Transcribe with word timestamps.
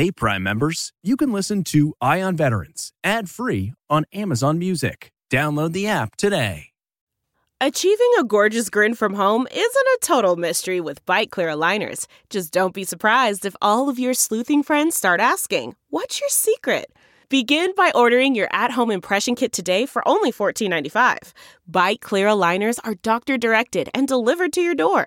Hey, 0.00 0.10
Prime 0.10 0.42
members, 0.42 0.94
you 1.02 1.14
can 1.14 1.30
listen 1.30 1.62
to 1.64 1.92
Eye 2.00 2.22
on 2.22 2.34
Veterans 2.34 2.90
ad 3.04 3.28
free 3.28 3.74
on 3.90 4.06
Amazon 4.14 4.58
Music. 4.58 5.12
Download 5.30 5.74
the 5.74 5.88
app 5.88 6.16
today. 6.16 6.70
Achieving 7.60 8.10
a 8.18 8.24
gorgeous 8.24 8.70
grin 8.70 8.94
from 8.94 9.12
home 9.12 9.46
isn't 9.50 9.60
a 9.60 9.98
total 10.00 10.36
mystery 10.36 10.80
with 10.80 11.04
Byte 11.04 11.28
Clear 11.28 11.48
aligners. 11.48 12.06
Just 12.30 12.50
don't 12.50 12.72
be 12.72 12.82
surprised 12.82 13.44
if 13.44 13.54
all 13.60 13.90
of 13.90 13.98
your 13.98 14.14
sleuthing 14.14 14.62
friends 14.62 14.96
start 14.96 15.20
asking, 15.20 15.76
What's 15.90 16.18
your 16.18 16.30
secret? 16.30 16.86
Begin 17.28 17.74
by 17.76 17.92
ordering 17.94 18.34
your 18.34 18.48
at 18.52 18.72
home 18.72 18.90
impression 18.90 19.36
kit 19.36 19.52
today 19.52 19.84
for 19.84 20.02
only 20.08 20.32
$14.95. 20.32 21.32
Byte 21.70 22.00
Clear 22.00 22.26
aligners 22.26 22.80
are 22.82 22.94
doctor 23.02 23.36
directed 23.36 23.90
and 23.92 24.08
delivered 24.08 24.54
to 24.54 24.62
your 24.62 24.74
door. 24.74 25.06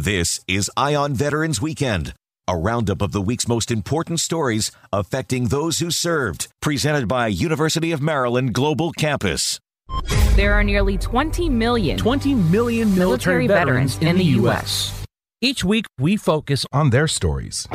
This 0.00 0.40
is 0.46 0.70
Eye 0.76 0.94
on 0.94 1.14
Veterans 1.14 1.60
Weekend, 1.60 2.14
a 2.46 2.56
roundup 2.56 3.02
of 3.02 3.10
the 3.10 3.20
week's 3.20 3.48
most 3.48 3.68
important 3.68 4.20
stories 4.20 4.70
affecting 4.92 5.48
those 5.48 5.80
who 5.80 5.90
served, 5.90 6.46
presented 6.62 7.08
by 7.08 7.26
University 7.26 7.90
of 7.90 8.00
Maryland 8.00 8.54
Global 8.54 8.92
Campus. 8.92 9.58
There 10.36 10.54
are 10.54 10.62
nearly 10.62 10.98
20 10.98 11.48
million 11.48 11.98
20 11.98 12.32
million 12.36 12.96
military, 12.96 12.98
military 12.98 13.46
veterans, 13.48 13.94
veterans 13.96 14.12
in 14.12 14.18
the 14.18 14.32
U.S. 14.36 15.04
Each 15.40 15.64
week, 15.64 15.86
we 15.98 16.16
focus 16.16 16.64
on 16.72 16.90
their 16.90 17.08
stories. 17.08 17.66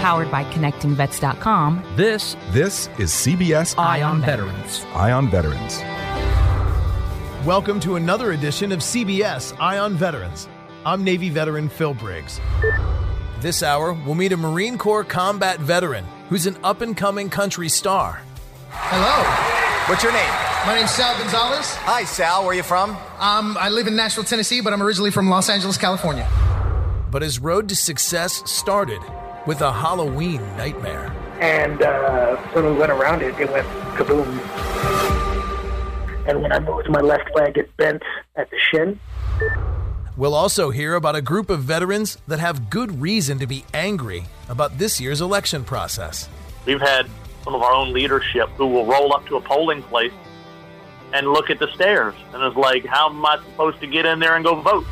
powered 0.00 0.30
by 0.30 0.44
connectingvets.com. 0.52 1.82
This 1.96 2.36
This 2.50 2.88
is 2.98 3.10
CBS 3.10 3.74
Eye 3.78 4.02
on 4.02 4.20
Veterans. 4.20 4.84
Eye 4.94 5.12
on 5.12 5.30
Veterans. 5.30 5.80
Welcome 7.44 7.80
to 7.80 7.96
another 7.96 8.32
edition 8.32 8.70
of 8.70 8.80
CBS 8.80 9.58
Eye 9.58 9.78
on 9.78 9.94
Veterans. 9.94 10.46
I'm 10.84 11.02
Navy 11.04 11.30
veteran 11.30 11.68
Phil 11.70 11.94
Briggs. 11.94 12.38
This 13.40 13.62
hour, 13.62 13.94
we'll 13.94 14.14
meet 14.14 14.32
a 14.32 14.36
Marine 14.36 14.76
Corps 14.76 15.04
combat 15.04 15.58
veteran 15.58 16.04
who's 16.28 16.46
an 16.46 16.58
up 16.62 16.82
and 16.82 16.94
coming 16.96 17.30
country 17.30 17.68
star. 17.70 18.20
Hello, 18.70 19.24
What's 19.88 20.02
your 20.02 20.12
name? 20.12 20.30
my 20.66 20.74
name's 20.74 20.90
Sal 20.90 21.16
Gonzalez. 21.18 21.74
Hi, 21.76 22.04
Sal. 22.04 22.42
Where 22.42 22.50
are 22.50 22.54
you 22.54 22.62
from? 22.62 22.90
Um, 23.18 23.56
I 23.58 23.70
live 23.70 23.86
in 23.86 23.96
Nashville, 23.96 24.24
Tennessee, 24.24 24.60
but 24.60 24.72
I'm 24.74 24.82
originally 24.82 25.10
from 25.10 25.30
Los 25.30 25.48
Angeles, 25.48 25.78
California. 25.78 26.28
But 27.10 27.22
his 27.22 27.38
road 27.38 27.68
to 27.70 27.76
success 27.76 28.42
started 28.50 29.00
with 29.46 29.62
a 29.62 29.72
Halloween 29.72 30.42
nightmare. 30.58 31.10
and 31.40 31.80
uh, 31.80 32.36
when 32.52 32.66
we 32.66 32.72
went 32.72 32.92
around 32.92 33.22
it, 33.22 33.38
it 33.40 33.50
went 33.50 33.66
kaboom. 33.96 34.26
And 36.26 36.42
when 36.42 36.52
I 36.52 36.58
moved 36.60 36.88
my 36.90 37.00
left 37.00 37.30
leg, 37.34 37.56
it 37.56 37.76
bent 37.76 38.02
at 38.36 38.50
the 38.50 38.58
shin. 38.70 39.00
We'll 40.16 40.34
also 40.34 40.70
hear 40.70 40.94
about 40.94 41.16
a 41.16 41.22
group 41.22 41.48
of 41.48 41.60
veterans 41.60 42.18
that 42.28 42.40
have 42.40 42.68
good 42.68 43.00
reason 43.00 43.38
to 43.38 43.46
be 43.46 43.64
angry 43.72 44.24
about 44.48 44.76
this 44.76 45.00
year's 45.00 45.20
election 45.20 45.64
process. 45.64 46.28
We've 46.66 46.80
had 46.80 47.08
some 47.42 47.54
of 47.54 47.62
our 47.62 47.72
own 47.72 47.92
leadership 47.92 48.48
who 48.50 48.66
will 48.66 48.84
roll 48.84 49.14
up 49.14 49.26
to 49.28 49.36
a 49.36 49.40
polling 49.40 49.82
place 49.84 50.12
and 51.14 51.26
look 51.28 51.48
at 51.48 51.58
the 51.58 51.68
stairs 51.74 52.14
and 52.34 52.42
is 52.44 52.56
like, 52.56 52.84
how 52.84 53.08
am 53.08 53.24
I 53.24 53.38
supposed 53.38 53.80
to 53.80 53.86
get 53.86 54.04
in 54.04 54.18
there 54.18 54.36
and 54.36 54.44
go 54.44 54.60
vote? 54.60 54.84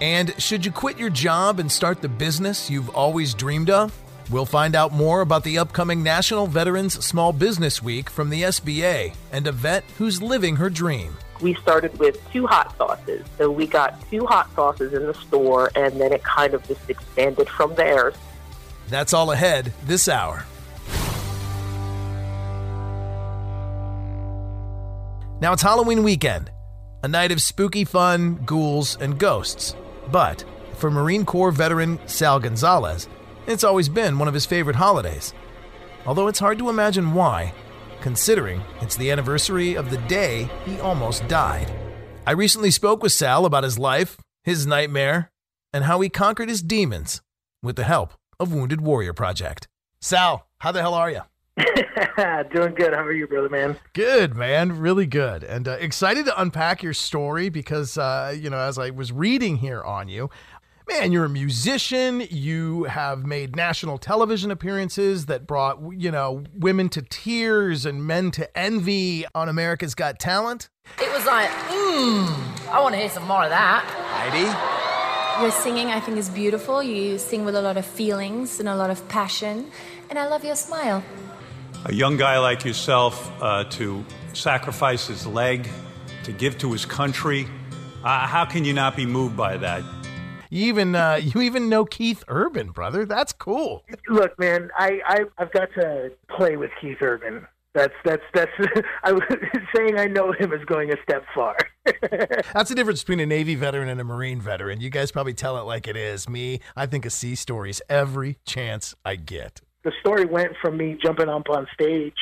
And 0.00 0.34
should 0.40 0.66
you 0.66 0.72
quit 0.72 0.98
your 0.98 1.10
job 1.10 1.58
and 1.58 1.70
start 1.70 2.02
the 2.02 2.08
business 2.08 2.68
you've 2.68 2.90
always 2.90 3.34
dreamed 3.34 3.70
of? 3.70 3.98
We'll 4.32 4.46
find 4.46 4.74
out 4.74 4.92
more 4.92 5.20
about 5.20 5.44
the 5.44 5.58
upcoming 5.58 6.02
National 6.02 6.46
Veterans 6.46 7.04
Small 7.04 7.34
Business 7.34 7.82
Week 7.82 8.08
from 8.08 8.30
the 8.30 8.44
SBA 8.44 9.14
and 9.30 9.46
a 9.46 9.52
vet 9.52 9.84
who's 9.98 10.22
living 10.22 10.56
her 10.56 10.70
dream. 10.70 11.14
we 11.42 11.52
started 11.56 11.98
with 11.98 12.18
two 12.32 12.46
hot 12.46 12.74
sauces. 12.78 13.26
So 13.36 13.50
we 13.50 13.66
got 13.66 14.00
two 14.08 14.24
hot 14.24 14.48
sauces 14.54 14.94
in 14.94 15.06
the 15.06 15.12
store, 15.12 15.70
and 15.74 16.00
then 16.00 16.14
it 16.14 16.22
kind 16.22 16.54
of 16.54 16.66
just 16.66 16.88
expanded 16.88 17.46
from 17.46 17.74
there. 17.74 18.14
That's 18.88 19.12
all 19.12 19.32
ahead 19.32 19.74
this 19.84 20.08
hour. 20.08 20.46
Now 25.42 25.52
it's 25.52 25.62
Halloween 25.62 26.04
weekend, 26.04 26.50
a 27.02 27.08
night 27.08 27.32
of 27.32 27.42
spooky 27.42 27.84
fun, 27.84 28.36
ghouls, 28.46 28.96
and 28.98 29.18
ghosts. 29.18 29.74
But 30.10 30.44
for 30.76 30.90
Marine 30.90 31.26
Corps 31.26 31.50
veteran 31.50 31.98
Sal 32.06 32.40
Gonzalez, 32.40 33.08
it's 33.46 33.64
always 33.64 33.88
been 33.88 34.18
one 34.18 34.28
of 34.28 34.34
his 34.34 34.46
favorite 34.46 34.76
holidays. 34.76 35.34
Although 36.06 36.28
it's 36.28 36.38
hard 36.38 36.58
to 36.58 36.68
imagine 36.68 37.14
why, 37.14 37.52
considering 38.00 38.62
it's 38.80 38.96
the 38.96 39.10
anniversary 39.10 39.74
of 39.74 39.90
the 39.90 39.98
day 39.98 40.48
he 40.64 40.80
almost 40.80 41.26
died. 41.28 41.72
I 42.26 42.32
recently 42.32 42.70
spoke 42.70 43.02
with 43.02 43.12
Sal 43.12 43.46
about 43.46 43.64
his 43.64 43.78
life, 43.78 44.16
his 44.44 44.66
nightmare, 44.66 45.30
and 45.72 45.84
how 45.84 46.00
he 46.00 46.08
conquered 46.08 46.48
his 46.48 46.62
demons 46.62 47.22
with 47.62 47.76
the 47.76 47.84
help 47.84 48.12
of 48.38 48.52
Wounded 48.52 48.80
Warrior 48.80 49.12
Project. 49.12 49.68
Sal, 50.00 50.46
how 50.58 50.72
the 50.72 50.80
hell 50.80 50.94
are 50.94 51.10
you? 51.10 51.20
Doing 52.52 52.74
good. 52.74 52.94
How 52.94 53.04
are 53.04 53.12
you, 53.12 53.26
brother 53.26 53.48
man? 53.48 53.76
Good, 53.92 54.34
man. 54.34 54.78
Really 54.80 55.06
good. 55.06 55.44
And 55.44 55.68
uh, 55.68 55.72
excited 55.72 56.24
to 56.26 56.40
unpack 56.40 56.82
your 56.82 56.94
story 56.94 57.48
because, 57.50 57.98
uh, 57.98 58.34
you 58.38 58.50
know, 58.50 58.58
as 58.58 58.78
I 58.78 58.90
was 58.90 59.12
reading 59.12 59.56
here 59.56 59.82
on 59.82 60.08
you, 60.08 60.30
man, 60.88 61.12
you're 61.12 61.24
a 61.24 61.28
musician. 61.28 62.26
You 62.30 62.84
have 62.84 63.24
made 63.24 63.56
national 63.56 63.98
television 63.98 64.50
appearances 64.50 65.26
that 65.26 65.46
brought, 65.46 65.80
you 65.96 66.10
know, 66.10 66.44
women 66.54 66.88
to 66.90 67.02
tears 67.02 67.86
and 67.86 68.04
men 68.06 68.30
to 68.32 68.58
envy 68.58 69.24
on 69.34 69.48
America's 69.48 69.94
Got 69.94 70.18
Talent. 70.18 70.68
It 71.00 71.12
was 71.12 71.26
like, 71.26 71.48
mmm, 71.48 72.68
I 72.70 72.80
want 72.80 72.94
to 72.94 73.00
hear 73.00 73.10
some 73.10 73.26
more 73.26 73.44
of 73.44 73.50
that. 73.50 73.84
Heidi? 74.10 75.42
Your 75.42 75.50
singing, 75.50 75.88
I 75.88 76.00
think, 76.00 76.18
is 76.18 76.28
beautiful. 76.28 76.82
You 76.82 77.18
sing 77.18 77.44
with 77.44 77.54
a 77.54 77.62
lot 77.62 77.76
of 77.76 77.86
feelings 77.86 78.60
and 78.60 78.68
a 78.68 78.76
lot 78.76 78.90
of 78.90 79.06
passion. 79.08 79.70
And 80.10 80.18
I 80.18 80.26
love 80.28 80.44
your 80.44 80.56
smile. 80.56 81.02
A 81.86 81.92
young 81.92 82.16
guy 82.16 82.38
like 82.38 82.64
yourself 82.64 83.32
uh, 83.40 83.64
to 83.70 84.04
sacrifice 84.34 85.06
his 85.06 85.26
leg, 85.26 85.68
to 86.24 86.32
give 86.32 86.58
to 86.58 86.70
his 86.70 86.84
country. 86.84 87.48
Uh, 88.04 88.26
how 88.26 88.44
can 88.44 88.64
you 88.64 88.72
not 88.72 88.94
be 88.94 89.06
moved 89.06 89.36
by 89.36 89.56
that? 89.56 89.82
You 90.52 90.66
even 90.66 90.94
uh, 90.94 91.14
you 91.22 91.40
even 91.40 91.70
know 91.70 91.86
Keith 91.86 92.22
Urban, 92.28 92.72
brother. 92.72 93.06
That's 93.06 93.32
cool. 93.32 93.84
Look, 94.08 94.38
man, 94.38 94.70
I, 94.76 95.00
I 95.06 95.20
I've 95.38 95.50
got 95.52 95.70
to 95.76 96.12
play 96.28 96.56
with 96.56 96.70
Keith 96.78 96.98
Urban. 97.00 97.46
That's 97.74 97.94
that's 98.04 98.22
that's. 98.34 98.52
I 99.02 99.12
was 99.12 99.22
saying 99.74 99.98
I 99.98 100.04
know 100.04 100.32
him 100.32 100.52
is 100.52 100.62
going 100.66 100.92
a 100.92 100.96
step 101.02 101.24
far. 101.34 101.56
That's 102.52 102.68
the 102.68 102.74
difference 102.74 103.00
between 103.02 103.20
a 103.20 103.26
Navy 103.26 103.54
veteran 103.54 103.88
and 103.88 103.98
a 103.98 104.04
Marine 104.04 104.42
veteran. 104.42 104.82
You 104.82 104.90
guys 104.90 105.10
probably 105.10 105.32
tell 105.32 105.56
it 105.56 105.62
like 105.62 105.88
it 105.88 105.96
is. 105.96 106.28
Me, 106.28 106.60
I 106.76 106.84
think 106.84 107.06
of 107.06 107.14
sea 107.14 107.34
stories 107.34 107.80
every 107.88 108.36
chance 108.44 108.94
I 109.06 109.16
get. 109.16 109.62
the 109.84 109.92
story 110.00 110.26
went 110.26 110.52
from 110.60 110.76
me 110.76 110.98
jumping 111.02 111.30
up 111.30 111.48
on 111.48 111.66
stage 111.72 112.12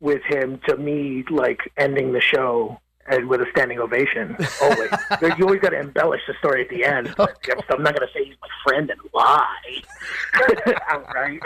with 0.00 0.22
him 0.28 0.60
to 0.68 0.76
me 0.76 1.24
like 1.30 1.60
ending 1.76 2.12
the 2.12 2.20
show 2.20 2.80
and 3.08 3.28
with 3.28 3.40
a 3.40 3.46
standing 3.50 3.78
ovation. 3.78 4.36
Always, 4.62 4.90
you 5.38 5.44
always 5.44 5.60
got 5.60 5.70
to 5.70 5.80
embellish 5.80 6.20
the 6.26 6.34
story 6.38 6.62
at 6.62 6.68
the 6.68 6.84
end. 6.84 7.14
But 7.16 7.38
I'm 7.70 7.82
not 7.82 7.96
going 7.96 8.06
to 8.06 8.12
say 8.14 8.24
he's 8.24 8.36
my 8.40 8.48
friend 8.64 8.90
and 8.90 9.00
lie 9.12 10.80
outright. 10.88 11.42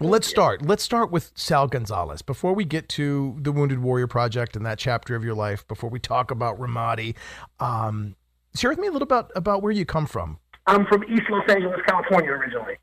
Well, 0.00 0.10
let's 0.10 0.26
start. 0.26 0.62
Let's 0.62 0.82
start 0.82 1.10
with 1.10 1.32
Sal 1.34 1.68
Gonzalez. 1.68 2.22
Before 2.22 2.52
we 2.52 2.64
get 2.64 2.88
to 2.90 3.36
the 3.40 3.52
Wounded 3.52 3.78
Warrior 3.80 4.08
Project 4.08 4.56
and 4.56 4.66
that 4.66 4.78
chapter 4.78 5.14
of 5.14 5.24
your 5.24 5.34
life, 5.34 5.66
before 5.68 5.88
we 5.88 6.00
talk 6.00 6.30
about 6.30 6.58
Ramadi, 6.58 7.14
um, 7.60 8.16
share 8.56 8.70
with 8.70 8.78
me 8.78 8.88
a 8.88 8.92
little 8.92 9.06
bit 9.06 9.26
about 9.36 9.62
where 9.62 9.72
you 9.72 9.84
come 9.84 10.06
from. 10.06 10.38
I'm 10.66 10.86
from 10.86 11.04
East 11.04 11.24
Los 11.28 11.48
Angeles, 11.48 11.80
California, 11.86 12.30
originally. 12.30 12.76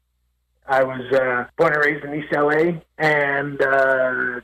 I 0.67 0.83
was 0.83 1.01
uh, 1.11 1.45
born 1.57 1.73
and 1.73 1.83
raised 1.83 2.05
in 2.05 2.13
East 2.13 2.31
LA, 2.31 2.79
and 2.97 3.61
uh, 3.61 4.39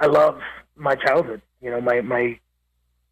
I 0.00 0.06
love 0.06 0.40
my 0.76 0.94
childhood. 0.94 1.42
You 1.66 1.72
know, 1.72 1.80
my 1.80 2.00
my 2.00 2.38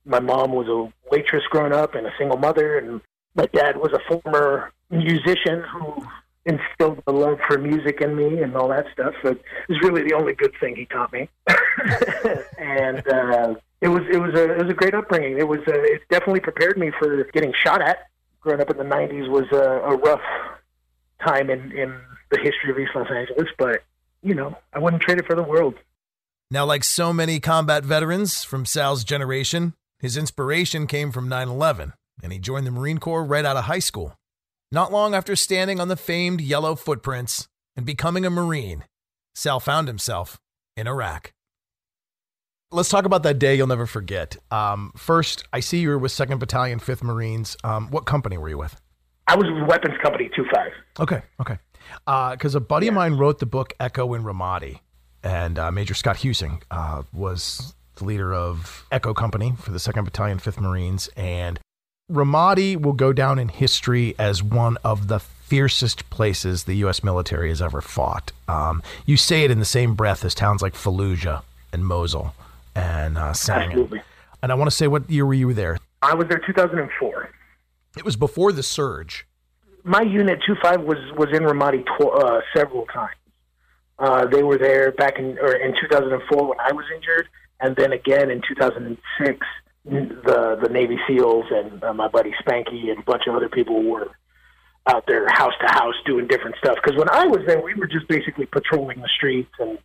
my 0.04 0.20
mom 0.20 0.52
was 0.52 0.68
a 0.68 1.10
waitress 1.10 1.42
growing 1.50 1.72
up 1.72 1.96
and 1.96 2.06
a 2.06 2.12
single 2.16 2.36
mother, 2.36 2.78
and 2.78 3.00
my 3.34 3.46
dad 3.46 3.76
was 3.78 3.92
a 3.92 3.98
former 4.08 4.72
musician 4.90 5.64
who 5.72 6.06
instilled 6.46 7.02
the 7.04 7.12
love 7.12 7.40
for 7.48 7.58
music 7.58 8.00
in 8.00 8.14
me 8.14 8.42
and 8.42 8.54
all 8.54 8.68
that 8.68 8.86
stuff. 8.92 9.12
So 9.24 9.30
it 9.30 9.42
was 9.68 9.80
really 9.82 10.04
the 10.08 10.14
only 10.14 10.34
good 10.34 10.52
thing 10.60 10.76
he 10.76 10.86
taught 10.86 11.12
me. 11.12 11.28
and 12.58 12.98
uh, 13.08 13.56
it 13.80 13.88
was 13.88 14.02
it 14.08 14.18
was 14.18 14.34
a 14.34 14.52
it 14.52 14.62
was 14.62 14.70
a 14.70 14.74
great 14.74 14.94
upbringing. 14.94 15.36
It 15.36 15.48
was 15.48 15.58
uh, 15.66 15.72
it 15.74 16.02
definitely 16.08 16.38
prepared 16.38 16.78
me 16.78 16.92
for 16.96 17.24
getting 17.32 17.52
shot 17.60 17.82
at. 17.82 18.06
Growing 18.40 18.60
up 18.60 18.70
in 18.70 18.76
the 18.76 18.84
'90s 18.84 19.28
was 19.28 19.50
a, 19.50 19.56
a 19.56 19.96
rough 19.96 20.22
time 21.26 21.50
in 21.50 21.72
in 21.72 21.98
the 22.30 22.38
history 22.38 22.70
of 22.70 22.78
East 22.78 22.92
Los 22.94 23.10
Angeles, 23.10 23.48
but 23.58 23.82
you 24.22 24.36
know 24.36 24.56
I 24.72 24.78
wouldn't 24.78 25.02
trade 25.02 25.18
it 25.18 25.26
for 25.26 25.34
the 25.34 25.42
world. 25.42 25.74
Now, 26.54 26.64
like 26.64 26.84
so 26.84 27.12
many 27.12 27.40
combat 27.40 27.84
veterans 27.84 28.44
from 28.44 28.64
Sal's 28.64 29.02
generation, 29.02 29.74
his 29.98 30.16
inspiration 30.16 30.86
came 30.86 31.10
from 31.10 31.28
9 31.28 31.48
11, 31.48 31.94
and 32.22 32.32
he 32.32 32.38
joined 32.38 32.64
the 32.64 32.70
Marine 32.70 32.98
Corps 32.98 33.24
right 33.24 33.44
out 33.44 33.56
of 33.56 33.64
high 33.64 33.80
school. 33.80 34.14
Not 34.70 34.92
long 34.92 35.16
after 35.16 35.34
standing 35.34 35.80
on 35.80 35.88
the 35.88 35.96
famed 35.96 36.40
yellow 36.40 36.76
footprints 36.76 37.48
and 37.74 37.84
becoming 37.84 38.24
a 38.24 38.30
Marine, 38.30 38.84
Sal 39.34 39.58
found 39.58 39.88
himself 39.88 40.38
in 40.76 40.86
Iraq. 40.86 41.32
Let's 42.70 42.88
talk 42.88 43.04
about 43.04 43.24
that 43.24 43.40
day 43.40 43.56
you'll 43.56 43.66
never 43.66 43.86
forget. 43.86 44.36
Um, 44.52 44.92
first, 44.96 45.42
I 45.52 45.58
see 45.58 45.78
you 45.78 45.88
were 45.88 45.98
with 45.98 46.12
2nd 46.12 46.38
Battalion, 46.38 46.78
5th 46.78 47.02
Marines. 47.02 47.56
Um, 47.64 47.90
what 47.90 48.06
company 48.06 48.38
were 48.38 48.48
you 48.48 48.58
with? 48.58 48.80
I 49.26 49.34
was 49.34 49.46
with 49.46 49.68
Weapons 49.68 49.96
Company 50.04 50.30
2 50.36 50.44
5. 50.54 50.70
Okay, 51.00 51.22
okay. 51.40 51.58
Because 52.06 52.54
uh, 52.54 52.58
a 52.58 52.60
buddy 52.60 52.86
of 52.86 52.94
mine 52.94 53.14
wrote 53.14 53.40
the 53.40 53.46
book 53.46 53.72
Echo 53.80 54.14
in 54.14 54.22
Ramadi, 54.22 54.78
and 55.24 55.58
uh, 55.58 55.72
Major 55.72 55.94
Scott 55.94 56.18
Huesing 56.18 56.62
uh, 56.70 57.02
was 57.12 57.74
the 57.96 58.04
leader 58.04 58.32
of 58.34 58.86
Echo 58.92 59.14
Company 59.14 59.54
for 59.58 59.70
the 59.70 59.78
2nd 59.78 60.04
Battalion, 60.04 60.38
5th 60.38 60.60
Marines. 60.60 61.08
And 61.16 61.58
Ramadi 62.12 62.80
will 62.80 62.92
go 62.92 63.12
down 63.12 63.38
in 63.38 63.48
history 63.48 64.14
as 64.18 64.42
one 64.42 64.76
of 64.84 65.08
the 65.08 65.18
fiercest 65.18 66.08
places 66.10 66.64
the 66.64 66.74
U.S. 66.76 67.02
military 67.02 67.48
has 67.48 67.62
ever 67.62 67.80
fought. 67.80 68.32
Um, 68.48 68.82
you 69.06 69.16
say 69.16 69.44
it 69.44 69.50
in 69.50 69.58
the 69.58 69.64
same 69.64 69.94
breath 69.94 70.24
as 70.24 70.34
towns 70.34 70.62
like 70.62 70.74
Fallujah 70.74 71.42
and 71.72 71.86
Mosul 71.86 72.34
and 72.74 73.16
uh, 73.16 73.32
Absolutely. 73.48 74.02
And 74.42 74.52
I 74.52 74.54
want 74.56 74.70
to 74.70 74.76
say, 74.76 74.88
what 74.88 75.08
year 75.08 75.24
were 75.24 75.34
you 75.34 75.54
there? 75.54 75.78
I 76.02 76.14
was 76.14 76.28
there 76.28 76.40
2004. 76.44 77.30
It 77.96 78.04
was 78.04 78.16
before 78.16 78.52
the 78.52 78.62
surge. 78.62 79.26
My 79.84 80.02
unit 80.02 80.40
25 80.44 80.82
was 80.82 80.98
was 81.16 81.28
in 81.32 81.44
Ramadi 81.44 81.84
tw- 81.84 82.24
uh, 82.24 82.40
several 82.54 82.86
times. 82.86 83.14
Uh, 83.98 84.26
they 84.26 84.42
were 84.42 84.58
there 84.58 84.92
back 84.92 85.18
in 85.18 85.38
or 85.38 85.54
in 85.54 85.74
2004 85.80 86.48
when 86.48 86.60
I 86.60 86.72
was 86.72 86.84
injured, 86.94 87.28
and 87.60 87.76
then 87.76 87.92
again 87.92 88.30
in 88.30 88.42
2006 88.46 89.46
the 89.84 90.58
the 90.62 90.68
Navy 90.70 90.98
SEALs 91.06 91.44
and 91.50 91.84
uh, 91.84 91.92
my 91.92 92.08
buddy 92.08 92.32
Spanky 92.42 92.90
and 92.90 92.98
a 92.98 93.02
bunch 93.02 93.24
of 93.28 93.34
other 93.34 93.48
people 93.48 93.82
were 93.82 94.08
out 94.86 95.04
there 95.06 95.26
house 95.28 95.52
to 95.60 95.66
house 95.66 95.94
doing 96.04 96.26
different 96.26 96.56
stuff. 96.56 96.76
Because 96.82 96.98
when 96.98 97.08
I 97.08 97.26
was 97.26 97.40
there, 97.46 97.60
we 97.60 97.74
were 97.74 97.86
just 97.86 98.08
basically 98.08 98.46
patrolling 98.46 99.00
the 99.00 99.08
streets 99.16 99.52
and 99.58 99.78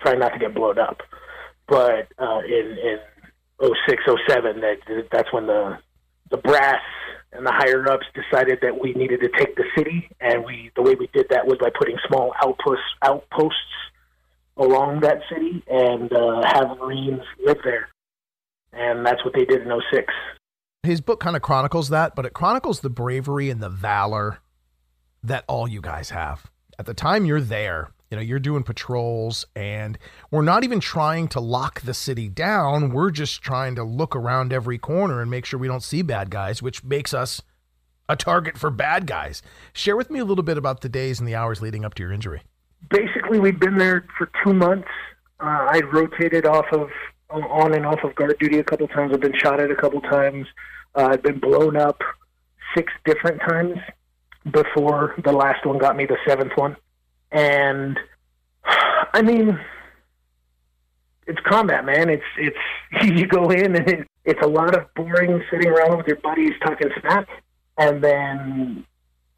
trying 0.00 0.18
not 0.18 0.30
to 0.30 0.38
get 0.38 0.54
blown 0.54 0.78
up. 0.78 1.00
But 1.68 2.08
uh, 2.18 2.40
in 2.46 2.76
in 2.78 2.98
06, 3.60 4.02
07, 4.28 4.60
that 4.60 5.06
that's 5.10 5.32
when 5.32 5.46
the 5.46 5.78
the 6.32 6.38
brass 6.38 6.82
and 7.32 7.46
the 7.46 7.52
higher 7.52 7.88
ups 7.90 8.06
decided 8.14 8.58
that 8.62 8.80
we 8.82 8.92
needed 8.94 9.20
to 9.20 9.28
take 9.38 9.54
the 9.54 9.64
city, 9.78 10.08
and 10.20 10.44
we 10.44 10.72
the 10.74 10.82
way 10.82 10.96
we 10.98 11.08
did 11.14 11.26
that 11.30 11.46
was 11.46 11.58
by 11.58 11.70
putting 11.78 11.96
small 12.08 12.34
outposts 12.44 12.82
outposts 13.04 13.56
along 14.56 15.00
that 15.00 15.20
city 15.30 15.62
and 15.68 16.12
uh, 16.12 16.42
have 16.44 16.76
Marines 16.78 17.22
live 17.46 17.58
there 17.64 17.88
and 18.72 19.04
that's 19.04 19.24
what 19.24 19.34
they 19.34 19.44
did 19.44 19.62
in 19.62 19.68
06. 19.92 20.12
His 20.82 21.00
book 21.00 21.20
kind 21.20 21.36
of 21.36 21.42
chronicles 21.42 21.90
that, 21.90 22.16
but 22.16 22.26
it 22.26 22.32
chronicles 22.32 22.80
the 22.80 22.90
bravery 22.90 23.50
and 23.50 23.62
the 23.62 23.68
valor 23.68 24.38
that 25.22 25.44
all 25.46 25.68
you 25.68 25.80
guys 25.80 26.10
have. 26.10 26.50
At 26.78 26.86
the 26.86 26.94
time 26.94 27.24
you're 27.24 27.40
there, 27.40 27.90
you 28.12 28.16
know, 28.16 28.22
you're 28.22 28.38
doing 28.38 28.62
patrols 28.62 29.46
and 29.56 29.98
we're 30.30 30.42
not 30.42 30.64
even 30.64 30.80
trying 30.80 31.28
to 31.28 31.40
lock 31.40 31.80
the 31.80 31.94
city 31.94 32.28
down. 32.28 32.90
We're 32.92 33.10
just 33.10 33.40
trying 33.40 33.74
to 33.76 33.82
look 33.82 34.14
around 34.14 34.52
every 34.52 34.76
corner 34.76 35.22
and 35.22 35.30
make 35.30 35.46
sure 35.46 35.58
we 35.58 35.66
don't 35.66 35.82
see 35.82 36.02
bad 36.02 36.28
guys, 36.28 36.60
which 36.60 36.84
makes 36.84 37.14
us 37.14 37.40
a 38.10 38.14
target 38.14 38.58
for 38.58 38.68
bad 38.68 39.06
guys. 39.06 39.40
Share 39.72 39.96
with 39.96 40.10
me 40.10 40.18
a 40.18 40.26
little 40.26 40.44
bit 40.44 40.58
about 40.58 40.82
the 40.82 40.90
days 40.90 41.20
and 41.20 41.26
the 41.26 41.34
hours 41.34 41.62
leading 41.62 41.86
up 41.86 41.94
to 41.94 42.02
your 42.02 42.12
injury. 42.12 42.42
Basically, 42.90 43.40
we'd 43.40 43.58
been 43.58 43.78
there 43.78 44.04
for 44.18 44.30
two 44.44 44.52
months. 44.52 44.88
Uh, 45.40 45.68
I 45.70 45.80
rotated 45.90 46.44
off 46.44 46.66
of 46.70 46.90
on 47.30 47.72
and 47.72 47.86
off 47.86 48.04
of 48.04 48.14
guard 48.14 48.36
duty 48.38 48.58
a 48.58 48.64
couple 48.64 48.88
times. 48.88 49.14
I've 49.14 49.20
been 49.20 49.38
shot 49.38 49.58
at 49.58 49.70
a 49.70 49.74
couple 49.74 50.02
times. 50.02 50.46
Uh, 50.94 51.08
I've 51.12 51.22
been 51.22 51.40
blown 51.40 51.78
up 51.78 52.02
six 52.76 52.92
different 53.06 53.40
times 53.40 53.78
before 54.50 55.14
the 55.24 55.32
last 55.32 55.64
one 55.64 55.78
got 55.78 55.96
me 55.96 56.04
the 56.04 56.18
seventh 56.26 56.52
one. 56.56 56.76
And 57.32 57.98
I 58.64 59.22
mean, 59.22 59.58
it's 61.26 61.40
combat, 61.48 61.84
man. 61.84 62.08
It's 62.08 62.22
it's 62.38 62.56
you 63.02 63.26
go 63.26 63.50
in 63.50 63.76
and 63.76 63.88
it, 63.88 64.08
it's 64.24 64.40
a 64.42 64.48
lot 64.48 64.76
of 64.76 64.92
boring 64.94 65.42
sitting 65.50 65.68
around 65.68 65.96
with 65.96 66.06
your 66.06 66.16
buddies 66.16 66.52
talking 66.64 66.88
smack, 67.00 67.28
and 67.78 68.02
then 68.02 68.86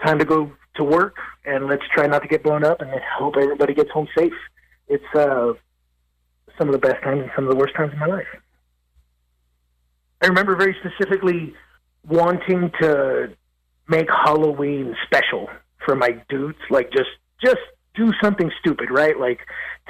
time 0.05 0.19
to 0.19 0.25
go 0.25 0.53
to 0.77 0.85
work 0.85 1.17
and 1.45 1.67
let's 1.69 1.85
try 1.95 2.07
not 2.07 2.21
to 2.21 2.29
get 2.29 2.43
blown 2.43 2.65
up 2.65 2.81
and 2.81 2.91
hope 3.17 3.35
everybody 3.41 3.75
gets 3.75 3.91
home 3.91 4.09
safe. 4.17 4.33
It's 4.89 5.05
uh 5.15 5.53
some 6.59 6.69
of 6.69 6.73
the 6.73 6.79
best 6.79 7.03
times 7.03 7.23
and 7.23 7.31
some 7.35 7.45
of 7.45 7.51
the 7.51 7.57
worst 7.57 7.75
times 7.75 7.93
in 7.93 7.99
my 7.99 8.07
life. 8.07 8.27
I 10.23 10.27
remember 10.27 10.57
very 10.57 10.77
specifically 10.81 11.55
wanting 12.07 12.71
to 12.81 13.31
make 13.89 14.09
Halloween 14.11 14.95
special 15.05 15.49
for 15.85 15.95
my 15.95 16.23
dudes, 16.29 16.59
like 16.71 16.91
just 16.93 17.11
just 17.45 17.61
do 17.95 18.13
something 18.23 18.51
stupid, 18.61 18.91
right? 18.91 19.19
Like 19.19 19.41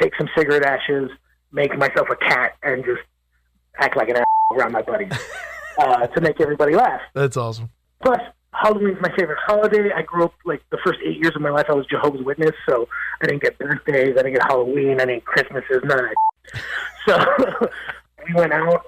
take 0.00 0.14
some 0.16 0.28
cigarette 0.36 0.64
ashes, 0.64 1.10
make 1.52 1.76
myself 1.76 2.08
a 2.10 2.16
cat, 2.16 2.56
and 2.62 2.84
just 2.84 3.02
act 3.78 3.96
like 3.96 4.08
an 4.08 4.16
ass 4.16 4.24
around 4.52 4.72
my 4.72 4.82
buddies 4.82 5.12
uh, 5.78 6.06
to 6.06 6.20
make 6.20 6.40
everybody 6.40 6.74
laugh. 6.74 7.00
That's 7.14 7.36
awesome. 7.36 7.70
Plus, 8.02 8.20
Halloween's 8.52 9.00
my 9.00 9.10
favorite 9.16 9.38
holiday. 9.44 9.90
I 9.94 10.02
grew 10.02 10.24
up 10.24 10.34
like 10.44 10.62
the 10.70 10.78
first 10.84 11.00
eight 11.04 11.18
years 11.18 11.34
of 11.34 11.42
my 11.42 11.50
life. 11.50 11.66
I 11.68 11.74
was 11.74 11.86
Jehovah's 11.86 12.22
Witness, 12.22 12.54
so 12.68 12.88
I 13.20 13.26
didn't 13.26 13.42
get 13.42 13.58
birthdays, 13.58 14.14
I 14.16 14.22
didn't 14.22 14.34
get 14.34 14.42
Halloween, 14.42 15.00
I 15.00 15.06
didn't 15.06 15.24
Christmases, 15.24 15.82
none 15.84 15.98
of 15.98 16.04
that 16.06 16.62
so 17.08 17.68
we 18.28 18.34
went 18.34 18.52
out 18.52 18.86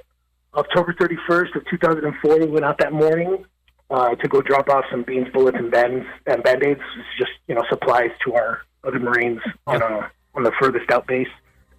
October 0.55 0.93
31st 0.95 1.57
of 1.57 1.65
2004. 1.71 2.39
We 2.39 2.47
went 2.47 2.65
out 2.65 2.79
that 2.79 2.93
morning 2.93 3.45
uh, 3.91 4.15
to 4.15 4.29
go 4.29 4.41
drop 4.41 4.69
off 4.69 4.85
some 4.91 5.03
beans, 5.03 5.29
bullets, 5.33 5.57
and 5.59 5.71
bands 5.71 6.07
and 6.27 6.43
band-aids. 6.43 6.81
Just 7.19 7.33
you 7.49 7.55
know 7.55 7.63
supplies 7.69 8.11
to 8.25 8.35
our 8.35 8.61
other 8.87 8.99
Marines 8.99 9.41
on 9.67 9.83
a 9.83 10.11
on 10.35 10.43
the 10.43 10.53
furthest 10.61 10.91
out 10.91 11.07
base. 11.07 11.29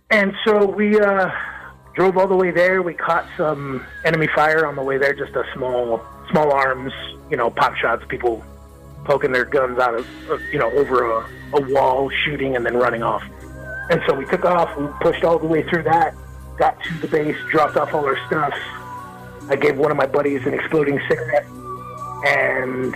And 0.10 0.34
so 0.46 0.66
we 0.66 1.00
uh, 1.00 1.30
drove 1.96 2.18
all 2.18 2.28
the 2.28 2.36
way 2.36 2.52
there. 2.52 2.82
We 2.82 2.94
caught 2.94 3.28
some 3.38 3.86
enemy 4.06 4.28
fire 4.36 4.66
on 4.66 4.76
the 4.76 4.84
way 4.84 4.98
there. 4.98 5.14
Just 5.14 5.36
a 5.36 5.44
small 5.54 6.02
small 6.32 6.52
arms, 6.52 6.94
you 7.30 7.38
know, 7.38 7.50
pop 7.50 7.76
shots. 7.76 8.04
People 8.08 8.44
poking 9.06 9.32
their 9.32 9.46
guns 9.46 9.80
out 9.80 9.96
of 9.96 10.08
you 10.52 10.60
know 10.60 10.72
over 10.72 11.10
a, 11.12 11.30
a 11.54 11.62
wall, 11.74 12.10
shooting, 12.26 12.56
and 12.56 12.66
then 12.66 12.76
running 12.76 13.04
off. 13.04 13.24
And 13.90 14.02
so 14.08 14.14
we 14.14 14.26
took 14.26 14.46
off. 14.46 14.76
We 14.78 14.88
pushed 15.02 15.24
all 15.24 15.40
the 15.40 15.48
way 15.48 15.64
through 15.64 15.84
that, 15.84 16.14
got 16.58 16.82
to 16.84 16.94
the 16.96 17.08
base, 17.08 17.38
dropped 17.50 17.78
off 17.78 17.94
all 17.94 18.06
our 18.06 18.18
stuff. 18.28 18.54
I 19.50 19.56
gave 19.56 19.78
one 19.78 19.92
of 19.92 19.98
my 19.98 20.08
buddies 20.08 20.46
an 20.46 20.54
exploding 20.54 21.00
cigarette, 21.08 21.46
and 22.26 22.94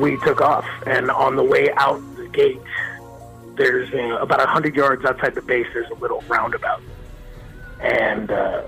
we 0.00 0.16
took 0.18 0.40
off. 0.40 0.66
And 0.86 1.10
on 1.10 1.36
the 1.36 1.44
way 1.44 1.70
out 1.72 2.00
gate, 2.32 2.60
there's 3.56 3.92
uh, 3.92 4.22
about 4.22 4.42
a 4.42 4.46
hundred 4.46 4.74
yards 4.74 5.04
outside 5.04 5.34
the 5.34 5.42
base. 5.42 5.66
There's 5.72 5.90
a 5.90 5.94
little 5.94 6.22
roundabout, 6.28 6.82
and 7.80 8.30
uh, 8.30 8.62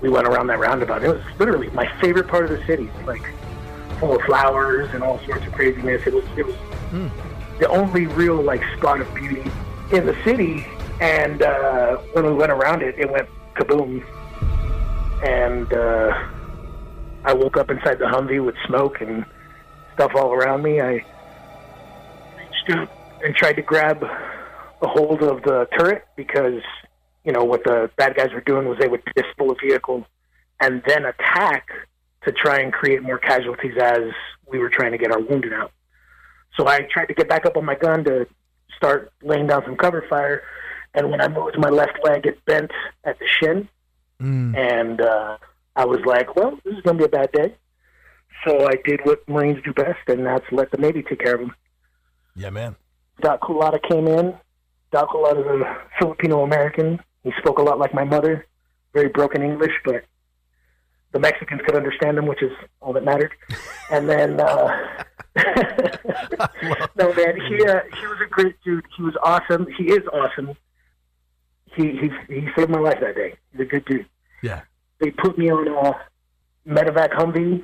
we 0.00 0.08
went 0.08 0.26
around 0.26 0.48
that 0.48 0.58
roundabout. 0.58 1.02
It 1.02 1.08
was 1.08 1.22
literally 1.38 1.70
my 1.70 1.86
favorite 2.00 2.28
part 2.28 2.44
of 2.44 2.50
the 2.50 2.64
city, 2.66 2.90
like 3.06 3.22
full 3.98 4.16
of 4.16 4.22
flowers 4.22 4.88
and 4.92 5.02
all 5.02 5.18
sorts 5.20 5.46
of 5.46 5.52
craziness. 5.52 6.06
It 6.06 6.14
was 6.14 6.24
it 6.36 6.46
was 6.46 6.56
mm. 6.90 7.10
the 7.58 7.68
only 7.68 8.06
real 8.06 8.42
like 8.42 8.62
spot 8.76 9.00
of 9.00 9.12
beauty 9.14 9.50
in 9.92 10.06
the 10.06 10.16
city, 10.24 10.66
and 11.00 11.42
uh, 11.42 11.96
when 12.12 12.26
we 12.26 12.32
went 12.32 12.52
around 12.52 12.82
it, 12.82 12.98
it 12.98 13.10
went 13.10 13.28
kaboom, 13.54 14.04
and 15.24 15.72
uh, 15.72 16.28
I 17.24 17.32
woke 17.32 17.56
up 17.56 17.70
inside 17.70 17.98
the 17.98 18.04
Humvee 18.04 18.44
with 18.44 18.56
smoke 18.66 19.00
and 19.00 19.24
stuff 19.94 20.12
all 20.14 20.32
around 20.32 20.62
me. 20.62 20.80
I 20.80 21.04
reached 22.38 22.70
out 22.70 22.95
and 23.26 23.34
tried 23.34 23.54
to 23.54 23.62
grab 23.62 24.04
a 24.04 24.86
hold 24.86 25.20
of 25.22 25.42
the 25.42 25.66
turret 25.76 26.06
because 26.16 26.62
you 27.24 27.32
know 27.32 27.42
what 27.42 27.64
the 27.64 27.90
bad 27.96 28.14
guys 28.14 28.32
were 28.32 28.40
doing 28.40 28.68
was 28.68 28.78
they 28.78 28.86
would 28.86 29.02
disable 29.16 29.50
a 29.50 29.56
vehicle 29.56 30.06
and 30.60 30.80
then 30.86 31.04
attack 31.04 31.68
to 32.24 32.30
try 32.30 32.60
and 32.60 32.72
create 32.72 33.02
more 33.02 33.18
casualties 33.18 33.74
as 33.80 34.02
we 34.46 34.58
were 34.60 34.70
trying 34.70 34.92
to 34.92 34.98
get 34.98 35.10
our 35.10 35.20
wounded 35.20 35.52
out. 35.52 35.72
So 36.56 36.68
I 36.68 36.82
tried 36.90 37.06
to 37.06 37.14
get 37.14 37.28
back 37.28 37.44
up 37.44 37.56
on 37.56 37.64
my 37.64 37.74
gun 37.74 38.04
to 38.04 38.26
start 38.76 39.12
laying 39.22 39.48
down 39.48 39.64
some 39.64 39.76
cover 39.76 40.04
fire. 40.08 40.42
And 40.94 41.10
when 41.10 41.20
I 41.20 41.28
moved 41.28 41.58
my 41.58 41.68
left 41.68 41.98
leg, 42.04 42.26
it 42.26 42.42
bent 42.46 42.70
at 43.04 43.18
the 43.18 43.26
shin, 43.26 43.68
mm. 44.22 44.56
and 44.56 45.00
uh, 45.00 45.36
I 45.74 45.84
was 45.84 46.00
like, 46.06 46.36
well, 46.36 46.58
this 46.64 46.74
is 46.74 46.80
going 46.82 46.96
to 46.96 47.02
be 47.02 47.04
a 47.04 47.08
bad 47.08 47.32
day. 47.32 47.54
So 48.46 48.66
I 48.66 48.76
did 48.84 49.00
what 49.04 49.28
Marines 49.28 49.62
do 49.62 49.74
best, 49.74 49.98
and 50.08 50.24
that's 50.24 50.46
let 50.52 50.70
the 50.70 50.78
Navy 50.78 51.02
take 51.02 51.18
care 51.18 51.34
of 51.34 51.40
them. 51.40 51.54
Yeah, 52.34 52.50
man. 52.50 52.76
Doc 53.20 53.40
Culata 53.40 53.80
came 53.88 54.06
in. 54.06 54.34
Doc 54.92 55.10
Culata 55.10 55.40
is 55.40 55.62
a 55.62 55.78
Filipino 55.98 56.42
American. 56.42 57.00
He 57.24 57.32
spoke 57.38 57.58
a 57.58 57.62
lot 57.62 57.78
like 57.78 57.92
my 57.92 58.04
mother, 58.04 58.46
very 58.92 59.08
broken 59.08 59.42
English, 59.42 59.72
but 59.84 60.04
the 61.12 61.18
Mexicans 61.18 61.60
could 61.64 61.76
understand 61.76 62.18
him, 62.18 62.26
which 62.26 62.42
is 62.42 62.52
all 62.80 62.92
that 62.92 63.04
mattered. 63.04 63.32
And 63.88 64.08
then, 64.08 64.40
uh, 64.40 65.04
no 66.96 67.14
man, 67.14 67.36
he 67.48 67.64
uh, 67.64 67.80
he 68.00 68.06
was 68.08 68.18
a 68.20 68.28
great 68.28 68.56
dude. 68.64 68.84
He 68.96 69.02
was 69.04 69.14
awesome. 69.22 69.68
He 69.78 69.84
is 69.84 70.02
awesome. 70.12 70.56
He 71.76 71.92
he 71.92 72.10
he 72.28 72.48
saved 72.56 72.68
my 72.68 72.80
life 72.80 72.98
that 73.00 73.14
day. 73.14 73.36
He's 73.52 73.60
a 73.60 73.64
good 73.64 73.84
dude. 73.84 74.06
Yeah. 74.42 74.62
They 74.98 75.12
put 75.12 75.38
me 75.38 75.50
on 75.50 75.68
a 75.68 75.94
medevac 76.68 77.12
Humvee, 77.12 77.62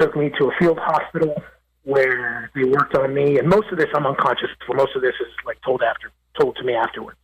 took 0.00 0.16
me 0.16 0.30
to 0.38 0.46
a 0.46 0.52
field 0.58 0.78
hospital 0.80 1.34
where 1.86 2.50
they 2.56 2.64
worked 2.64 2.96
on 2.96 3.14
me, 3.14 3.38
and 3.38 3.48
most 3.48 3.68
of 3.70 3.78
this 3.78 3.86
I'm 3.94 4.06
unconscious 4.06 4.48
for. 4.66 4.74
Most 4.74 4.96
of 4.96 5.02
this 5.02 5.14
is 5.20 5.32
like 5.46 5.58
told 5.64 5.82
after 5.82 6.10
told 6.38 6.56
to 6.56 6.64
me 6.64 6.74
afterwards. 6.74 7.16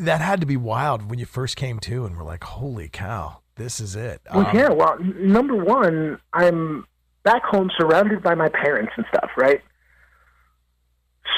That 0.00 0.20
had 0.20 0.40
to 0.40 0.46
be 0.46 0.56
wild 0.56 1.10
when 1.10 1.18
you 1.18 1.26
first 1.26 1.56
came 1.56 1.78
to, 1.80 2.06
and 2.06 2.16
we're 2.16 2.24
like, 2.24 2.42
"Holy 2.42 2.88
cow, 2.88 3.40
this 3.56 3.80
is 3.80 3.94
it." 3.94 4.22
Well, 4.34 4.46
Um, 4.46 4.56
yeah. 4.56 4.70
Well, 4.70 4.98
number 4.98 5.54
one, 5.54 6.18
I'm 6.32 6.86
back 7.22 7.44
home, 7.44 7.70
surrounded 7.78 8.22
by 8.22 8.34
my 8.34 8.48
parents 8.48 8.92
and 8.96 9.04
stuff, 9.14 9.30
right? 9.36 9.60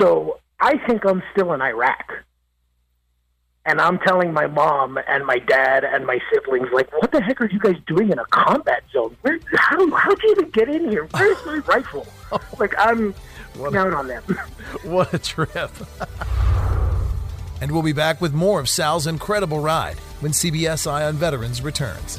So 0.00 0.38
I 0.60 0.78
think 0.86 1.04
I'm 1.04 1.22
still 1.32 1.52
in 1.54 1.60
Iraq, 1.60 2.04
and 3.66 3.80
I'm 3.80 3.98
telling 3.98 4.32
my 4.32 4.46
mom 4.46 4.98
and 5.08 5.24
my 5.24 5.38
dad 5.38 5.84
and 5.84 6.06
my 6.06 6.18
siblings, 6.32 6.68
like, 6.72 6.92
"What 7.00 7.12
the 7.12 7.22
heck 7.22 7.40
are 7.40 7.48
you 7.48 7.58
guys 7.58 7.76
doing 7.86 8.10
in 8.10 8.18
a 8.18 8.24
combat 8.26 8.82
zone? 8.92 9.16
Where? 9.22 9.38
How? 9.56 9.90
How'd 9.96 10.22
you 10.22 10.32
even 10.32 10.50
get 10.50 10.68
in 10.68 10.90
here? 10.90 11.06
Where's 11.12 11.46
my 11.46 11.58
rifle? 11.66 12.06
Like, 12.58 12.74
I'm 12.78 13.14
down 13.72 13.94
on 13.94 14.08
them." 14.08 14.22
What 14.82 15.14
a 15.14 15.18
trip. 15.18 15.70
and 17.60 17.70
we'll 17.70 17.82
be 17.82 17.92
back 17.92 18.20
with 18.20 18.34
more 18.34 18.58
of 18.60 18.68
Sal's 18.68 19.06
incredible 19.06 19.60
ride 19.60 19.98
when 20.20 20.32
CBS 20.32 20.90
Eye 20.90 21.04
on 21.04 21.14
Veterans 21.14 21.62
returns. 21.62 22.18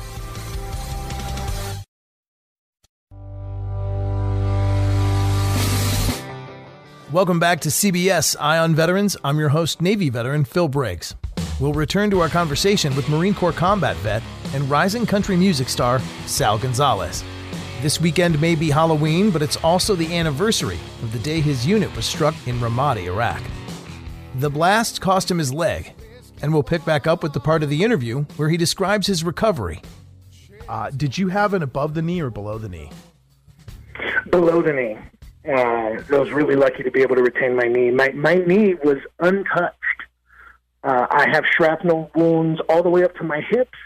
Welcome 7.11 7.39
back 7.39 7.59
to 7.61 7.69
CBS 7.69 8.35
Eye 8.39 8.57
on 8.57 8.73
Veterans. 8.73 9.17
I'm 9.23 9.37
your 9.37 9.49
host, 9.49 9.81
Navy 9.81 10.09
veteran 10.09 10.43
Phil 10.45 10.67
Briggs. 10.67 11.15
We'll 11.59 11.73
return 11.73 12.11
to 12.11 12.19
our 12.19 12.29
conversation 12.29 12.95
with 12.95 13.07
Marine 13.09 13.33
Corps 13.33 13.53
combat 13.53 13.95
vet 13.97 14.21
and 14.53 14.69
rising 14.69 15.05
country 15.05 15.37
music 15.37 15.69
star 15.69 15.99
Sal 16.25 16.57
Gonzalez. 16.57 17.23
This 17.81 18.01
weekend 18.01 18.39
may 18.41 18.55
be 18.55 18.69
Halloween, 18.69 19.29
but 19.31 19.41
it's 19.41 19.57
also 19.57 19.95
the 19.95 20.15
anniversary 20.15 20.79
of 21.03 21.11
the 21.13 21.19
day 21.19 21.39
his 21.39 21.65
unit 21.65 21.95
was 21.95 22.05
struck 22.05 22.35
in 22.47 22.59
Ramadi, 22.59 23.05
Iraq. 23.05 23.41
The 24.35 24.49
blast 24.49 25.01
cost 25.01 25.31
him 25.31 25.37
his 25.37 25.53
leg, 25.53 25.93
and 26.41 26.51
we'll 26.51 26.63
pick 26.63 26.83
back 26.83 27.07
up 27.07 27.23
with 27.23 27.33
the 27.33 27.39
part 27.39 27.63
of 27.63 27.69
the 27.69 27.83
interview 27.83 28.25
where 28.37 28.49
he 28.49 28.57
describes 28.57 29.07
his 29.07 29.23
recovery. 29.23 29.81
Uh, 30.67 30.89
did 30.89 31.17
you 31.17 31.29
have 31.29 31.53
an 31.53 31.63
above 31.63 31.93
the 31.93 32.01
knee 32.01 32.21
or 32.21 32.29
below 32.29 32.57
the 32.57 32.69
knee? 32.69 32.89
below 34.29 34.61
the 34.61 34.73
knee. 34.73 34.97
Uh, 35.47 36.01
I 36.13 36.19
was 36.19 36.31
really 36.31 36.55
lucky 36.55 36.83
to 36.83 36.91
be 36.91 37.01
able 37.01 37.15
to 37.15 37.21
retain 37.21 37.55
my 37.55 37.67
knee. 37.67 37.91
My 37.91 38.09
my 38.09 38.35
knee 38.35 38.73
was 38.83 38.97
untouched. 39.19 39.75
Uh, 40.85 41.07
I 41.09 41.27
have 41.31 41.45
shrapnel 41.47 42.11
wounds 42.13 42.61
all 42.69 42.83
the 42.83 42.91
way 42.91 43.03
up 43.03 43.15
to 43.15 43.23
my 43.23 43.41
hips, 43.49 43.77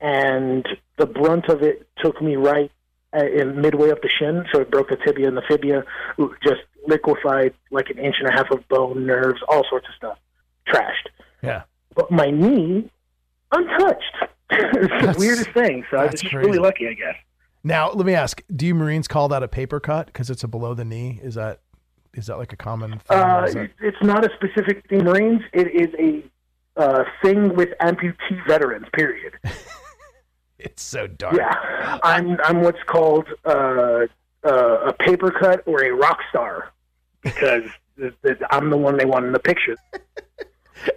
and 0.00 0.66
the 0.96 1.04
brunt 1.04 1.50
of 1.50 1.62
it 1.62 1.86
took 2.02 2.22
me 2.22 2.36
right 2.36 2.70
uh, 3.14 3.26
in 3.26 3.60
midway 3.60 3.90
up 3.90 4.00
the 4.00 4.08
shin, 4.08 4.46
so 4.50 4.62
it 4.62 4.70
broke 4.70 4.88
the 4.88 4.96
tibia 4.96 5.28
and 5.28 5.36
the 5.36 5.42
fibia, 5.46 5.84
just 6.42 6.62
liquefied 6.86 7.52
like 7.70 7.90
an 7.90 7.98
inch 7.98 8.16
and 8.20 8.28
a 8.28 8.32
half 8.32 8.50
of 8.50 8.66
bone, 8.68 9.04
nerves, 9.04 9.40
all 9.48 9.64
sorts 9.68 9.86
of 9.86 9.94
stuff, 9.96 10.18
trashed. 10.66 11.08
Yeah. 11.42 11.64
But 11.94 12.10
my 12.10 12.30
knee, 12.30 12.90
untouched. 13.52 14.16
it's 14.50 15.06
the 15.06 15.16
weirdest 15.18 15.50
thing. 15.50 15.84
So 15.90 15.98
I 15.98 16.06
was 16.06 16.22
just 16.22 16.32
really 16.32 16.58
lucky, 16.58 16.88
I 16.88 16.94
guess. 16.94 17.16
Now, 17.62 17.90
let 17.90 18.06
me 18.06 18.14
ask: 18.14 18.42
Do 18.54 18.66
you 18.66 18.74
Marines 18.74 19.08
call 19.08 19.28
that 19.28 19.42
a 19.42 19.48
paper 19.48 19.78
cut 19.78 20.06
because 20.06 20.30
it's 20.30 20.42
a 20.42 20.48
below 20.48 20.72
the 20.72 20.86
knee? 20.86 21.20
Is 21.22 21.34
that 21.34 21.60
is 22.14 22.26
that 22.26 22.38
like 22.38 22.52
a 22.52 22.56
common? 22.56 22.90
Thing? 22.90 23.18
Uh, 23.18 23.46
that- 23.52 23.70
it's 23.80 24.02
not 24.02 24.24
a 24.24 24.34
specific 24.34 24.88
thing, 24.88 25.04
Marines. 25.04 25.42
It 25.52 25.68
is 25.68 25.94
a 25.98 26.24
uh, 26.80 27.04
thing 27.22 27.54
with 27.54 27.70
amputee 27.80 28.46
veterans. 28.46 28.86
Period. 28.92 29.34
it's 30.58 30.82
so 30.82 31.06
dark. 31.06 31.36
Yeah, 31.36 31.98
I'm 32.02 32.38
I'm 32.42 32.62
what's 32.62 32.82
called 32.84 33.26
uh, 33.44 34.06
uh, 34.44 34.76
a 34.86 34.92
paper 34.92 35.30
cut 35.30 35.62
or 35.66 35.84
a 35.84 35.90
rock 35.90 36.20
star 36.30 36.72
because 37.22 37.64
I'm 38.50 38.70
the 38.70 38.76
one 38.76 38.96
they 38.96 39.04
want 39.04 39.26
in 39.26 39.32
the 39.32 39.38
picture. 39.38 39.76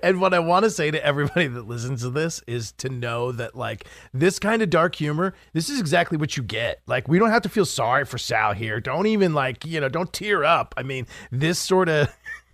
And 0.01 0.19
what 0.19 0.34
I 0.34 0.39
want 0.39 0.63
to 0.63 0.69
say 0.72 0.89
to 0.91 1.05
everybody 1.05 1.48
that 1.48 1.67
listens 1.67 2.01
to 2.01 2.10
this 2.10 2.41
is 2.48 2.72
to 2.74 2.89
know 2.89 3.31
that 3.31 3.55
like 3.55 3.86
this 4.13 4.39
kind 4.39 4.62
of 4.62 4.69
dark 4.69 4.96
humor, 4.96 5.34
this 5.53 5.69
is 5.69 5.79
exactly 5.79 6.17
what 6.17 6.36
you 6.38 6.43
get. 6.43 6.81
Like 6.88 7.07
we 7.07 7.19
don't 7.19 7.29
have 7.29 7.43
to 7.43 7.50
feel 7.50 7.65
sorry 7.65 8.05
for 8.05 8.17
Sal 8.17 8.53
here. 8.53 8.79
Don't 8.79 9.07
even 9.07 9.34
like, 9.34 9.65
you 9.65 9.79
know, 9.79 9.89
don't 9.89 10.12
tear 10.12 10.43
up. 10.43 10.74
I 10.77 10.84
mean, 10.84 11.05
this 11.31 11.60
sort 11.60 11.89
of 11.89 12.07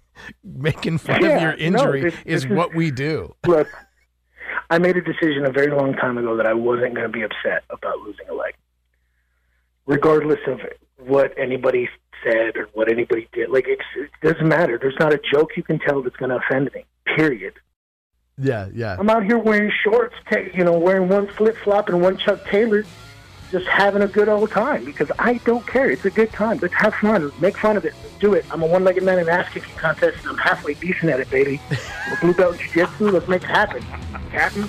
making 0.44 0.98
fun 0.98 1.18
of 1.24 1.30
Yeah, 1.30 1.40
your 1.42 1.58
no, 1.72 1.80
injury 1.80 2.02
this- 2.04 2.14
is 2.14 2.24
this 2.26 2.44
is- 2.46 2.50
what 2.58 2.76
we 2.76 2.92
do. 2.92 3.34
Look, 3.48 3.68
I 4.70 4.78
made 4.80 4.98
a 4.98 5.02
decision 5.02 5.46
a 5.46 5.52
very 5.52 5.72
long 5.76 5.94
time 5.94 6.18
ago 6.18 6.36
that 6.38 6.46
I 6.46 6.54
wasn't 6.54 6.94
going 6.96 7.06
to 7.06 7.10
be 7.10 7.22
upset 7.24 7.64
about 7.70 8.00
losing 8.00 8.28
a 8.30 8.34
leg, 8.34 8.54
regardless 9.86 10.40
of 10.48 10.60
what 11.06 11.34
anybody 11.38 11.90
said 12.24 12.56
or 12.58 12.70
what 12.74 12.90
anybody 12.90 13.28
did. 13.34 13.50
Like 13.50 13.66
it's, 13.68 13.84
it 13.96 14.10
doesn't 14.22 14.48
matter. 14.48 14.78
There's 14.78 14.98
not 15.00 15.14
a 15.14 15.20
joke 15.32 15.56
you 15.58 15.64
can 15.64 15.80
tell 15.80 16.02
that's 16.02 16.16
going 16.16 16.30
to 16.30 16.38
offend 16.38 16.72
me. 16.74 16.86
Period. 17.16 17.54
Yeah, 18.38 18.70
yeah. 18.74 18.96
I'm 19.00 19.10
out 19.10 19.24
here 19.24 19.38
wearing 19.38 19.72
shorts, 19.84 20.16
you 20.54 20.64
know, 20.64 20.78
wearing 20.78 21.08
one 21.08 21.28
flip 21.28 21.56
flop 21.58 21.90
and 21.90 22.02
one 22.02 22.18
Chuck 22.18 22.44
Taylor, 22.46 22.84
just 23.52 23.68
having 23.68 24.02
a 24.02 24.08
good 24.08 24.28
old 24.28 24.50
time 24.50 24.86
because 24.86 25.12
I 25.20 25.36
don't 25.46 25.66
care. 25.68 25.92
It's 25.92 26.06
a 26.06 26.10
good 26.10 26.32
time. 26.32 26.58
Let's 26.58 26.74
have 26.74 26.96
fun. 26.96 27.32
Make 27.40 27.58
fun 27.58 27.78
of 27.78 27.86
it. 27.86 27.94
Let's 28.02 28.18
do 28.18 28.34
it. 28.34 28.46
I'm 28.52 28.64
a 28.64 28.66
one 28.66 28.84
legged 28.84 29.04
man 29.04 29.20
in 29.20 29.30
ass 29.30 29.54
kicking 29.54 29.76
contest 29.76 30.18
and 30.22 30.30
I'm 30.30 30.38
halfway 30.38 30.74
decent 30.74 31.12
at 31.12 31.20
it, 31.20 31.30
baby. 31.30 31.62
I'm 32.08 32.14
a 32.14 32.20
blue 32.20 32.34
belt 32.34 32.54
in 32.56 32.62
jiu 32.62 32.86
jitsu. 32.86 33.12
Let's 33.12 33.28
make 33.28 33.44
it 33.44 33.50
happen. 33.50 33.84
Captain? 34.32 34.68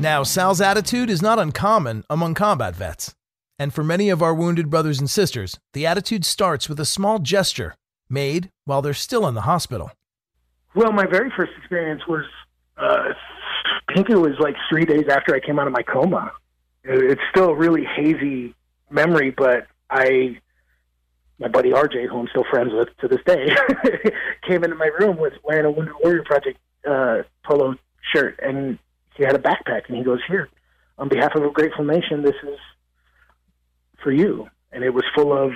Now, 0.00 0.22
Sal's 0.24 0.60
attitude 0.60 1.10
is 1.10 1.22
not 1.22 1.38
uncommon 1.38 2.04
among 2.10 2.34
combat 2.34 2.74
vets. 2.74 3.14
And 3.58 3.74
for 3.74 3.82
many 3.82 4.08
of 4.08 4.22
our 4.22 4.32
wounded 4.32 4.70
brothers 4.70 5.00
and 5.00 5.10
sisters, 5.10 5.58
the 5.72 5.84
attitude 5.84 6.24
starts 6.24 6.68
with 6.68 6.78
a 6.78 6.84
small 6.84 7.18
gesture 7.18 7.74
made 8.08 8.50
while 8.64 8.82
they're 8.82 8.94
still 8.94 9.26
in 9.26 9.34
the 9.34 9.42
hospital. 9.42 9.90
Well, 10.74 10.92
my 10.92 11.06
very 11.06 11.30
first 11.36 11.52
experience 11.58 12.02
was, 12.06 12.24
uh, 12.76 13.12
I 13.88 13.94
think 13.94 14.10
it 14.10 14.16
was 14.16 14.34
like 14.38 14.54
three 14.70 14.84
days 14.84 15.06
after 15.10 15.34
I 15.34 15.40
came 15.40 15.58
out 15.58 15.66
of 15.66 15.72
my 15.72 15.82
coma. 15.82 16.32
It's 16.84 17.20
still 17.30 17.48
a 17.50 17.54
really 17.54 17.84
hazy 17.84 18.54
memory, 18.90 19.34
but 19.36 19.66
I, 19.90 20.38
my 21.40 21.48
buddy 21.48 21.70
RJ, 21.70 22.08
who 22.08 22.20
I'm 22.20 22.28
still 22.28 22.44
friends 22.48 22.70
with 22.72 22.88
to 22.98 23.08
this 23.08 23.22
day, 23.26 23.48
came 24.48 24.62
into 24.62 24.76
my 24.76 24.90
room 25.00 25.16
with 25.16 25.32
wearing 25.42 25.64
a 25.64 25.70
Wounded 25.70 25.94
Warrior 26.02 26.22
Project 26.24 26.58
uh, 26.88 27.22
polo 27.44 27.74
shirt, 28.14 28.38
and 28.40 28.78
he 29.16 29.24
had 29.24 29.34
a 29.34 29.38
backpack, 29.38 29.88
and 29.88 29.96
he 29.96 30.04
goes, 30.04 30.20
"Here, 30.28 30.48
on 30.96 31.08
behalf 31.08 31.34
of 31.34 31.42
a 31.42 31.50
grateful 31.50 31.84
nation, 31.84 32.22
this 32.22 32.36
is 32.42 32.58
for 34.02 34.12
you." 34.12 34.48
And 34.72 34.84
it 34.84 34.90
was 34.90 35.04
full 35.14 35.32
of 35.32 35.52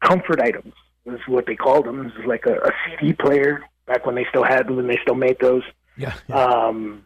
comfort 0.00 0.40
items. 0.40 0.74
Is 1.06 1.20
what 1.26 1.44
they 1.46 1.54
called 1.54 1.84
them. 1.84 2.06
It 2.06 2.16
was 2.16 2.26
like 2.26 2.46
a, 2.46 2.54
a 2.54 2.72
CD 2.88 3.12
player 3.12 3.62
back 3.86 4.06
when 4.06 4.14
they 4.14 4.24
still 4.30 4.44
had 4.44 4.70
when 4.70 4.86
they 4.86 4.98
still 5.02 5.14
made 5.14 5.38
those. 5.38 5.62
Yeah. 5.98 6.14
Um, 6.32 7.04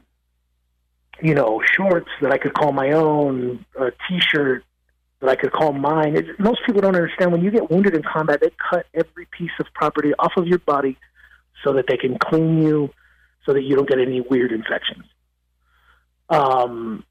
you 1.21 1.35
know, 1.35 1.61
shorts 1.75 2.11
that 2.23 2.33
I 2.33 2.39
could 2.39 2.55
call 2.55 2.73
my 2.73 2.93
own, 2.93 3.65
a 3.77 3.91
T-shirt 4.09 4.65
that 5.21 5.29
I 5.29 5.35
could 5.35 5.53
call 5.53 5.73
mine. 5.73 6.17
It, 6.17 6.39
most 6.39 6.61
people 6.65 6.81
don't 6.81 6.95
understand 6.95 7.33
when 7.33 7.43
you 7.43 7.51
get 7.51 7.71
wounded 7.71 7.95
in 7.95 8.03
combat, 8.03 8.41
they 8.41 8.51
cut 8.71 8.87
every 8.95 9.27
piece 9.27 9.51
of 9.59 9.67
property 9.75 10.13
off 10.19 10.33
of 10.37 10.47
your 10.47 10.61
body 10.61 10.97
so 11.65 11.73
that 11.73 11.87
they 11.89 11.97
can 11.97 12.19
clean 12.19 12.63
you, 12.63 12.91
so 13.45 13.53
that 13.53 13.63
you 13.63 13.75
don't 13.75 13.89
get 13.89 13.99
any 13.99 14.21
weird 14.21 14.53
infections. 14.53 15.05
Um, 16.31 17.05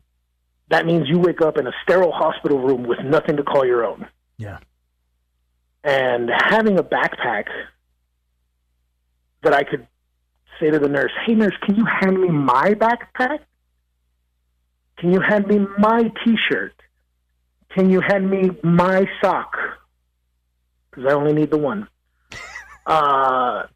that 0.70 0.86
means 0.86 1.08
you 1.08 1.20
wake 1.20 1.42
up 1.42 1.58
in 1.58 1.68
a 1.68 1.72
sterile 1.84 2.12
hospital 2.12 2.60
room 2.60 2.84
with 2.84 3.00
nothing 3.04 3.38
to 3.38 3.44
call 3.44 3.66
your 3.66 3.86
own. 3.86 4.08
Yeah. 4.38 4.60
And 5.84 6.30
having 6.30 6.78
a 6.78 6.84
backpack 6.84 7.46
that 9.44 9.54
I 9.54 9.64
could 9.64 9.88
say 10.60 10.70
to 10.70 10.80
the 10.80 10.90
nurse, 10.90 11.12
"Hey, 11.26 11.36
nurse, 11.36 11.56
can 11.62 11.76
you 11.76 11.86
hand 11.86 12.20
me 12.20 12.30
my 12.30 12.74
backpack? 12.74 13.40
Can 14.98 15.14
you 15.14 15.22
hand 15.22 15.48
me 15.48 15.66
my 15.78 16.12
T-shirt? 16.24 16.74
Can 17.70 17.90
you 17.90 18.02
hand 18.02 18.30
me 18.30 18.52
my 18.64 19.10
sock? 19.22 19.56
Because 20.90 21.06
I 21.06 21.14
only 21.14 21.34
need 21.34 21.52
the 21.52 21.58
one." 21.58 21.88
Uh, 22.86 23.68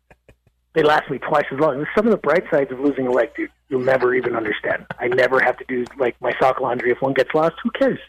they 0.73 0.83
last 0.83 1.09
me 1.09 1.17
twice 1.17 1.45
as 1.51 1.59
long. 1.59 1.85
Some 1.95 2.07
of 2.07 2.11
the 2.11 2.17
bright 2.17 2.43
sides 2.49 2.71
of 2.71 2.79
losing 2.79 3.07
a 3.07 3.11
leg, 3.11 3.35
dude, 3.35 3.49
you'll 3.69 3.81
never 3.81 4.15
even 4.15 4.35
understand. 4.35 4.85
I 4.99 5.07
never 5.07 5.39
have 5.41 5.57
to 5.57 5.65
do 5.67 5.85
like 5.97 6.15
my 6.21 6.33
sock 6.39 6.61
laundry 6.61 6.91
if 6.91 7.01
one 7.01 7.13
gets 7.13 7.33
lost. 7.33 7.55
Who 7.63 7.71
cares? 7.71 7.99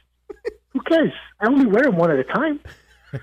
Who 0.73 0.81
cares? 0.83 1.13
I 1.41 1.47
only 1.49 1.67
wear 1.67 1.85
them 1.85 1.97
one 1.97 2.11
at 2.11 2.19
a 2.19 2.25
time. 2.25 2.61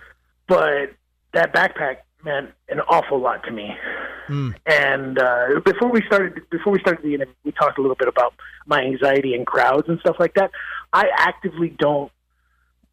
But 0.48 0.96
that 1.34 1.54
backpack 1.54 1.98
meant 2.26 2.50
an 2.70 2.80
awful 2.82 3.20
lot 3.20 3.44
to 3.44 3.52
me. 3.52 3.78
Mm. 4.28 4.56
And 4.66 5.20
uh, 5.20 5.60
before 5.64 5.92
we 5.92 6.02
started, 6.08 6.42
before 6.50 6.74
we 6.74 6.80
started 6.80 7.04
the 7.04 7.14
interview, 7.14 7.34
we 7.44 7.52
talked 7.52 7.78
a 7.78 7.82
little 7.82 7.96
bit 7.96 8.08
about 8.08 8.34
my 8.66 8.82
anxiety 8.82 9.36
and 9.36 9.46
crowds 9.46 9.88
and 9.88 10.00
stuff 10.00 10.16
like 10.20 10.34
that. 10.34 10.50
I 10.92 11.08
actively 11.16 11.70
don't 11.70 12.12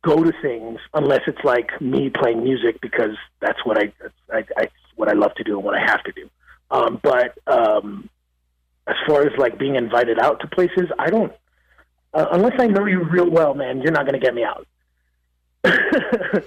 go 0.02 0.22
to 0.22 0.32
things 0.40 0.78
unless 0.94 1.22
it's 1.26 1.42
like 1.44 1.80
me 1.80 2.10
playing 2.10 2.44
music 2.44 2.80
because 2.80 3.16
that's 3.40 3.64
what 3.64 3.78
I, 3.78 3.92
I, 4.30 4.44
I 4.56 4.68
what 4.94 5.08
I 5.08 5.12
love 5.12 5.34
to 5.34 5.44
do 5.44 5.56
and 5.56 5.64
what 5.64 5.74
I 5.74 5.80
have 5.80 6.02
to 6.04 6.12
do. 6.12 6.28
Um, 6.70 7.00
but 7.02 7.38
um, 7.46 8.08
as 8.86 8.96
far 9.06 9.22
as 9.22 9.36
like 9.38 9.58
being 9.58 9.76
invited 9.76 10.18
out 10.18 10.40
to 10.40 10.46
places, 10.48 10.86
I 10.98 11.10
don't. 11.10 11.32
Uh, 12.14 12.26
unless 12.32 12.54
I 12.58 12.66
know 12.66 12.86
you 12.86 13.04
real 13.04 13.28
well, 13.28 13.54
man, 13.54 13.82
you're 13.82 13.92
not 13.92 14.06
going 14.06 14.18
to 14.18 14.24
get 14.24 14.34
me 14.34 14.44
out. 14.44 14.66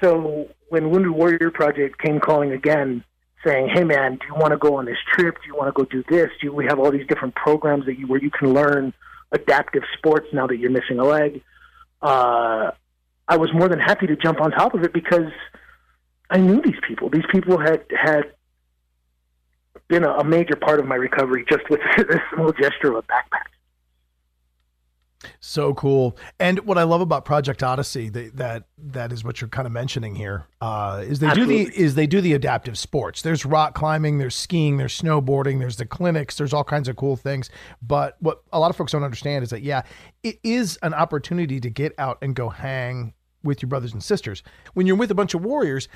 so 0.00 0.48
when 0.68 0.90
Wounded 0.90 1.12
Warrior 1.12 1.50
Project 1.50 1.98
came 1.98 2.20
calling 2.20 2.52
again, 2.52 3.02
saying, 3.44 3.68
"Hey, 3.72 3.84
man, 3.84 4.16
do 4.16 4.26
you 4.26 4.34
want 4.34 4.52
to 4.52 4.58
go 4.58 4.76
on 4.76 4.84
this 4.84 4.98
trip? 5.12 5.36
Do 5.36 5.46
you 5.46 5.54
want 5.56 5.68
to 5.68 5.72
go 5.72 5.84
do 5.88 6.04
this? 6.08 6.28
Do 6.40 6.48
you, 6.48 6.52
we 6.52 6.66
have 6.66 6.78
all 6.78 6.90
these 6.90 7.06
different 7.06 7.34
programs 7.34 7.86
that 7.86 7.98
you 7.98 8.06
where 8.06 8.20
you 8.20 8.30
can 8.30 8.52
learn 8.52 8.92
adaptive 9.32 9.82
sports 9.96 10.26
now 10.32 10.46
that 10.46 10.58
you're 10.58 10.70
missing 10.70 10.98
a 10.98 11.04
leg?" 11.04 11.42
Uh, 12.02 12.72
I 13.28 13.36
was 13.36 13.52
more 13.52 13.68
than 13.68 13.80
happy 13.80 14.06
to 14.06 14.16
jump 14.16 14.40
on 14.40 14.50
top 14.50 14.74
of 14.74 14.82
it 14.84 14.92
because 14.92 15.32
I 16.30 16.38
knew 16.38 16.60
these 16.62 16.78
people. 16.86 17.10
These 17.10 17.24
people 17.32 17.58
had 17.58 17.84
had 17.90 18.32
been 19.88 20.04
a, 20.04 20.10
a 20.14 20.24
major 20.24 20.56
part 20.56 20.80
of 20.80 20.86
my 20.86 20.96
recovery 20.96 21.44
just 21.48 21.68
with 21.70 21.80
this 21.96 22.20
small 22.34 22.52
gesture 22.52 22.90
of 22.90 22.96
a 22.96 23.02
backpack. 23.02 23.46
So 25.40 25.74
cool. 25.74 26.16
And 26.38 26.60
what 26.60 26.78
I 26.78 26.82
love 26.82 27.00
about 27.00 27.24
Project 27.24 27.62
Odyssey, 27.62 28.08
they, 28.08 28.28
that 28.30 28.64
that 28.78 29.12
is 29.12 29.24
what 29.24 29.40
you're 29.40 29.48
kind 29.48 29.66
of 29.66 29.72
mentioning 29.72 30.14
here, 30.14 30.46
uh, 30.60 31.02
is 31.06 31.18
they 31.18 31.26
Absolutely. 31.26 31.64
do 31.64 31.70
the 31.70 31.78
is 31.78 31.94
they 31.94 32.06
do 32.06 32.20
the 32.20 32.34
adaptive 32.34 32.78
sports. 32.78 33.22
There's 33.22 33.44
rock 33.44 33.74
climbing, 33.74 34.18
there's 34.18 34.34
skiing, 34.34 34.76
there's 34.76 35.00
snowboarding, 35.00 35.58
there's 35.58 35.76
the 35.76 35.86
clinics, 35.86 36.36
there's 36.36 36.52
all 36.52 36.64
kinds 36.64 36.88
of 36.88 36.96
cool 36.96 37.16
things. 37.16 37.50
But 37.82 38.16
what 38.20 38.42
a 38.52 38.60
lot 38.60 38.70
of 38.70 38.76
folks 38.76 38.92
don't 38.92 39.04
understand 39.04 39.42
is 39.42 39.50
that 39.50 39.62
yeah, 39.62 39.82
it 40.22 40.38
is 40.42 40.78
an 40.82 40.94
opportunity 40.94 41.60
to 41.60 41.70
get 41.70 41.94
out 41.98 42.18
and 42.22 42.34
go 42.34 42.48
hang 42.48 43.14
with 43.42 43.62
your 43.62 43.68
brothers 43.68 43.92
and 43.92 44.02
sisters. 44.02 44.42
When 44.74 44.86
you're 44.86 44.96
with 44.96 45.10
a 45.10 45.14
bunch 45.14 45.34
of 45.34 45.44
warriors, 45.44 45.88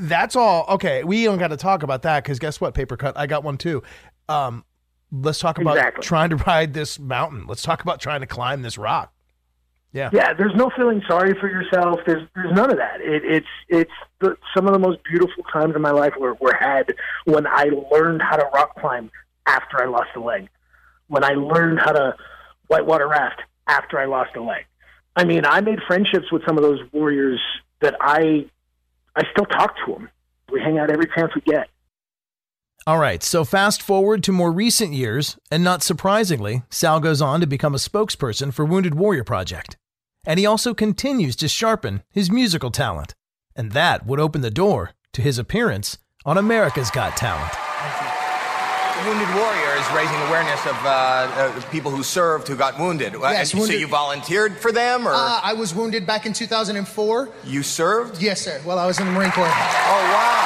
that's 0.00 0.36
all 0.36 0.66
okay. 0.70 1.04
We 1.04 1.24
don't 1.24 1.38
got 1.38 1.48
to 1.48 1.56
talk 1.56 1.82
about 1.82 2.02
that 2.02 2.24
because 2.24 2.38
guess 2.38 2.60
what, 2.60 2.74
paper 2.74 2.96
cut, 2.96 3.16
I 3.16 3.26
got 3.26 3.44
one 3.44 3.56
too. 3.56 3.82
Um, 4.28 4.64
let's 5.12 5.38
talk 5.38 5.58
about 5.58 5.76
Exactly. 5.76 6.02
trying 6.02 6.30
to 6.30 6.36
ride 6.36 6.74
this 6.74 6.98
mountain. 6.98 7.46
Let's 7.46 7.62
talk 7.62 7.82
about 7.82 8.00
trying 8.00 8.20
to 8.20 8.26
climb 8.26 8.62
this 8.62 8.76
rock. 8.78 9.12
Yeah. 9.92 10.10
Yeah, 10.12 10.34
there's 10.34 10.54
no 10.54 10.70
feeling 10.76 11.00
sorry 11.08 11.34
for 11.40 11.48
yourself. 11.48 12.00
There's 12.06 12.28
there's 12.34 12.52
none 12.52 12.70
of 12.70 12.76
that. 12.76 13.00
It, 13.00 13.24
it's 13.24 13.46
it's 13.68 13.92
the, 14.20 14.36
some 14.54 14.66
of 14.66 14.72
the 14.72 14.78
most 14.78 14.98
beautiful 15.04 15.42
times 15.44 15.74
in 15.74 15.80
my 15.80 15.92
life 15.92 16.12
were, 16.18 16.34
were 16.34 16.54
had 16.58 16.92
when 17.24 17.46
I 17.46 17.70
learned 17.90 18.20
how 18.20 18.36
to 18.36 18.44
rock 18.52 18.78
climb 18.78 19.10
after 19.46 19.80
I 19.82 19.86
lost 19.86 20.10
a 20.16 20.20
leg. 20.20 20.48
When 21.06 21.24
I 21.24 21.30
learned 21.34 21.78
how 21.78 21.92
to 21.92 22.14
whitewater 22.66 23.08
raft 23.08 23.40
after 23.68 23.98
I 23.98 24.06
lost 24.06 24.36
a 24.36 24.42
leg. 24.42 24.66
I 25.14 25.24
mean, 25.24 25.46
I 25.46 25.60
made 25.60 25.78
friendships 25.86 26.30
with 26.30 26.42
some 26.44 26.58
of 26.58 26.62
those 26.62 26.80
warriors 26.92 27.40
that 27.80 27.94
I 28.00 28.46
I 29.16 29.24
still 29.32 29.46
talk 29.46 29.74
to 29.84 29.94
him. 29.94 30.10
We 30.52 30.60
hang 30.60 30.78
out 30.78 30.90
every 30.90 31.08
chance 31.14 31.32
we 31.34 31.40
get. 31.40 31.68
All 32.86 32.98
right, 32.98 33.20
so 33.22 33.44
fast 33.44 33.82
forward 33.82 34.22
to 34.22 34.32
more 34.32 34.52
recent 34.52 34.92
years, 34.92 35.36
and 35.50 35.64
not 35.64 35.82
surprisingly, 35.82 36.62
Sal 36.70 37.00
goes 37.00 37.20
on 37.20 37.40
to 37.40 37.46
become 37.46 37.74
a 37.74 37.78
spokesperson 37.78 38.54
for 38.54 38.64
Wounded 38.64 38.94
Warrior 38.94 39.24
Project. 39.24 39.76
And 40.24 40.38
he 40.38 40.46
also 40.46 40.72
continues 40.72 41.34
to 41.36 41.48
sharpen 41.48 42.04
his 42.10 42.30
musical 42.30 42.70
talent. 42.70 43.14
And 43.56 43.72
that 43.72 44.06
would 44.06 44.20
open 44.20 44.42
the 44.42 44.50
door 44.50 44.92
to 45.14 45.22
his 45.22 45.38
appearance 45.38 45.98
on 46.24 46.38
America's 46.38 46.90
Got 46.90 47.16
Talent. 47.16 47.65
Wounded 49.06 49.28
Warrior 49.36 49.74
is 49.78 49.86
raising 49.94 50.16
awareness 50.26 50.58
of 50.66 50.74
uh, 50.84 50.88
uh, 50.88 51.60
people 51.70 51.92
who 51.92 52.02
served 52.02 52.48
who 52.48 52.56
got 52.56 52.76
wounded. 52.76 53.14
Uh, 53.14 53.20
Yes, 53.30 53.54
and 53.54 53.62
So 53.62 53.72
you 53.72 53.86
volunteered 53.86 54.58
for 54.58 54.72
them, 54.72 55.06
or 55.06 55.12
Uh, 55.14 55.40
I 55.44 55.52
was 55.52 55.72
wounded 55.74 56.04
back 56.06 56.26
in 56.26 56.32
2004. 56.32 57.28
you 57.44 57.62
served? 57.62 58.20
Yes, 58.20 58.40
sir. 58.42 58.60
Well, 58.64 58.80
I 58.80 58.86
was 58.86 58.98
in 58.98 59.06
the 59.06 59.12
Marine 59.12 59.30
Corps. 59.30 59.46
Oh 59.46 60.02
wow! 60.10 60.42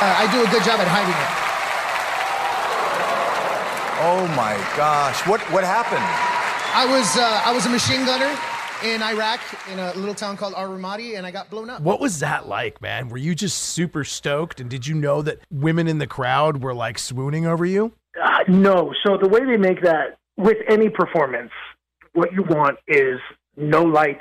Uh, 0.00 0.22
I 0.22 0.24
do 0.32 0.40
a 0.40 0.48
good 0.50 0.64
job 0.64 0.80
at 0.80 0.88
hiding 0.88 1.12
it. 1.12 1.32
Oh 4.08 4.24
my 4.34 4.56
gosh! 4.78 5.26
What 5.26 5.40
what 5.52 5.62
happened? 5.62 6.08
I 6.72 6.86
was 6.86 7.18
uh, 7.18 7.42
I 7.44 7.52
was 7.52 7.66
a 7.66 7.68
machine 7.68 8.06
gunner 8.06 8.32
in 8.84 9.02
Iraq 9.02 9.40
in 9.70 9.78
a 9.78 9.92
little 9.94 10.14
town 10.14 10.36
called 10.36 10.54
Al 10.54 10.68
Ramadi, 10.68 11.16
and 11.16 11.26
I 11.26 11.30
got 11.30 11.50
blown 11.50 11.70
up. 11.70 11.82
What 11.82 12.00
was 12.00 12.20
that 12.20 12.48
like, 12.48 12.80
man? 12.80 13.08
Were 13.08 13.18
you 13.18 13.34
just 13.34 13.58
super 13.58 14.04
stoked? 14.04 14.60
And 14.60 14.70
did 14.70 14.86
you 14.86 14.94
know 14.94 15.22
that 15.22 15.40
women 15.50 15.86
in 15.86 15.98
the 15.98 16.06
crowd 16.06 16.62
were 16.62 16.74
like 16.74 16.98
swooning 16.98 17.46
over 17.46 17.64
you? 17.64 17.92
Uh, 18.20 18.38
no. 18.48 18.92
So 19.04 19.16
the 19.16 19.28
way 19.28 19.44
they 19.44 19.56
make 19.56 19.82
that 19.82 20.18
with 20.36 20.58
any 20.68 20.88
performance, 20.88 21.52
what 22.12 22.32
you 22.32 22.42
want 22.42 22.78
is 22.88 23.20
no 23.56 23.82
lights 23.82 24.20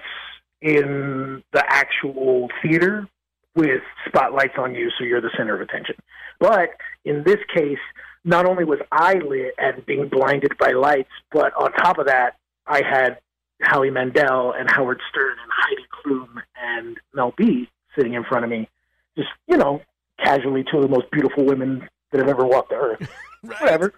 in 0.61 1.43
the 1.53 1.63
actual 1.67 2.49
theater 2.61 3.07
with 3.55 3.81
spotlights 4.07 4.53
on 4.57 4.75
you 4.75 4.89
so 4.97 5.03
you're 5.03 5.21
the 5.21 5.31
center 5.37 5.55
of 5.55 5.61
attention. 5.61 5.95
But 6.39 6.69
in 7.05 7.23
this 7.23 7.39
case, 7.53 7.79
not 8.23 8.45
only 8.45 8.63
was 8.63 8.79
I 8.91 9.15
lit 9.15 9.53
and 9.57 9.85
being 9.85 10.09
blinded 10.09 10.57
by 10.57 10.71
lights, 10.71 11.09
but 11.31 11.53
on 11.55 11.71
top 11.73 11.97
of 11.97 12.07
that, 12.07 12.35
I 12.67 12.81
had 12.83 13.17
Howie 13.61 13.89
Mandel 13.89 14.53
and 14.53 14.69
Howard 14.69 15.01
Stern 15.09 15.35
and 15.41 15.51
Heidi 15.51 15.85
Klum 15.91 16.41
and 16.61 16.97
Mel 17.13 17.33
B 17.37 17.69
sitting 17.97 18.13
in 18.13 18.23
front 18.23 18.45
of 18.45 18.49
me, 18.49 18.69
just, 19.17 19.29
you 19.47 19.57
know, 19.57 19.81
casually 20.23 20.63
two 20.69 20.77
of 20.77 20.83
the 20.83 20.89
most 20.89 21.09
beautiful 21.11 21.45
women 21.45 21.87
that 22.11 22.19
have 22.19 22.29
ever 22.29 22.45
walked 22.45 22.69
the 22.69 22.75
earth. 22.75 23.09
Whatever. 23.41 23.93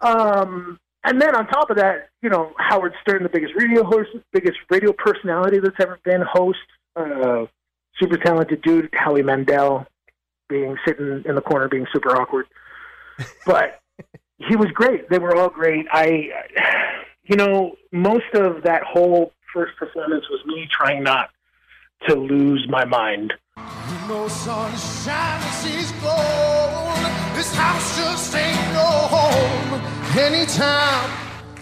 Um, 0.00 0.78
and 1.04 1.20
then 1.20 1.34
on 1.34 1.46
top 1.46 1.70
of 1.70 1.76
that, 1.76 2.08
you 2.22 2.28
know, 2.28 2.52
Howard 2.58 2.94
Stern, 3.00 3.22
the 3.22 3.28
biggest 3.28 3.54
radio 3.56 3.84
host, 3.84 4.10
biggest 4.32 4.58
radio 4.68 4.92
personality 4.92 5.58
that's 5.58 5.76
ever 5.80 5.98
been, 6.04 6.22
host, 6.22 6.58
uh, 6.96 7.46
super 7.98 8.16
talented 8.16 8.62
dude, 8.62 8.90
Howie 8.92 9.22
Mandel, 9.22 9.86
being 10.48 10.76
sitting 10.86 11.22
in 11.24 11.34
the 11.34 11.40
corner, 11.40 11.68
being 11.68 11.86
super 11.92 12.20
awkward. 12.20 12.46
But 13.46 13.80
he 14.38 14.56
was 14.56 14.68
great. 14.72 15.08
They 15.08 15.18
were 15.18 15.36
all 15.36 15.48
great. 15.50 15.86
I, 15.90 16.30
you 17.24 17.36
know, 17.36 17.76
most 17.92 18.34
of 18.34 18.62
that 18.62 18.82
whole 18.82 19.32
first 19.52 19.76
performance 19.76 20.24
was 20.30 20.44
me 20.46 20.68
trying 20.70 21.02
not 21.02 21.30
to 22.08 22.14
lose 22.14 22.66
my 22.68 22.84
mind. 22.84 23.32
No 24.08 24.26
sunshine, 24.28 25.40
the 25.40 25.50
sea's 25.50 25.92
gold. 26.02 26.80
This 27.36 27.54
house 27.54 27.96
just 27.96 28.34
ain't 28.34 28.72
no 28.72 28.88
home. 29.10 29.80
Anytime 30.18 31.10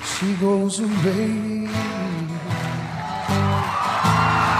she 0.03 0.35
goes 0.35 0.81
away. 0.81 1.69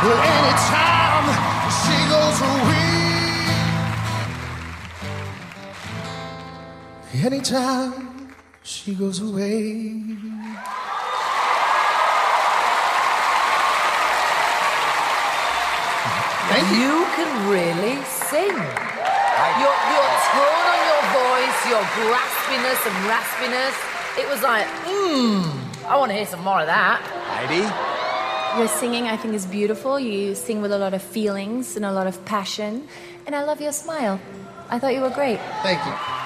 Well, 0.03 0.21
anytime 0.37 1.27
she 1.81 1.97
goes 2.09 2.41
away. 2.43 2.89
Anytime 7.25 8.35
she 8.63 8.95
goes 8.95 9.21
away. 9.21 10.05
You. 16.73 17.05
can 17.15 17.51
really 17.51 18.03
sing. 18.05 18.57
Your, 19.59 19.75
your 19.95 20.09
tone 20.33 20.67
on 20.73 20.81
your 20.91 21.03
voice, 21.15 21.59
your 21.69 21.85
graspiness 21.99 22.81
and 22.87 22.97
raspiness, 23.11 23.77
it 24.19 24.29
was 24.29 24.43
like, 24.43 24.67
mmm, 24.85 25.87
I 25.87 25.97
want 25.97 26.11
to 26.11 26.17
hear 26.17 26.27
some 26.27 26.43
more 26.43 26.61
of 26.61 26.67
that. 26.67 27.01
Heidi? 27.27 28.59
Your 28.59 28.69
singing, 28.69 29.05
I 29.05 29.17
think, 29.17 29.35
is 29.35 29.47
beautiful. 29.47 30.01
You 30.01 30.35
sing 30.35 30.63
with 30.63 30.73
a 30.73 30.79
lot 30.79 30.95
of 30.95 31.03
feelings 31.03 31.77
and 31.77 31.85
a 31.85 31.93
lot 31.93 32.07
of 32.07 32.25
passion. 32.25 32.89
And 33.27 33.35
I 33.35 33.45
love 33.45 33.61
your 33.61 33.73
smile. 33.73 34.21
I 34.71 34.79
thought 34.79 34.95
you 34.95 35.01
were 35.01 35.11
great. 35.11 35.39
Thank 35.63 35.85
you. 35.87 36.18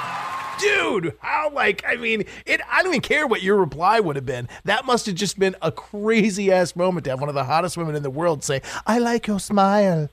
Dude, 0.62 1.16
how 1.20 1.50
like 1.52 1.84
I 1.86 1.96
mean, 1.96 2.24
it 2.46 2.60
I 2.70 2.82
don't 2.82 2.92
even 2.92 3.00
care 3.00 3.26
what 3.26 3.42
your 3.42 3.56
reply 3.56 4.00
would 4.00 4.16
have 4.16 4.26
been. 4.26 4.48
That 4.64 4.86
must 4.86 5.06
have 5.06 5.14
just 5.14 5.38
been 5.38 5.56
a 5.60 5.72
crazy 5.72 6.50
ass 6.52 6.76
moment 6.76 7.04
to 7.04 7.10
have 7.10 7.20
one 7.20 7.28
of 7.28 7.34
the 7.34 7.44
hottest 7.44 7.76
women 7.76 7.94
in 7.94 8.02
the 8.02 8.10
world 8.10 8.44
say, 8.44 8.62
"I 8.86 8.98
like 8.98 9.26
your 9.26 9.40
smile." 9.40 10.08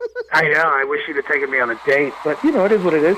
I 0.32 0.48
know. 0.48 0.62
I 0.64 0.84
wish 0.84 1.02
you'd 1.06 1.16
have 1.16 1.26
taken 1.26 1.50
me 1.50 1.60
on 1.60 1.70
a 1.70 1.80
date, 1.86 2.14
but 2.24 2.42
you 2.42 2.52
know, 2.52 2.64
it 2.64 2.72
is 2.72 2.82
what 2.82 2.94
it 2.94 3.04
is. 3.04 3.16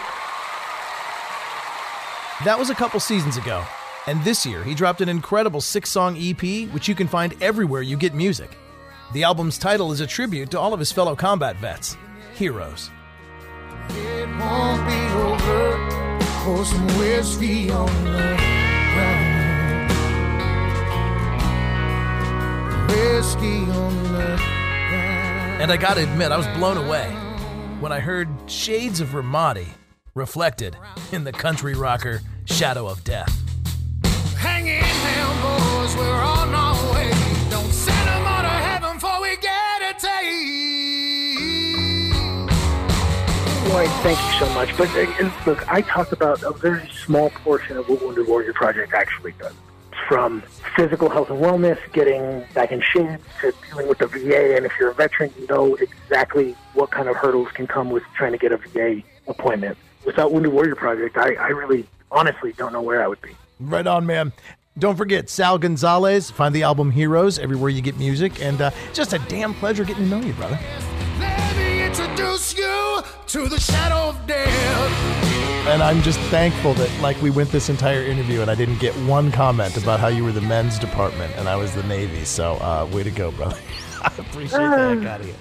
That 2.45 2.59
was 2.59 2.71
a 2.71 2.75
couple 2.75 2.99
seasons 2.99 3.37
ago. 3.37 3.65
And 4.09 4.23
this 4.25 4.45
year, 4.45 4.65
he 4.65 4.75
dropped 4.75 5.01
an 5.01 5.09
incredible 5.09 5.61
six 5.61 5.89
song 5.89 6.17
EP, 6.19 6.69
which 6.73 6.89
you 6.89 6.95
can 6.97 7.07
find 7.07 7.41
everywhere 7.41 7.83
you 7.83 7.97
get 7.97 8.15
music. 8.15 8.59
The 9.13 9.23
album's 9.23 9.59
title 9.59 9.93
is 9.93 10.01
a 10.01 10.07
tribute 10.07 10.51
to 10.51 10.59
all 10.59 10.75
of 10.75 10.81
his 10.81 10.91
fellow 10.91 11.15
combat 11.15 11.57
vets, 11.57 11.97
heroes. 12.35 12.91
It 16.43 16.49
won't 16.49 16.57
be 16.57 16.57
over. 16.57 16.57
Pour 16.57 16.65
some 16.65 16.87
whiskey 16.99 17.71
on 17.71 17.87
the 18.05 18.37
ground. 18.95 19.91
Whiskey 22.91 23.59
on 23.71 24.03
the 24.03 24.09
ground. 24.09 25.63
And 25.63 25.71
I 25.71 25.77
gotta 25.77 26.03
admit, 26.03 26.33
I 26.33 26.37
was 26.37 26.47
blown 26.49 26.77
away 26.77 27.09
when 27.81 27.93
I 27.93 28.01
heard 28.01 28.29
shades 28.47 29.01
of 29.01 29.09
Ramadi 29.11 29.69
reflected 30.15 30.77
in 31.13 31.25
the 31.25 31.33
country 31.33 31.75
rocker 31.75 32.21
Shadow 32.45 32.89
of 32.89 33.05
Death. 33.05 33.33
Hang 34.37 34.67
in 34.67 34.81
there, 34.81 35.27
boys. 35.43 35.97
We're 35.97 36.23
on 36.23 36.53
Lloyd, 43.73 43.89
thank 44.03 44.19
you 44.19 44.39
so 44.39 44.53
much. 44.53 44.77
But 44.77 44.91
look, 45.47 45.73
I 45.73 45.81
talked 45.81 46.13
about 46.13 46.43
a 46.43 46.53
very 46.53 46.87
small 46.91 47.31
portion 47.31 47.79
of 47.79 47.89
what 47.89 48.03
Wounded 48.03 48.29
Warrior 48.29 48.53
Project 48.53 48.93
actually 48.93 49.33
does. 49.39 49.55
From 50.09 50.43
physical 50.77 51.09
health 51.09 51.31
and 51.31 51.43
wellness, 51.43 51.79
getting 51.95 52.45
back 52.53 52.71
in 52.71 52.83
shape, 52.83 53.19
to 53.41 53.55
dealing 53.71 53.89
with 53.89 53.97
the 53.97 54.09
VA. 54.09 54.57
And 54.57 54.67
if 54.67 54.73
you're 54.79 54.91
a 54.91 54.95
veteran, 54.95 55.33
you 55.39 55.47
know 55.47 55.75
exactly 55.77 56.55
what 56.75 56.91
kind 56.91 57.09
of 57.09 57.17
hurdles 57.17 57.49
can 57.53 57.67
come 57.67 57.89
with 57.89 58.03
trying 58.15 58.33
to 58.33 58.39
get 58.39 58.53
a 58.53 58.59
VA 58.59 59.03
appointment. 59.27 59.79
Without 60.05 60.33
Wounded 60.33 60.53
Warrior 60.53 60.77
Project, 60.77 61.17
I, 61.17 61.33
I 61.35 61.49
really, 61.49 61.87
honestly 62.11 62.53
don't 62.53 62.75
know 62.75 62.83
where 62.83 63.03
I 63.03 63.09
would 63.09 63.23
be. 63.23 63.31
Right 63.59 63.87
on, 63.87 64.05
man. 64.05 64.35
Don't 64.79 64.97
forget 64.97 65.31
Sal 65.31 65.57
Gonzalez. 65.57 66.31
Find 66.31 66.55
the 66.55 66.63
album 66.63 66.91
Heroes 66.91 67.39
everywhere 67.39 67.71
you 67.71 67.81
get 67.81 67.99
music, 67.99 68.43
and 68.43 68.61
uh, 68.61 68.71
just 68.93 69.15
a 69.15 69.19
damn 69.29 69.55
pleasure 69.55 69.85
getting 69.85 70.05
to 70.05 70.11
know 70.11 70.21
you, 70.21 70.35
brother. 70.35 70.59
Let 72.13 72.19
me 72.19 72.25
introduce 72.25 72.59
you 72.59 73.03
to 73.29 73.49
the 73.49 73.59
shadow 73.59 74.11
of 74.11 74.27
death. 74.27 75.67
And 75.67 75.83
I'm 75.83 76.03
just 76.03 76.19
thankful 76.29 76.75
that 76.75 76.91
like 77.01 77.21
we 77.23 77.31
went 77.31 77.51
this 77.51 77.71
entire 77.71 78.03
interview 78.03 78.43
and 78.43 78.51
I 78.51 78.55
didn't 78.55 78.79
get 78.81 78.95
one 79.07 79.33
comment 79.33 79.79
about 79.79 79.99
how 79.99 80.09
you 80.09 80.23
were 80.23 80.33
the 80.33 80.43
men's 80.43 80.79
department 80.79 81.33
and 81.37 81.49
I 81.49 81.57
was 81.57 81.75
the 81.75 81.83
Navy. 81.85 82.25
So 82.25 82.57
uh, 82.57 82.87
way 82.93 83.03
to 83.03 83.11
go, 83.11 83.31
brother. 83.31 83.59
I 84.03 84.13
appreciate 84.19 84.59
the 84.59 84.95
heck 84.95 85.07
out 85.07 85.21
of 85.21 85.27
you. 85.27 85.35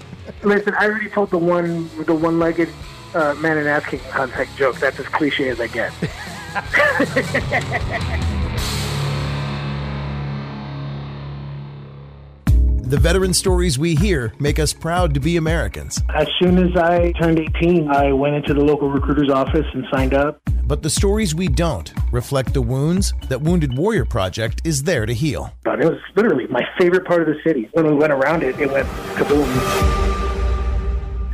Listen, 0.44 0.74
I 0.76 0.86
already 0.86 1.10
told 1.10 1.30
the 1.30 1.38
one 1.38 1.90
the 2.06 2.16
one-legged 2.16 2.70
uh, 3.16 3.34
man 3.36 3.58
in 3.58 3.68
asking 3.68 4.00
contact 4.10 4.56
joke. 4.56 4.78
That's 4.78 4.98
as 4.98 5.08
cliche 5.08 5.50
as 5.50 5.60
I 5.60 5.68
get. 5.68 5.92
The 12.92 12.98
veteran 12.98 13.34
stories 13.34 13.80
we 13.80 13.96
hear 13.96 14.34
make 14.38 14.60
us 14.60 14.74
proud 14.74 15.14
to 15.14 15.22
be 15.22 15.38
Americans. 15.38 16.04
As 16.14 16.28
soon 16.42 16.58
as 16.58 16.76
I 16.76 17.14
turned 17.14 17.40
18, 17.40 17.88
I 17.90 18.12
went 18.12 18.36
into 18.36 18.54
the 18.54 18.60
local 18.60 18.90
recruiter's 18.90 19.30
office 19.30 19.66
and 19.74 19.86
signed 19.94 20.14
up. 20.14 20.42
But 20.66 20.84
the 20.84 20.90
stories 20.90 21.34
we 21.34 21.48
don't 21.48 21.94
reflect 22.12 22.54
the 22.54 22.62
wounds 22.62 23.14
that 23.30 23.40
Wounded 23.40 23.78
Warrior 23.78 24.04
Project 24.04 24.64
is 24.66 24.84
there 24.84 25.06
to 25.06 25.14
heal. 25.14 25.54
But 25.64 25.80
it 25.80 25.90
was 25.90 26.02
literally 26.18 26.48
my 26.48 26.68
favorite 26.78 27.06
part 27.06 27.22
of 27.22 27.30
the 27.30 27.42
city. 27.46 27.70
When 27.72 27.88
we 27.88 27.94
went 27.94 28.12
around 28.12 28.44
it, 28.44 28.60
it 28.60 28.70
went 28.70 28.90
kaboom. 29.16 29.48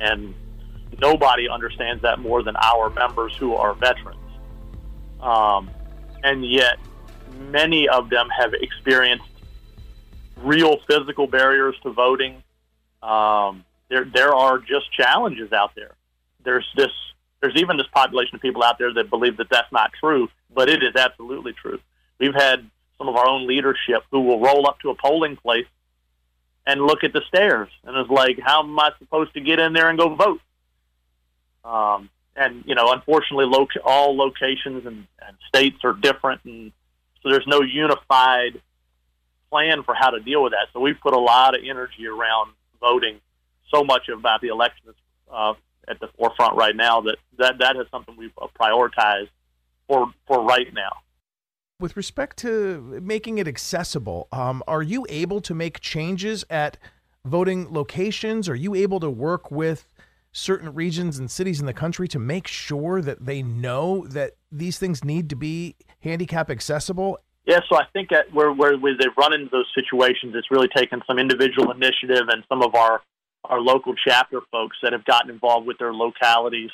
and 0.00 0.34
nobody 1.00 1.48
understands 1.48 2.02
that 2.02 2.18
more 2.18 2.42
than 2.42 2.56
our 2.56 2.90
members 2.90 3.34
who 3.36 3.54
are 3.54 3.72
veterans. 3.74 4.18
Um, 5.20 5.70
and 6.22 6.44
yet, 6.44 6.76
many 7.50 7.88
of 7.88 8.10
them 8.10 8.28
have 8.36 8.52
experienced 8.52 9.24
real 10.36 10.78
physical 10.86 11.26
barriers 11.26 11.74
to 11.84 11.90
voting. 11.90 12.42
Um, 13.02 13.64
there, 13.88 14.04
there 14.04 14.34
are 14.34 14.58
just 14.58 14.92
challenges 14.92 15.52
out 15.52 15.74
there. 15.74 15.94
There's 16.44 16.66
this, 16.76 16.90
there's 17.40 17.56
even 17.56 17.78
this 17.78 17.86
population 17.94 18.34
of 18.34 18.42
people 18.42 18.62
out 18.62 18.78
there 18.78 18.92
that 18.92 19.08
believe 19.08 19.38
that 19.38 19.48
that's 19.50 19.72
not 19.72 19.90
true, 19.98 20.28
but 20.54 20.68
it 20.68 20.82
is 20.82 20.96
absolutely 20.96 21.54
true. 21.54 21.78
We've 22.18 22.34
had 22.34 22.68
some 22.98 23.08
of 23.08 23.16
our 23.16 23.26
own 23.26 23.46
leadership 23.46 24.02
who 24.10 24.20
will 24.20 24.40
roll 24.40 24.68
up 24.68 24.80
to 24.80 24.90
a 24.90 24.94
polling 24.94 25.36
place 25.36 25.66
and 26.66 26.80
look 26.80 27.04
at 27.04 27.12
the 27.12 27.22
stairs 27.28 27.68
and 27.84 27.96
is 27.98 28.10
like, 28.10 28.38
how 28.40 28.62
am 28.62 28.78
I 28.78 28.90
supposed 28.98 29.34
to 29.34 29.40
get 29.40 29.58
in 29.58 29.72
there 29.72 29.88
and 29.88 29.98
go 29.98 30.14
vote? 30.14 30.40
Um, 31.64 32.10
and 32.36 32.64
you 32.66 32.74
know, 32.74 32.92
unfortunately, 32.92 33.46
all 33.84 34.16
locations 34.16 34.86
and, 34.86 35.06
and 35.26 35.36
states 35.48 35.78
are 35.84 35.92
different, 35.92 36.40
and 36.44 36.72
so 37.22 37.30
there's 37.30 37.46
no 37.46 37.60
unified 37.60 38.60
plan 39.50 39.82
for 39.82 39.94
how 39.94 40.10
to 40.10 40.20
deal 40.20 40.42
with 40.42 40.52
that. 40.52 40.68
So 40.72 40.80
we've 40.80 40.98
put 41.00 41.14
a 41.14 41.20
lot 41.20 41.54
of 41.54 41.62
energy 41.64 42.06
around 42.06 42.52
voting. 42.80 43.20
So 43.72 43.84
much 43.84 44.08
about 44.08 44.40
the 44.40 44.48
election 44.48 44.88
is 44.88 44.94
uh, 45.30 45.54
at 45.88 46.00
the 46.00 46.08
forefront 46.18 46.56
right 46.56 46.74
now 46.74 47.02
that 47.02 47.16
that 47.38 47.58
that 47.58 47.76
is 47.76 47.86
something 47.90 48.16
we've 48.16 48.34
prioritized 48.58 49.28
for 49.86 50.12
for 50.26 50.42
right 50.42 50.72
now. 50.72 51.01
With 51.82 51.96
respect 51.96 52.36
to 52.36 53.00
making 53.02 53.38
it 53.38 53.48
accessible, 53.48 54.28
um, 54.30 54.62
are 54.68 54.84
you 54.84 55.04
able 55.08 55.40
to 55.40 55.52
make 55.52 55.80
changes 55.80 56.44
at 56.48 56.78
voting 57.24 57.74
locations? 57.74 58.48
Are 58.48 58.54
you 58.54 58.76
able 58.76 59.00
to 59.00 59.10
work 59.10 59.50
with 59.50 59.92
certain 60.30 60.72
regions 60.74 61.18
and 61.18 61.28
cities 61.28 61.58
in 61.58 61.66
the 61.66 61.72
country 61.72 62.06
to 62.06 62.20
make 62.20 62.46
sure 62.46 63.02
that 63.02 63.26
they 63.26 63.42
know 63.42 64.06
that 64.06 64.34
these 64.52 64.78
things 64.78 65.02
need 65.02 65.28
to 65.30 65.34
be 65.34 65.74
handicap 65.98 66.50
accessible? 66.50 67.18
Yeah, 67.46 67.58
so 67.68 67.74
I 67.74 67.86
think 67.92 68.10
where, 68.32 68.52
where 68.52 68.78
where 68.78 68.96
they've 68.96 69.18
run 69.18 69.32
into 69.32 69.50
those 69.50 69.66
situations, 69.74 70.36
it's 70.36 70.52
really 70.52 70.68
taken 70.68 71.02
some 71.04 71.18
individual 71.18 71.72
initiative 71.72 72.28
and 72.28 72.44
some 72.48 72.62
of 72.62 72.76
our 72.76 73.02
our 73.46 73.60
local 73.60 73.96
chapter 74.06 74.40
folks 74.52 74.76
that 74.84 74.92
have 74.92 75.04
gotten 75.04 75.30
involved 75.30 75.66
with 75.66 75.78
their 75.78 75.92
localities 75.92 76.70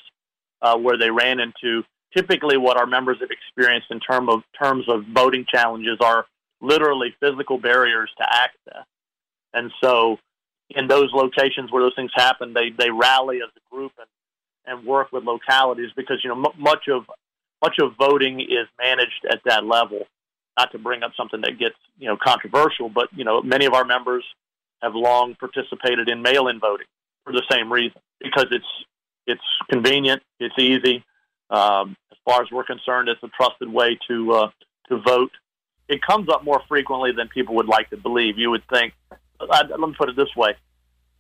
uh, 0.61 0.77
where 0.77 0.99
they 0.99 1.11
ran 1.11 1.41
into 1.41 1.83
typically 2.17 2.57
what 2.57 2.77
our 2.77 2.87
members 2.87 3.19
have 3.21 3.31
experienced 3.31 3.89
in 3.91 4.01
term 4.01 4.29
of 4.29 4.43
terms 4.61 4.89
of 4.89 5.05
voting 5.07 5.45
challenges 5.49 5.99
are 6.01 6.27
literally 6.61 7.15
physical 7.21 7.59
barriers 7.59 8.11
to 8.19 8.25
access. 8.29 8.85
And 9.53 9.71
so 9.83 10.19
in 10.71 10.89
those 10.89 11.11
locations 11.13 11.71
where 11.71 11.83
those 11.83 11.95
things 11.95 12.11
happen, 12.15 12.53
they, 12.53 12.71
they 12.71 12.91
rally 12.91 13.39
as 13.39 13.51
a 13.57 13.75
group 13.75 13.93
and, 13.99 14.09
and 14.67 14.87
work 14.87 15.13
with 15.13 15.25
localities 15.25 15.91
because, 15.97 16.21
you 16.23 16.31
know, 16.31 16.51
m- 16.51 16.61
much 16.63 16.89
of, 16.89 17.05
much 17.63 17.77
of 17.81 17.95
voting 17.99 18.41
is 18.41 18.67
managed 18.81 19.27
at 19.31 19.41
that 19.45 19.65
level. 19.65 20.07
Not 20.59 20.73
to 20.73 20.79
bring 20.79 21.03
up 21.03 21.13
something 21.17 21.41
that 21.43 21.59
gets, 21.59 21.77
you 21.99 22.09
know, 22.09 22.17
controversial, 22.17 22.89
but, 22.89 23.09
you 23.15 23.25
know, 23.25 23.41
many 23.43 23.65
of 23.65 23.75
our 23.75 23.85
members 23.85 24.25
have 24.83 24.95
long 24.95 25.37
participated 25.37 26.09
in 26.09 26.21
mail-in 26.23 26.59
voting 26.59 26.87
for 27.25 27.33
the 27.33 27.43
same 27.51 27.73
reason. 27.73 28.01
because 28.21 28.47
it's 28.51 28.67
it's 29.27 29.43
convenient, 29.71 30.23
it's 30.41 30.55
easy. 30.59 31.05
Um, 31.51 31.97
as 32.13 32.19
far 32.25 32.43
as 32.43 32.49
we're 32.51 32.65
concerned, 32.65 33.09
it's 33.09 33.23
a 33.23 33.29
trusted 33.29 33.73
way 33.73 33.99
to 34.09 34.33
uh, 34.33 34.51
to 34.89 35.01
vote. 35.01 35.33
It 35.89 36.01
comes 36.03 36.29
up 36.29 36.45
more 36.45 36.61
frequently 36.69 37.13
than 37.13 37.29
people 37.29 37.55
would 37.57 37.69
like 37.69 37.89
to 37.91 37.97
believe. 37.97 38.39
You 38.39 38.51
would 38.51 38.65
think. 38.73 38.93
I, 39.41 39.63
let 39.69 39.81
me 39.81 39.95
put 39.99 40.09
it 40.09 40.17
this 40.17 40.35
way: 40.37 40.55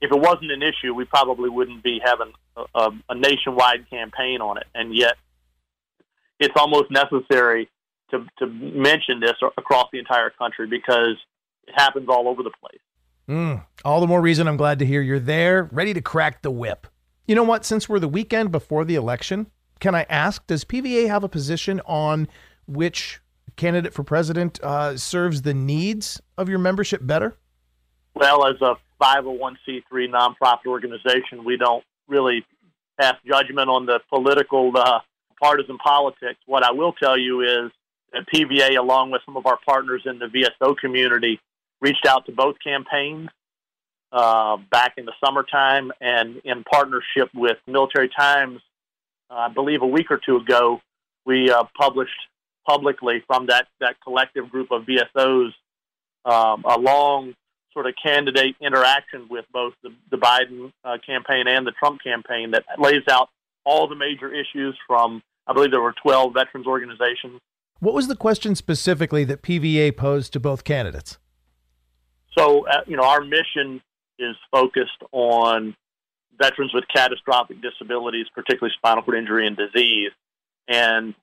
if 0.01 0.13
it 0.13 0.19
wasn't 0.19 0.51
an 0.51 0.63
issue, 0.63 0.95
we 0.95 1.05
probably 1.05 1.49
wouldn't 1.49 1.83
be 1.83 2.01
having 2.05 2.33
a, 2.57 2.65
a, 2.75 2.91
a 3.11 3.15
nationwide 3.15 3.89
campaign 3.91 4.41
on 4.41 4.59
it. 4.59 4.67
And 4.75 4.95
yet, 4.95 5.15
it's 6.39 6.55
almost 6.57 6.91
necessary 6.91 7.69
to 8.11 8.27
to 8.39 8.47
mention 8.47 9.21
this 9.21 9.35
across 9.57 9.87
the 9.93 9.99
entire 9.99 10.31
country 10.31 10.67
because 10.67 11.17
it 11.67 11.75
happens 11.75 12.09
all 12.09 12.29
over 12.29 12.43
the 12.43 12.53
place. 12.61 12.81
Mm, 13.29 13.65
all 13.85 14.01
the 14.01 14.07
more 14.07 14.23
reason 14.23 14.49
I'm 14.49 14.57
glad 14.57 14.79
to 14.79 14.87
hear 14.87 15.03
you're 15.03 15.19
there, 15.19 15.69
ready 15.71 15.93
to 15.93 16.01
crack 16.01 16.43
the 16.43 16.51
whip. 16.51 16.87
You 17.27 17.35
know 17.35 17.43
what? 17.43 17.65
Since 17.67 17.89
we're 17.89 17.99
the 17.99 18.09
weekend 18.09 18.51
before 18.51 18.87
the 18.87 18.95
election, 18.95 19.51
can 19.81 19.95
I 19.95 20.07
ask, 20.09 20.47
does 20.47 20.65
PVA 20.65 21.09
have 21.09 21.25
a 21.25 21.29
position 21.29 21.81
on 21.87 22.29
which 22.67 23.21
candidate 23.57 23.93
for 23.93 24.05
president 24.05 24.61
uh, 24.63 24.97
serves 24.97 25.43
the 25.43 25.55
needs 25.55 26.21
of 26.37 26.49
your 26.49 26.59
membership 26.59 27.01
better? 27.05 27.37
Well, 28.15 28.47
as 28.47 28.57
a 28.61 28.77
501c3 29.01 29.85
nonprofit 29.93 30.67
organization, 30.67 31.45
we 31.45 31.57
don't 31.57 31.85
really 32.09 32.45
pass 33.01 33.15
judgment 33.27 33.69
on 33.69 33.87
the 33.87 34.01
political 34.09 34.73
uh, 34.77 35.01
partisan 35.41 35.79
politics. 35.79 36.39
What 36.47 36.65
I 36.65 36.73
will 36.73 36.93
tell 36.93 37.19
you 37.19 37.43
is 37.43 37.71
that 38.13 38.25
PVA, 38.35 38.79
along 38.79 39.11
with 39.11 39.23
some 39.25 39.37
of 39.37 39.47
our 39.47 39.59
partners 39.67 40.03
in 40.07 40.19
the 40.19 40.27
VSO 40.27 40.77
community, 40.77 41.41
reached 41.81 42.07
out 42.07 42.27
to 42.27 42.33
both 42.33 42.57
campaigns 42.63 43.29
uh, 44.11 44.57
back 44.71 44.95
in 44.97 45.05
the 45.05 45.13
summertime 45.25 45.93
and 46.01 46.41
in 46.45 46.65
partnership 46.65 47.29
with 47.35 47.59
Military 47.67 48.09
Times, 48.09 48.61
I 49.31 49.49
believe 49.49 49.83
a 49.83 49.87
week 49.87 50.11
or 50.11 50.21
two 50.25 50.37
ago, 50.37 50.81
we 51.25 51.51
uh, 51.51 51.65
published 51.79 52.11
publicly 52.67 53.23
from 53.27 53.47
that, 53.47 53.67
that 53.81 53.97
collective 54.03 54.51
group 54.51 54.71
of 54.71 54.85
VSOs 54.85 55.51
um, 56.25 56.65
a 56.69 56.79
long 56.79 57.35
sort 57.73 57.87
of 57.87 57.95
candidate 58.03 58.57
interaction 58.61 59.29
with 59.31 59.45
both 59.53 59.75
the, 59.83 59.91
the 60.11 60.17
Biden 60.17 60.73
uh, 60.85 60.99
campaign 61.05 61.47
and 61.47 61.67
the 61.67 61.73
Trump 61.73 62.03
campaign 62.03 62.51
that 62.53 62.65
lays 62.79 63.03
out 63.11 63.29
all 63.65 63.89
the 63.89 63.95
major 63.95 64.33
issues 64.33 64.77
from, 64.87 65.23
I 65.47 65.53
believe 65.53 65.71
there 65.71 65.81
were 65.81 65.95
12 66.03 66.35
veterans 66.35 66.67
organizations. 66.67 67.41
What 67.81 67.95
was 67.95 68.09
the 68.09 68.17
question 68.17 68.55
specifically 68.55 69.25
that 69.25 69.43
PVA 69.43 69.97
posed 69.97 70.33
to 70.33 70.41
both 70.41 70.65
candidates? 70.65 71.19
So, 72.37 72.67
uh, 72.67 72.81
you 72.87 72.97
know, 72.97 73.05
our 73.05 73.23
mission 73.23 73.81
is 74.19 74.37
focused 74.51 75.03
on 75.13 75.77
veterans 76.39 76.73
with 76.73 76.85
catastrophic 76.95 77.59
disabilities, 77.61 78.27
particularly 78.35 78.75
spinal 78.77 79.03
cord 79.03 79.19
injury 79.19 79.47
and 79.47 79.57
disease. 79.57 80.13
And 80.67 81.15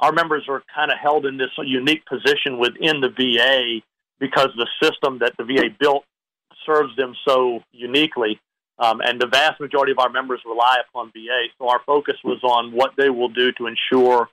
our 0.00 0.12
members 0.12 0.44
are 0.48 0.62
kind 0.74 0.90
of 0.90 0.98
held 0.98 1.26
in 1.26 1.36
this 1.36 1.50
unique 1.58 2.04
position 2.06 2.58
within 2.58 3.00
the 3.00 3.08
VA 3.08 3.80
because 4.18 4.48
the 4.56 4.68
system 4.82 5.18
that 5.20 5.36
the 5.36 5.44
VA 5.44 5.68
built 5.78 6.04
serves 6.66 6.94
them 6.96 7.14
so 7.26 7.60
uniquely. 7.72 8.40
Um, 8.78 9.00
and 9.00 9.20
the 9.20 9.26
vast 9.26 9.60
majority 9.60 9.92
of 9.92 9.98
our 9.98 10.08
members 10.08 10.40
rely 10.44 10.78
upon 10.88 11.12
VA. 11.12 11.46
So 11.58 11.68
our 11.68 11.80
focus 11.86 12.16
was 12.24 12.42
on 12.42 12.72
what 12.72 12.92
they 12.96 13.10
will 13.10 13.28
do 13.28 13.52
to 13.52 13.66
ensure, 13.66 14.28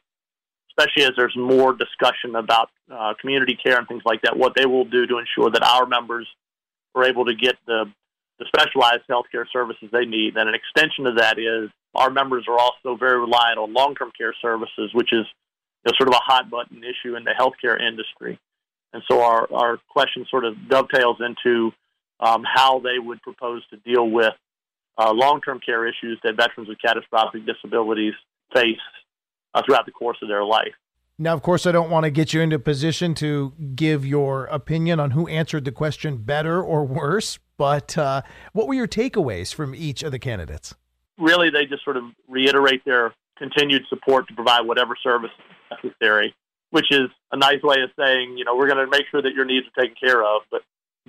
especially 0.71 1.03
as 1.03 1.12
there's 1.15 1.36
more 1.38 1.73
discussion 1.73 2.36
about 2.36 2.69
uh, 2.91 3.13
community 3.19 3.58
care 3.62 3.77
and 3.77 3.88
things 3.88 4.03
like 4.05 4.21
that, 4.23 4.38
what 4.38 4.53
they 4.55 4.65
will 4.65 4.86
do 4.86 5.05
to 5.05 5.17
ensure 5.19 5.51
that 5.51 5.62
our 5.62 5.86
members 5.86 6.27
are 6.95 7.03
able 7.03 7.25
to 7.25 7.36
get 7.36 7.58
the, 7.67 7.86
the 8.39 8.45
specialized 8.47 9.04
healthcare 9.10 9.45
services 9.52 9.89
they 9.91 10.06
need. 10.06 10.38
And 10.38 10.47
an 10.49 10.56
extension 10.56 11.06
of 11.06 11.17
that 11.17 11.38
is 11.38 11.69
our 11.93 12.10
members 12.10 12.45
are 12.47 12.58
also 12.58 12.95
very 12.97 13.19
reliant 13.19 13.60
on 13.60 13.73
long-term 13.73 14.12
care 14.17 14.34
services, 14.41 14.91
which 14.93 15.12
is 15.12 15.25
you 15.86 15.91
know, 15.91 15.91
sort 15.97 16.10
of 16.10 16.15
a 16.15 16.23
hot 16.23 16.49
button 16.49 16.82
issue 16.84 17.15
in 17.15 17.23
the 17.23 17.34
healthcare 17.38 17.80
industry. 17.80 18.39
And 18.93 19.04
so 19.10 19.21
our, 19.21 19.47
our 19.54 19.78
question 19.89 20.25
sort 20.30 20.45
of 20.45 20.56
dovetails 20.67 21.17
into 21.19 21.71
um, 22.19 22.43
how 22.43 22.80
they 22.80 22.97
would 22.97 23.21
propose 23.21 23.62
to 23.69 23.78
deal 23.78 24.10
with 24.10 24.34
uh, 24.97 25.13
long-term 25.13 25.60
care 25.65 25.88
issues 25.88 26.19
that 26.23 26.36
veterans 26.36 26.67
with 26.67 26.82
catastrophic 26.82 27.45
disabilities 27.45 28.13
face 28.54 28.78
uh, 29.54 29.62
throughout 29.65 29.86
the 29.86 29.91
course 29.91 30.17
of 30.21 30.28
their 30.28 30.43
life. 30.43 30.73
Now, 31.17 31.34
of 31.34 31.41
course, 31.41 31.65
I 31.65 31.73
don't 31.73 31.89
want 31.89 32.06
to 32.06 32.12
get 32.12 32.34
you 32.34 32.39
into 32.41 32.56
a 32.56 32.60
position 32.60 33.13
to 33.15 33.54
give 33.75 34.06
your 34.06 34.45
opinion 34.45 34.99
on 35.02 35.12
who 35.12 35.28
answered 35.28 35.65
the 35.65 35.71
question 35.71 36.17
better 36.17 36.63
or 36.63 36.86
worse, 36.86 37.39
but 37.60 37.98
uh, 37.98 38.22
what 38.54 38.67
were 38.67 38.74
your 38.74 38.88
takeaways 38.88 39.54
from 39.54 39.76
each 39.76 40.02
of 40.02 40.13
the 40.13 40.17
candidates? 40.17 40.74
Really, 41.19 41.50
they 41.50 41.65
just 41.65 41.84
sort 41.84 41.98
of 41.98 42.06
reiterate 42.30 42.86
their 42.86 43.13
continued 43.38 43.84
support 43.89 44.30
to 44.30 44.34
provide 44.34 44.62
whatever 44.62 44.95
service 45.04 45.30
is 45.38 45.78
necessary, 45.84 46.34
which 46.72 46.89
is 46.89 47.10
a 47.34 47.38
nice 47.38 47.62
way 47.62 47.76
of 47.84 47.89
saying, 48.00 48.38
you 48.38 48.45
know, 48.45 48.56
we're 48.56 48.67
going 48.67 48.84
to 48.84 48.89
make 48.89 49.04
sure 49.12 49.22
that 49.22 49.34
your 49.34 49.43
needs 49.43 49.67
are 49.67 49.82
taken 49.82 49.95
care 50.02 50.24
of, 50.24 50.43
but 50.50 50.62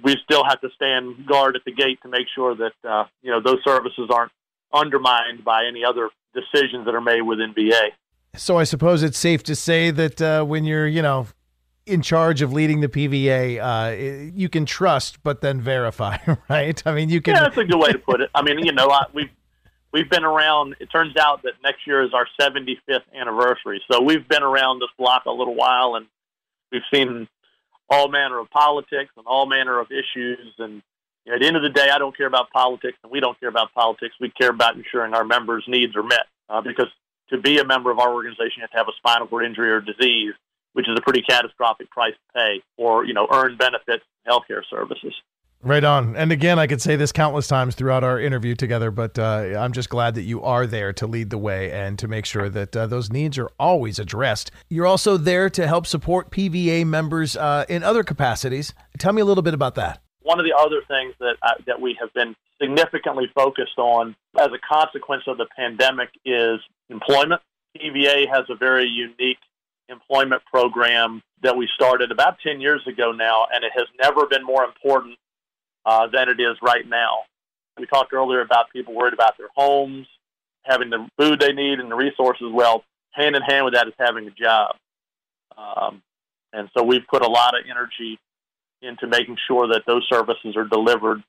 we 0.02 0.16
still 0.24 0.42
have 0.44 0.60
to 0.60 0.68
stand 0.74 1.24
guard 1.24 1.54
at 1.54 1.62
the 1.64 1.72
gate 1.72 2.00
to 2.02 2.08
make 2.08 2.26
sure 2.34 2.56
that, 2.56 2.72
uh, 2.88 3.04
you 3.22 3.30
know, 3.30 3.40
those 3.40 3.62
services 3.64 4.10
aren't 4.12 4.32
undermined 4.74 5.44
by 5.44 5.66
any 5.66 5.84
other 5.84 6.10
decisions 6.34 6.84
that 6.84 6.96
are 6.96 7.00
made 7.00 7.22
within 7.22 7.54
VA. 7.54 7.90
So 8.34 8.58
I 8.58 8.64
suppose 8.64 9.04
it's 9.04 9.18
safe 9.18 9.44
to 9.44 9.54
say 9.54 9.92
that 9.92 10.20
uh, 10.20 10.44
when 10.44 10.64
you're, 10.64 10.88
you 10.88 11.02
know, 11.02 11.28
in 11.90 12.02
charge 12.02 12.42
of 12.42 12.52
leading 12.52 12.80
the 12.80 12.88
PVA, 12.88 13.58
uh, 13.60 14.30
you 14.34 14.48
can 14.48 14.64
trust, 14.64 15.22
but 15.22 15.40
then 15.40 15.60
verify, 15.60 16.16
right? 16.48 16.82
I 16.86 16.92
mean, 16.92 17.08
you 17.10 17.20
can. 17.20 17.34
Yeah, 17.34 17.42
that's 17.42 17.58
a 17.58 17.64
good 17.64 17.78
way 17.78 17.92
to 17.92 17.98
put 17.98 18.20
it. 18.20 18.30
I 18.34 18.42
mean, 18.42 18.60
you 18.60 18.72
know, 18.72 18.88
I, 18.88 19.06
we've 19.12 19.30
we've 19.92 20.08
been 20.08 20.24
around. 20.24 20.76
It 20.80 20.86
turns 20.86 21.16
out 21.16 21.42
that 21.42 21.54
next 21.62 21.86
year 21.86 22.02
is 22.02 22.14
our 22.14 22.26
75th 22.40 23.02
anniversary, 23.14 23.82
so 23.90 24.02
we've 24.02 24.26
been 24.28 24.42
around 24.42 24.80
this 24.80 24.90
block 24.98 25.24
a 25.26 25.30
little 25.30 25.54
while, 25.54 25.96
and 25.96 26.06
we've 26.72 26.82
seen 26.92 27.28
all 27.88 28.08
manner 28.08 28.38
of 28.38 28.48
politics 28.50 29.10
and 29.16 29.26
all 29.26 29.46
manner 29.46 29.80
of 29.80 29.88
issues. 29.90 30.54
And 30.58 30.82
you 31.24 31.32
know, 31.32 31.34
at 31.34 31.40
the 31.40 31.46
end 31.46 31.56
of 31.56 31.62
the 31.62 31.70
day, 31.70 31.90
I 31.92 31.98
don't 31.98 32.16
care 32.16 32.28
about 32.28 32.50
politics, 32.50 32.98
and 33.02 33.10
we 33.10 33.20
don't 33.20 33.38
care 33.40 33.48
about 33.48 33.74
politics. 33.74 34.14
We 34.20 34.30
care 34.30 34.50
about 34.50 34.76
ensuring 34.76 35.14
our 35.14 35.24
members' 35.24 35.64
needs 35.66 35.96
are 35.96 36.02
met, 36.02 36.26
uh, 36.48 36.60
because 36.60 36.88
to 37.30 37.38
be 37.38 37.58
a 37.58 37.64
member 37.64 37.90
of 37.90 37.98
our 37.98 38.12
organization, 38.12 38.54
you 38.58 38.62
have 38.62 38.70
to 38.70 38.76
have 38.76 38.88
a 38.88 38.96
spinal 38.96 39.26
cord 39.26 39.44
injury 39.44 39.70
or 39.70 39.80
disease, 39.80 40.34
which 40.72 40.88
is 40.88 40.96
a 40.98 41.02
pretty 41.02 41.22
catastrophic 41.22 41.90
price 41.90 42.14
to 42.14 42.38
pay, 42.38 42.62
or 42.76 43.04
you 43.04 43.14
know, 43.14 43.26
earn 43.32 43.56
benefits, 43.56 44.04
healthcare 44.26 44.62
services. 44.68 45.14
Right 45.62 45.84
on. 45.84 46.16
And 46.16 46.32
again, 46.32 46.58
I 46.58 46.66
could 46.66 46.80
say 46.80 46.96
this 46.96 47.12
countless 47.12 47.46
times 47.46 47.74
throughout 47.74 48.02
our 48.02 48.18
interview 48.18 48.54
together, 48.54 48.90
but 48.90 49.18
uh, 49.18 49.56
I'm 49.58 49.72
just 49.72 49.90
glad 49.90 50.14
that 50.14 50.22
you 50.22 50.42
are 50.42 50.66
there 50.66 50.94
to 50.94 51.06
lead 51.06 51.28
the 51.28 51.36
way 51.36 51.70
and 51.70 51.98
to 51.98 52.08
make 52.08 52.24
sure 52.24 52.48
that 52.48 52.74
uh, 52.74 52.86
those 52.86 53.10
needs 53.10 53.36
are 53.36 53.50
always 53.58 53.98
addressed. 53.98 54.50
You're 54.70 54.86
also 54.86 55.18
there 55.18 55.50
to 55.50 55.66
help 55.66 55.86
support 55.86 56.30
PVA 56.30 56.86
members 56.86 57.36
uh, 57.36 57.66
in 57.68 57.82
other 57.82 58.02
capacities. 58.02 58.72
Tell 58.98 59.12
me 59.12 59.20
a 59.20 59.24
little 59.26 59.42
bit 59.42 59.52
about 59.52 59.74
that. 59.74 60.00
One 60.22 60.40
of 60.40 60.46
the 60.46 60.56
other 60.56 60.80
things 60.88 61.14
that 61.20 61.36
uh, 61.42 61.54
that 61.66 61.78
we 61.78 61.94
have 62.00 62.12
been 62.14 62.34
significantly 62.60 63.26
focused 63.34 63.78
on 63.78 64.16
as 64.38 64.48
a 64.48 64.58
consequence 64.58 65.24
of 65.26 65.36
the 65.36 65.46
pandemic 65.56 66.08
is 66.24 66.60
employment. 66.88 67.42
PVA 67.76 68.28
has 68.32 68.44
a 68.48 68.54
very 68.54 68.86
unique 68.86 69.38
employment 69.90 70.42
program 70.46 71.22
that 71.42 71.56
we 71.56 71.68
started 71.74 72.10
about 72.12 72.38
10 72.46 72.60
years 72.60 72.82
ago 72.86 73.12
now, 73.12 73.46
and 73.52 73.64
it 73.64 73.72
has 73.74 73.86
never 74.02 74.26
been 74.26 74.44
more 74.44 74.64
important 74.64 75.16
uh, 75.84 76.06
than 76.06 76.28
it 76.28 76.40
is 76.40 76.56
right 76.62 76.86
now. 76.88 77.24
We 77.78 77.86
talked 77.86 78.12
earlier 78.12 78.40
about 78.40 78.70
people 78.72 78.94
worried 78.94 79.14
about 79.14 79.38
their 79.38 79.48
homes, 79.56 80.06
having 80.62 80.90
the 80.90 81.08
food 81.18 81.40
they 81.40 81.52
need 81.52 81.80
and 81.80 81.90
the 81.90 81.96
resources. 81.96 82.48
Well, 82.52 82.84
hand 83.12 83.36
in 83.36 83.42
hand 83.42 83.64
with 83.64 83.74
that 83.74 83.88
is 83.88 83.94
having 83.98 84.26
a 84.26 84.30
job. 84.30 84.76
Um, 85.56 86.02
and 86.52 86.68
so 86.76 86.82
we've 86.82 87.06
put 87.08 87.22
a 87.22 87.28
lot 87.28 87.54
of 87.58 87.64
energy 87.70 88.18
into 88.82 89.06
making 89.06 89.36
sure 89.46 89.68
that 89.68 89.82
those 89.86 90.06
services 90.10 90.56
are 90.56 90.64
delivered. 90.64 91.22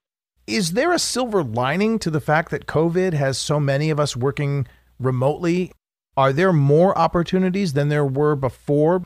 Is 0.47 0.71
there 0.71 0.91
a 0.91 1.00
silver 1.00 1.43
lining 1.43 2.00
to 2.00 2.10
the 2.10 2.21
fact 2.21 2.52
that 2.52 2.65
COVID 2.65 3.13
has 3.13 3.38
so 3.38 3.60
many 3.60 3.89
of 3.89 4.00
us 4.00 4.15
working 4.15 4.67
remotely? 5.00 5.71
Are 6.17 6.34
there 6.34 6.52
more 6.52 6.97
opportunities 6.97 7.74
than 7.74 7.89
there 7.89 8.06
were 8.06 8.36
before? 8.36 9.04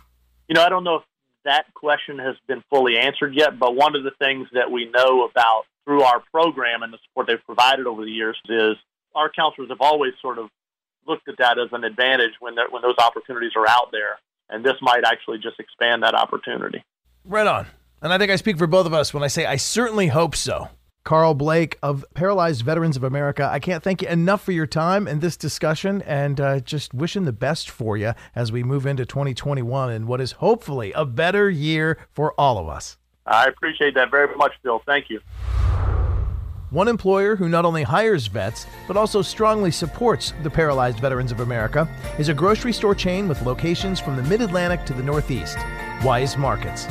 You 0.48 0.56
know, 0.56 0.63
I 0.63 0.70
don't 0.70 0.84
know 0.84 0.98
if 0.98 1.04
that 1.44 1.74
question 1.74 2.18
has 2.20 2.36
been 2.48 2.63
fully 2.70 2.98
answered 2.98 3.36
yet, 3.36 3.60
but 3.60 3.76
one 3.76 3.96
of 3.96 4.04
the 4.04 4.12
things 4.20 4.48
that 4.54 4.72
we 4.72 4.89
know 4.89 5.26
about 5.26 5.63
through 5.86 6.02
our 6.02 6.22
program 6.32 6.82
and 6.84 6.91
the 6.91 6.98
support 7.08 7.28
they've 7.28 7.46
provided 7.46 7.86
over 7.86 8.04
the 8.04 8.12
years 8.12 8.38
is 8.50 8.76
our 9.13 9.30
counselors 9.30 9.70
have 9.70 9.82
always 9.82 10.13
sort 10.22 10.39
of 10.39 10.50
looked 11.08 11.30
at 11.30 11.38
that 11.38 11.60
as 11.60 11.70
an 11.72 11.84
advantage 11.84 12.32
when 12.39 12.56
when 12.72 12.82
those 12.82 12.98
opportunities 12.98 13.52
are 13.56 13.68
out 13.68 13.91
there, 13.91 14.18
and 14.50 14.65
this 14.65 14.76
might 14.82 15.04
actually 15.06 15.38
just 15.38 15.60
expand 15.60 16.04
that 16.04 16.15
opportunity. 16.15 16.84
Right 17.24 17.48
on. 17.48 17.68
And 18.02 18.12
I 18.12 18.18
think 18.18 18.32
I 18.32 18.36
speak 18.36 18.58
for 18.58 18.68
both 18.68 18.86
of 18.86 18.94
us 18.94 19.13
when 19.13 19.24
I 19.24 19.28
say 19.28 19.46
I 19.46 19.56
certainly 19.56 20.08
hope 20.08 20.36
so. 20.36 20.70
Carl 21.06 21.36
Blake 21.36 21.78
of 21.84 22.04
Paralyzed 22.15 22.63
Veterans 22.63 22.98
of 22.98 23.04
America. 23.04 23.48
I 23.50 23.60
can't 23.60 23.84
thank 23.84 24.02
you 24.02 24.08
enough 24.08 24.44
for 24.44 24.52
your 24.52 24.65
time 24.65 25.08
and 25.08 25.22
this 25.22 25.38
discussion, 25.38 26.02
and 26.02 26.41
uh, 26.41 26.60
just 26.60 26.96
wishing 26.96 27.26
the 27.26 27.32
best 27.32 27.70
for 27.70 27.96
you 27.96 28.13
as 28.36 28.52
we 28.52 28.63
move 28.63 28.88
into 28.88 29.06
2021 29.06 29.91
and 29.91 30.08
what 30.08 30.20
is 30.20 30.34
hopefully 30.34 30.91
a 30.94 31.06
better 31.06 31.48
year 31.48 32.00
for 32.12 32.34
all 32.39 32.58
of 32.58 32.68
us. 32.68 32.98
I 33.28 33.46
appreciate 33.46 33.94
that 33.94 34.10
very 34.10 34.36
much, 34.36 34.54
Bill. 34.63 34.82
Thank 34.86 35.12
you. 35.12 35.22
One 36.72 36.88
employer 36.88 37.36
who 37.36 37.50
not 37.50 37.65
only 37.65 37.84
hires 37.84 38.26
vets, 38.26 38.65
but 38.88 38.98
also 38.98 39.22
strongly 39.22 39.70
supports 39.70 40.34
the 40.41 40.50
Paralyzed 40.50 41.00
Veterans 41.00 41.32
of 41.32 41.39
America 41.39 41.88
is 42.18 42.30
a 42.30 42.34
grocery 42.34 42.74
store 42.74 42.96
chain 42.96 43.28
with 43.28 43.44
locations 43.44 44.00
from 44.00 44.15
the 44.15 44.24
Mid 44.24 44.41
Atlantic 44.41 44.84
to 44.88 44.94
the 44.94 45.04
Northeast, 45.04 45.58
Weis 46.00 46.36
Markets. 46.36 46.88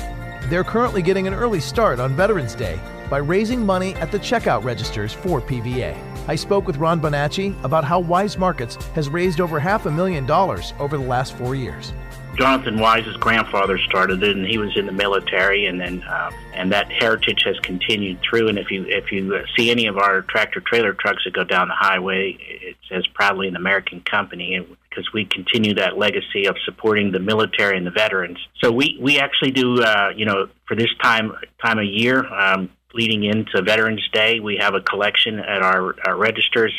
They're 0.48 0.62
currently 0.62 1.00
getting 1.00 1.26
an 1.26 1.32
early 1.32 1.58
start 1.58 1.98
on 1.98 2.14
Veterans 2.14 2.54
Day 2.54 2.78
by 3.08 3.16
raising 3.16 3.64
money 3.64 3.94
at 3.94 4.12
the 4.12 4.18
checkout 4.18 4.62
registers 4.62 5.14
for 5.14 5.40
PVA. 5.40 5.96
I 6.28 6.34
spoke 6.34 6.66
with 6.66 6.76
Ron 6.76 7.00
Bonacci 7.00 7.56
about 7.64 7.82
how 7.82 8.02
Weis 8.02 8.36
Markets 8.36 8.76
has 8.94 9.08
raised 9.08 9.40
over 9.40 9.58
half 9.58 9.86
a 9.86 9.90
million 9.90 10.26
dollars 10.26 10.74
over 10.78 10.98
the 10.98 11.04
last 11.04 11.34
four 11.34 11.54
years. 11.54 11.94
Jonathan 12.36 12.78
Weis's 12.78 13.16
grandfather 13.16 13.78
started 13.78 14.22
it, 14.22 14.36
and 14.36 14.46
he 14.46 14.58
was 14.58 14.76
in 14.76 14.86
the 14.86 14.92
military, 14.92 15.66
and 15.66 15.80
then 15.80 16.02
uh, 16.02 16.30
and 16.52 16.72
that 16.72 16.90
heritage 16.90 17.42
has 17.44 17.58
continued 17.60 18.20
through. 18.28 18.48
And 18.48 18.58
if 18.58 18.70
you 18.70 18.84
if 18.88 19.12
you 19.12 19.44
see 19.56 19.70
any 19.70 19.86
of 19.86 19.98
our 19.98 20.22
tractor 20.22 20.60
trailer 20.60 20.92
trucks 20.92 21.22
that 21.24 21.32
go 21.32 21.44
down 21.44 21.68
the 21.68 21.74
highway, 21.74 22.36
it 22.40 22.76
says 22.88 23.06
proudly 23.06 23.48
an 23.48 23.56
American 23.56 24.00
company, 24.00 24.66
because 24.90 25.12
we 25.12 25.24
continue 25.24 25.74
that 25.74 25.96
legacy 25.96 26.46
of 26.46 26.56
supporting 26.64 27.12
the 27.12 27.20
military 27.20 27.76
and 27.76 27.86
the 27.86 27.92
veterans. 27.92 28.38
So 28.62 28.72
we 28.72 28.98
we 29.00 29.18
actually 29.20 29.52
do, 29.52 29.82
uh, 29.82 30.10
you 30.16 30.26
know, 30.26 30.48
for 30.66 30.74
this 30.76 30.90
time 31.02 31.32
time 31.64 31.78
of 31.78 31.86
year. 31.86 32.26
Um, 32.26 32.70
leading 32.94 33.24
into 33.24 33.60
Veterans 33.62 34.06
Day, 34.12 34.40
we 34.40 34.56
have 34.56 34.74
a 34.74 34.80
collection 34.80 35.38
at 35.40 35.62
our, 35.62 35.94
our 36.06 36.16
registers 36.16 36.72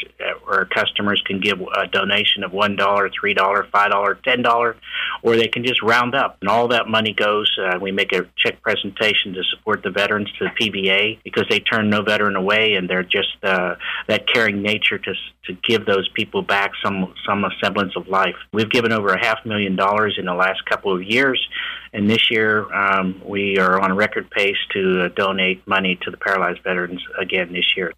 where 0.44 0.60
our 0.60 0.66
customers 0.66 1.22
can 1.26 1.40
give 1.40 1.60
a 1.62 1.88
donation 1.88 2.44
of 2.44 2.52
$1, 2.52 2.78
$3, 2.78 3.12
$5, 3.36 4.22
$10, 4.22 4.76
or 5.22 5.36
they 5.36 5.48
can 5.48 5.66
just 5.66 5.82
round 5.82 6.16
up. 6.16 6.38
And 6.42 6.50
all 6.50 6.70
that 6.70 6.88
money 6.88 7.14
goes, 7.14 7.52
uh, 7.62 7.78
we 7.80 7.92
make 7.92 8.14
a 8.14 8.28
check 8.38 8.62
presentation 8.62 9.34
to 9.34 9.44
support 9.44 9.84
the 9.84 9.92
veterans 9.92 10.32
to 10.40 10.46
the 10.46 10.52
PVA 10.52 11.20
because 11.24 11.46
they 11.50 11.60
turn 11.60 11.90
no 11.90 12.02
veteran 12.02 12.36
away 12.36 12.76
and 12.76 12.90
they're 12.90 13.04
just 13.04 13.36
uh, 13.44 13.76
that 14.08 14.26
caring 14.34 14.62
nature 14.62 14.98
to, 14.98 15.14
to 15.46 15.54
give 15.64 15.86
those 15.86 16.08
people 16.10 16.42
back 16.42 16.72
some, 16.84 17.14
some 17.28 17.46
semblance 17.62 17.96
of 17.96 18.08
life. 18.08 18.36
We've 18.54 18.70
given 18.70 18.92
over 18.92 19.10
a 19.10 19.24
half 19.24 19.46
million 19.46 19.76
dollars 19.76 20.16
in 20.18 20.26
the 20.26 20.34
last 20.34 20.66
couple 20.66 20.94
of 20.96 21.04
years. 21.04 21.46
And 21.94 22.10
this 22.10 22.30
year, 22.30 22.72
um, 22.74 23.22
we 23.24 23.58
are 23.58 23.80
on 23.80 23.96
record 23.96 24.30
pace 24.30 24.58
to 24.74 25.06
uh, 25.06 25.08
donate 25.16 25.66
money 25.66 25.98
to 26.06 26.12
the 26.12 26.18
paralyzed 26.18 26.64
veterans 26.64 27.02
again 27.20 27.52
this 27.54 27.76
year. 27.76 27.92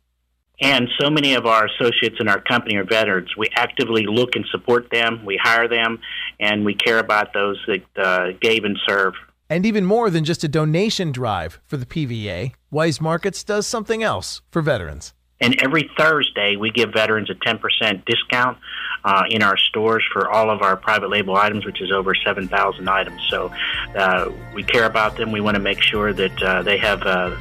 And 0.60 0.90
so 1.00 1.10
many 1.10 1.36
of 1.36 1.46
our 1.46 1.68
associates 1.68 2.16
in 2.20 2.28
our 2.28 2.42
company 2.42 2.76
are 2.78 2.84
veterans. 2.84 3.38
We 3.38 3.48
actively 3.56 4.08
look 4.08 4.36
and 4.36 4.46
support 4.50 4.90
them, 4.92 5.24
we 5.24 5.40
hire 5.42 5.68
them, 5.68 6.00
and 6.40 6.66
we 6.66 6.74
care 6.74 6.98
about 6.98 7.34
those 7.34 7.64
that 7.68 7.84
uh, 8.04 8.32
gave 8.42 8.64
and 8.64 8.78
serve. 8.88 9.14
And 9.50 9.66
even 9.66 9.86
more 9.86 10.10
than 10.10 10.24
just 10.26 10.44
a 10.44 10.48
donation 10.48 11.12
drive 11.12 11.60
for 11.68 11.78
the 11.78 11.86
PVA, 11.86 12.54
Weis 12.74 13.00
Markets 13.00 13.44
does 13.44 13.68
something 13.68 14.04
else 14.04 14.42
for 14.50 14.62
veterans. 14.62 15.14
And 15.40 15.62
every 15.62 15.90
Thursday, 15.98 16.56
we 16.56 16.72
give 16.72 16.90
veterans 16.92 17.30
a 17.30 17.36
10% 17.36 18.04
discount 18.06 18.58
uh, 19.06 19.24
in 19.30 19.44
our 19.44 19.56
stores 19.56 20.04
for 20.12 20.30
all 20.30 20.50
of 20.50 20.64
our 20.64 20.76
private 20.76 21.10
label 21.10 21.36
items, 21.38 21.64
which 21.66 21.80
is 21.80 21.92
over 21.92 22.16
7,000 22.16 22.90
items. 22.90 23.22
So 23.30 23.52
uh, 23.96 24.32
we 24.56 24.64
care 24.64 24.86
about 24.86 25.16
them. 25.16 25.32
We 25.32 25.40
want 25.40 25.56
to 25.56 25.62
make 25.62 25.82
sure 25.82 26.12
that 26.12 26.42
uh, 26.42 26.64
they 26.64 26.80
have 26.80 27.04
uh, 27.04 27.38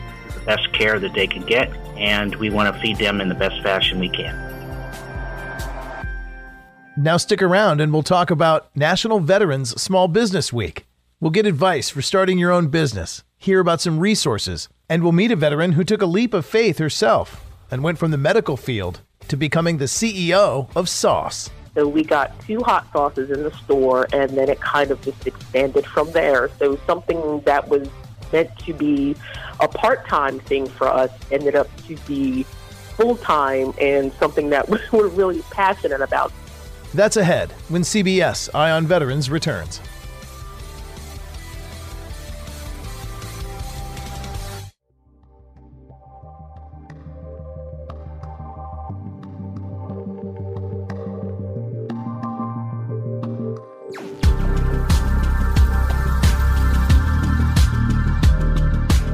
best 0.47 0.73
care 0.73 0.99
that 0.99 1.13
they 1.13 1.27
can 1.27 1.45
get, 1.45 1.71
and 1.97 2.35
we 2.37 2.49
want 2.49 2.75
to 2.75 2.81
feed 2.81 2.97
them 2.99 3.21
in 3.21 3.29
the 3.29 3.35
best 3.35 3.61
fashion 3.63 3.99
we 3.99 4.09
can. 4.09 4.35
Now, 6.97 7.19
stick 7.19 7.43
around 7.43 7.83
and 7.83 7.93
we'll 7.93 8.03
talk 8.03 8.31
about 8.31 8.75
National 8.75 9.21
Veterans 9.21 9.81
Small 9.81 10.09
Business 10.09 10.51
Week. 10.51 10.87
We'll 11.21 11.31
get 11.31 11.45
advice 11.45 11.91
for 11.91 12.01
starting 12.01 12.39
your 12.39 12.53
own 12.53 12.69
business, 12.69 13.23
hear 13.37 13.61
about 13.61 13.83
some 13.83 13.99
resources, 13.99 14.71
and 14.89 15.03
we'll 15.03 15.13
meet 15.13 15.31
a 15.31 15.37
veteran 15.37 15.73
who 15.73 15.85
took 15.85 16.01
a 16.01 16.07
leap 16.07 16.33
of 16.33 16.47
faith 16.47 16.79
herself 16.79 17.45
and 17.71 17.83
went 17.83 17.99
from 17.99 18.13
the 18.13 18.17
medical 18.17 18.57
field 18.57 19.01
to 19.29 19.37
becoming 19.37 19.77
the 19.77 19.87
CEO 19.87 20.75
of 20.75 20.89
Sauce. 20.89 21.51
So 21.75 21.87
we 21.87 22.03
got 22.03 22.39
two 22.41 22.61
hot 22.61 22.87
sauces 22.93 23.31
in 23.31 23.43
the 23.43 23.51
store, 23.51 24.07
and 24.15 24.31
then 24.31 24.49
it 24.49 24.61
kind 24.61 24.91
of 24.91 25.01
just 25.03 25.27
expanded 25.27 25.85
from 25.85 26.11
there. 26.13 26.49
So 26.59 26.79
something 26.87 27.41
that 27.41 27.69
was 27.69 27.89
meant 28.33 28.57
to 28.61 28.73
be 28.73 29.15
a 29.61 29.69
part-time 29.69 30.41
thing 30.41 30.67
for 30.67 30.87
us 30.87 31.11
ended 31.31 31.55
up 31.55 31.69
to 31.87 31.97
be 32.07 32.43
full-time 32.97 33.73
and 33.81 34.13
something 34.15 34.51
that 34.51 34.69
we're 34.93 35.09
really 35.09 35.43
passionate 35.51 36.01
about. 36.01 36.33
That's 36.95 37.17
ahead 37.17 37.53
when 37.69 37.83
CBS 37.83 38.49
Eye 38.55 38.71
on 38.71 38.87
Veterans 38.87 39.29
returns. 39.31 39.81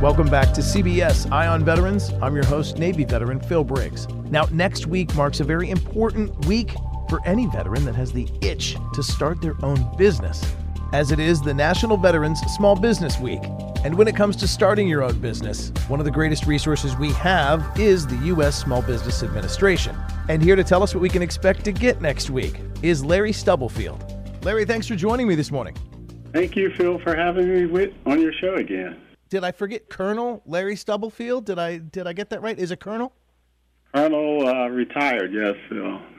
Welcome 0.02 0.28
back 0.28 0.52
to 0.54 0.62
CBS 0.62 1.30
Eye 1.30 1.46
on 1.46 1.64
Veterans. 1.64 2.10
I'm 2.20 2.34
your 2.34 2.44
host, 2.46 2.76
Navy 2.76 3.04
veteran 3.04 3.38
Phil 3.38 3.62
Briggs. 3.62 4.08
Now, 4.32 4.46
next 4.50 4.88
week 4.88 5.14
marks 5.14 5.38
a 5.38 5.44
very 5.44 5.70
important 5.70 6.44
week 6.46 6.72
for 7.08 7.24
any 7.24 7.46
veteran 7.46 7.84
that 7.84 7.94
has 7.94 8.10
the 8.10 8.28
itch 8.40 8.76
to 8.94 9.02
start 9.04 9.40
their 9.40 9.54
own 9.64 9.96
business, 9.96 10.56
as 10.92 11.12
it 11.12 11.20
is 11.20 11.40
the 11.40 11.54
National 11.54 11.96
Veterans 11.96 12.40
Small 12.56 12.74
Business 12.74 13.20
Week. 13.20 13.38
And 13.84 13.94
when 13.94 14.08
it 14.08 14.16
comes 14.16 14.34
to 14.38 14.48
starting 14.48 14.88
your 14.88 15.04
own 15.04 15.20
business, 15.20 15.70
one 15.86 16.00
of 16.00 16.04
the 16.04 16.10
greatest 16.10 16.46
resources 16.46 16.96
we 16.96 17.12
have 17.12 17.64
is 17.78 18.04
the 18.04 18.16
U.S. 18.26 18.58
Small 18.58 18.82
Business 18.82 19.22
Administration. 19.22 19.96
And 20.28 20.42
here 20.42 20.56
to 20.56 20.64
tell 20.64 20.82
us 20.82 20.96
what 20.96 21.00
we 21.00 21.10
can 21.10 21.22
expect 21.22 21.64
to 21.66 21.70
get 21.70 22.02
next 22.02 22.28
week 22.28 22.58
is 22.82 23.04
Larry 23.04 23.32
Stubblefield. 23.32 24.04
Larry, 24.42 24.64
thanks 24.64 24.88
for 24.88 24.96
joining 24.96 25.28
me 25.28 25.36
this 25.36 25.52
morning. 25.52 25.76
Thank 26.32 26.56
you, 26.56 26.72
Phil, 26.76 26.98
for 26.98 27.14
having 27.14 27.72
me 27.72 27.94
on 28.04 28.20
your 28.20 28.32
show 28.32 28.56
again. 28.56 29.00
Did 29.33 29.45
I 29.45 29.51
forget 29.51 29.88
Colonel 29.88 30.42
Larry 30.45 30.77
Stubblefield? 30.77 31.47
Did 31.47 31.59
I 31.59 31.79
did 31.79 32.07
I 32.07 32.12
get 32.12 32.29
that 32.29 32.42
right? 32.42 32.59
Is 32.59 32.71
it 32.71 32.81
Colonel? 32.81 33.14
Colonel 33.95 34.47
uh, 34.47 34.68
retired, 34.68 35.33
yes. 35.33 35.55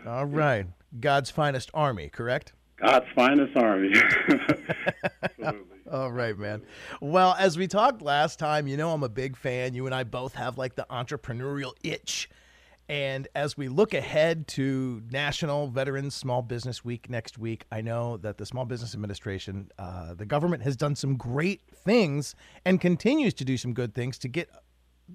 All 0.08 0.26
right. 0.26 0.66
God's 1.00 1.30
finest 1.30 1.70
army, 1.76 2.10
correct? 2.10 2.54
God's 2.78 3.06
finest 3.14 3.56
army. 3.56 3.94
All 5.92 6.12
right, 6.12 6.36
man. 6.36 6.64
Well, 7.02 7.36
as 7.38 7.56
we 7.56 7.68
talked 7.68 8.02
last 8.02 8.40
time, 8.40 8.66
you 8.66 8.78
know 8.78 8.90
I'm 8.90 9.04
a 9.04 9.10
big 9.10 9.38
fan. 9.38 9.76
You 9.76 9.86
and 9.86 9.94
I 9.94 10.06
both 10.06 10.34
have 10.34 10.58
like 10.58 10.74
the 10.74 10.88
entrepreneurial 10.90 11.74
itch. 11.84 12.32
And 12.90 13.28
as 13.34 13.56
we 13.56 13.70
look 13.70 13.94
ahead 13.94 14.48
to 14.50 15.02
National 15.10 15.68
Veterans 15.68 16.16
Small 16.16 16.42
Business 16.42 16.84
Week 16.84 17.10
next 17.10 17.38
week, 17.38 17.66
I 17.72 17.82
know 17.82 18.18
that 18.18 18.38
the 18.38 18.46
Small 18.46 18.66
Business 18.66 18.94
Administration, 18.94 19.70
uh, 19.80 20.14
the 20.14 20.26
government 20.26 20.64
has 20.64 20.76
done 20.76 20.96
some 20.96 21.16
great 21.16 21.62
things 21.74 22.36
and 22.66 22.82
continues 22.82 23.34
to 23.36 23.46
do 23.46 23.58
some 23.58 23.74
good 23.74 23.94
things 23.94 24.18
to 24.20 24.28
get 24.28 24.50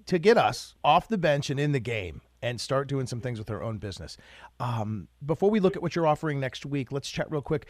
to 0.07 0.19
get 0.19 0.37
us 0.37 0.75
off 0.85 1.09
the 1.09 1.19
bench 1.19 1.51
and 1.51 1.59
in 1.59 1.73
the 1.73 1.81
game 1.81 2.21
and 2.43 2.61
start 2.61 2.89
doing 2.89 3.07
some 3.07 3.21
things 3.21 3.39
with 3.39 3.51
our 3.51 3.63
own 3.63 3.79
business. 3.79 4.17
Um, 4.61 5.09
before 5.25 5.51
we 5.51 5.61
look 5.61 5.77
at 5.77 5.83
what 5.83 5.97
you're 5.97 6.07
offering 6.07 6.39
next 6.39 6.65
week, 6.65 6.93
let's 6.93 7.11
chat 7.11 7.31
real 7.31 7.43
quick. 7.43 7.67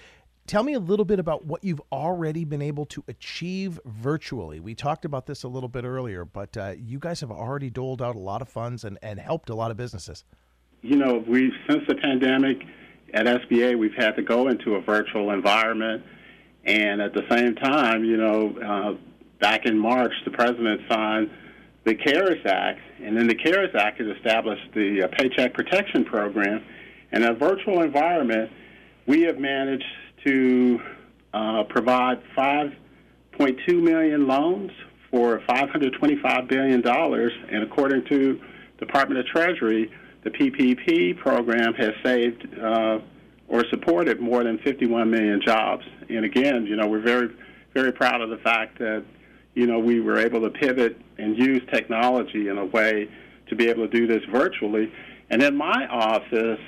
Tell 0.49 0.63
me 0.63 0.73
a 0.73 0.81
little 0.81 1.05
bit 1.05 1.19
about 1.19 1.45
what 1.45 1.63
you've 1.63 1.83
already 1.93 2.47
been 2.47 2.63
able 2.63 2.87
to 2.87 3.05
achieve 3.07 3.79
virtually. 3.85 4.61
We 4.61 4.75
talked 4.75 5.05
about 5.05 5.27
this 5.27 5.43
a 5.43 5.49
little 5.49 5.69
bit 5.69 5.85
earlier, 5.85 6.25
but 6.25 6.57
uh, 6.57 6.73
you 6.79 6.99
guys 6.99 7.21
have 7.21 7.31
already 7.31 7.69
doled 7.69 8.01
out 8.01 8.17
a 8.17 8.19
lot 8.19 8.41
of 8.41 8.49
funds 8.49 8.85
and, 8.85 8.97
and 9.03 9.21
helped 9.21 9.51
a 9.51 9.55
lot 9.55 9.71
of 9.71 9.77
businesses. 9.77 10.25
You 10.81 10.97
know, 10.97 11.23
we've 11.29 11.53
since 11.69 11.83
the 11.87 11.97
pandemic 11.97 12.63
at 13.13 13.27
SBA, 13.27 13.79
we've 13.79 13.95
had 13.95 14.17
to 14.17 14.23
go 14.23 14.49
into 14.49 14.77
a 14.77 14.81
virtual 14.81 15.33
environment, 15.33 16.03
and 16.65 17.03
at 17.03 17.13
the 17.13 17.27
same 17.29 17.55
time, 17.55 18.03
you 18.07 18.17
know, 18.17 18.59
uh, 18.59 18.97
back 19.41 19.67
in 19.67 19.79
March, 19.79 20.15
the 20.25 20.31
president 20.31 20.81
signed 20.91 21.31
the 21.85 21.95
CARES 21.95 22.41
Act, 22.47 22.81
and 23.03 23.15
then 23.15 23.29
the 23.29 23.35
CARES 23.35 23.75
Act 23.75 24.01
has 24.01 24.17
established 24.17 24.73
the 24.75 25.03
uh, 25.03 25.09
Paycheck 25.09 25.53
Protection 25.53 26.07
Program. 26.07 26.65
In 27.13 27.25
a 27.25 27.35
virtual 27.35 27.83
environment, 27.83 28.51
we 29.07 29.23
have 29.23 29.39
managed 29.39 29.85
to 30.25 30.81
uh, 31.33 31.65
provide 31.65 32.23
5.2 32.37 33.83
million 33.83 34.27
loans 34.27 34.71
for 35.11 35.41
525 35.47 36.49
billion 36.49 36.81
dollars, 36.81 37.33
and 37.51 37.63
according 37.63 38.05
to 38.07 38.41
Department 38.79 39.21
of 39.21 39.27
Treasury, 39.27 39.91
the 40.25 40.31
PPP 40.31 41.17
program 41.19 41.75
has 41.75 41.93
saved 42.05 42.47
uh, 42.59 42.99
or 43.49 43.65
supported 43.71 44.21
more 44.21 44.45
than 44.45 44.59
51 44.59 45.11
million 45.11 45.41
jobs. 45.45 45.85
And 46.09 46.25
again, 46.25 46.67
you 46.67 46.77
know, 46.77 46.87
we're 46.87 47.01
very, 47.01 47.31
very 47.75 47.93
proud 47.93 48.21
of 48.21 48.31
the 48.31 48.37
fact 48.39 48.79
that 48.79 49.05
you 49.55 49.67
know 49.67 49.79
we 49.79 50.01
were 50.01 50.19
able 50.19 50.41
to 50.43 50.51
pivot 50.51 51.01
and 51.17 51.37
use 51.37 51.63
technology 51.73 52.49
in 52.49 52.59
a 52.59 52.65
way 52.65 53.09
to 53.49 53.57
be 53.57 53.69
able 53.69 53.89
to 53.89 53.99
do 53.99 54.07
this 54.07 54.23
virtually. 54.31 54.93
And 55.31 55.43
in 55.43 55.57
my 55.57 55.87
office, 55.91 56.61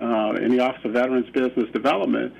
uh, 0.00 0.34
in 0.40 0.50
the 0.50 0.60
Office 0.60 0.84
of 0.84 0.92
Veterans 0.92 1.28
Business 1.30 1.70
Development, 1.72 2.32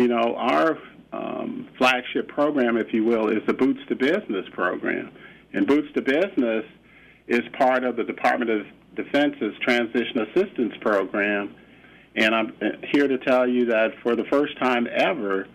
you 0.00 0.08
know, 0.08 0.34
our 0.36 0.78
um, 1.12 1.68
flagship 1.76 2.28
program, 2.28 2.78
if 2.78 2.94
you 2.94 3.04
will, 3.04 3.28
is 3.28 3.42
the 3.46 3.52
Boots 3.52 3.80
to 3.88 3.94
Business 3.94 4.46
program. 4.52 5.12
And 5.52 5.66
Boots 5.66 5.88
to 5.94 6.00
Business 6.00 6.64
is 7.28 7.42
part 7.58 7.84
of 7.84 7.96
the 7.96 8.04
Department 8.04 8.50
of 8.50 8.66
Defense's 8.96 9.54
Transition 9.60 10.20
Assistance 10.20 10.72
Program. 10.80 11.54
And 12.16 12.34
I'm 12.34 12.52
uh, 12.62 12.86
here 12.92 13.08
to 13.08 13.18
tell 13.18 13.46
you 13.46 13.66
that 13.66 13.90
for 14.02 14.16
the 14.16 14.24
first 14.24 14.58
time 14.58 14.88
ever, 14.90 15.46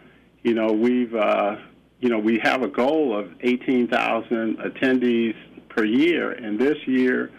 you 0.44 0.54
know, 0.54 0.72
we've, 0.72 1.16
uh, 1.16 1.56
you 2.00 2.10
know, 2.10 2.20
we 2.20 2.40
have 2.44 2.62
a 2.62 2.68
goal 2.68 3.18
of 3.18 3.32
18,000 3.42 4.58
attendees 4.58 5.36
per 5.70 5.86
year. 5.86 6.34
And 6.34 6.60
this 6.60 6.78
year, 6.86 7.32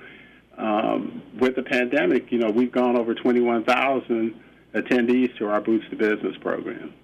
um, 0.59 1.23
with 1.39 1.55
the 1.55 1.63
pandemic, 1.63 2.33
you 2.33 2.39
know, 2.39 2.51
we've 2.51 2.73
gone 2.73 2.99
over 2.99 3.15
21,000 3.15 4.43
attendees 4.75 5.37
to 5.39 5.49
our 5.49 5.61
Boots 5.61 5.85
to 5.91 5.97
Business 5.97 6.37
program. 6.41 6.95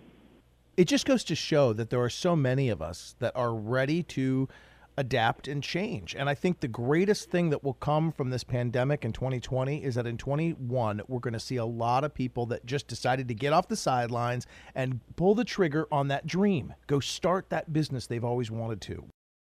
It 0.76 0.84
just 0.86 1.06
goes 1.06 1.24
to 1.24 1.34
show 1.34 1.72
that 1.74 1.90
there 1.90 2.00
are 2.00 2.10
so 2.10 2.34
many 2.34 2.68
of 2.68 2.80
us 2.80 3.14
that 3.18 3.36
are 3.36 3.54
ready 3.54 4.02
to 4.04 4.48
adapt 4.96 5.48
and 5.48 5.62
change. 5.62 6.14
And 6.14 6.28
I 6.28 6.34
think 6.34 6.60
the 6.60 6.68
greatest 6.68 7.30
thing 7.30 7.50
that 7.50 7.64
will 7.64 7.74
come 7.74 8.12
from 8.12 8.30
this 8.30 8.44
pandemic 8.44 9.04
in 9.04 9.12
2020 9.12 9.82
is 9.82 9.94
that 9.94 10.06
in 10.06 10.18
21, 10.18 11.02
we're 11.08 11.18
going 11.18 11.32
to 11.32 11.40
see 11.40 11.56
a 11.56 11.64
lot 11.64 12.04
of 12.04 12.14
people 12.14 12.46
that 12.46 12.66
just 12.66 12.88
decided 12.88 13.28
to 13.28 13.34
get 13.34 13.52
off 13.52 13.68
the 13.68 13.76
sidelines 13.76 14.46
and 14.74 15.00
pull 15.16 15.34
the 15.34 15.44
trigger 15.44 15.86
on 15.90 16.08
that 16.08 16.26
dream. 16.26 16.74
Go 16.86 17.00
start 17.00 17.48
that 17.50 17.72
business 17.72 18.06
they've 18.06 18.24
always 18.24 18.50
wanted 18.50 18.80
to. 18.82 19.04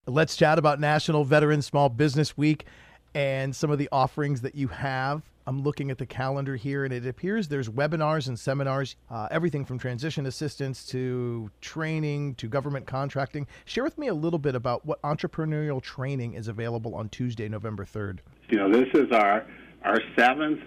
Let's 0.08 0.36
chat 0.36 0.60
about 0.60 0.80
National 0.80 1.24
Veteran 1.24 1.62
Small 1.62 1.90
Business 1.90 2.38
Week 2.38 2.66
and 3.14 3.56
some 3.56 3.72
of 3.72 3.78
the 3.78 3.90
offerings 3.92 4.42
that 4.42 4.56
you 4.56 4.68
have. 4.68 5.24
I'm 5.48 5.62
looking 5.62 5.92
at 5.92 5.98
the 6.00 6.06
calendar 6.06 6.56
here, 6.56 6.86
and 6.86 6.94
it 6.94 7.06
appears 7.06 7.48
there's 7.48 7.70
webinars 7.70 8.28
and 8.28 8.40
seminars, 8.40 8.96
uh, 9.12 9.28
everything 9.30 9.64
from 9.64 9.78
transition 9.78 10.26
assistance 10.26 10.86
to 10.88 11.52
training 11.62 12.36
to 12.36 12.48
government 12.48 12.88
contracting. 12.88 13.46
Share 13.66 13.84
with 13.84 13.98
me 13.98 14.08
a 14.08 14.14
little 14.14 14.40
bit 14.40 14.56
about 14.56 14.86
what 14.86 15.02
entrepreneurial 15.04 15.82
training 15.82 16.34
is 16.34 16.48
available 16.48 16.96
on 16.96 17.10
Tuesday, 17.10 17.48
November 17.48 17.86
3rd. 17.86 18.20
You 18.50 18.58
know, 18.58 18.72
this 18.72 18.90
is 18.94 19.12
our 19.12 19.46
our 19.84 20.00
seventh 20.18 20.62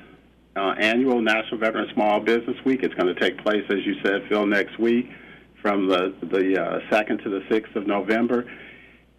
uh, 0.55 0.75
annual 0.79 1.21
National 1.21 1.59
Veteran 1.59 1.89
Small 1.93 2.21
Business 2.21 2.57
Week. 2.65 2.81
It's 2.85 2.95
going 2.95 3.13
to 3.13 3.21
take 3.21 3.39
place, 3.43 3.65
as 3.71 3.85
you 3.85 3.97
said, 4.05 4.23
Phil, 4.29 4.47
next 4.47 4.79
week 4.79 5.11
from 5.61 5.89
the 5.89 6.15
the 6.23 6.63
uh, 6.63 6.79
second 6.91 7.19
to 7.19 7.31
the 7.31 7.41
sixth 7.51 7.75
of 7.75 7.87
November. 7.87 8.45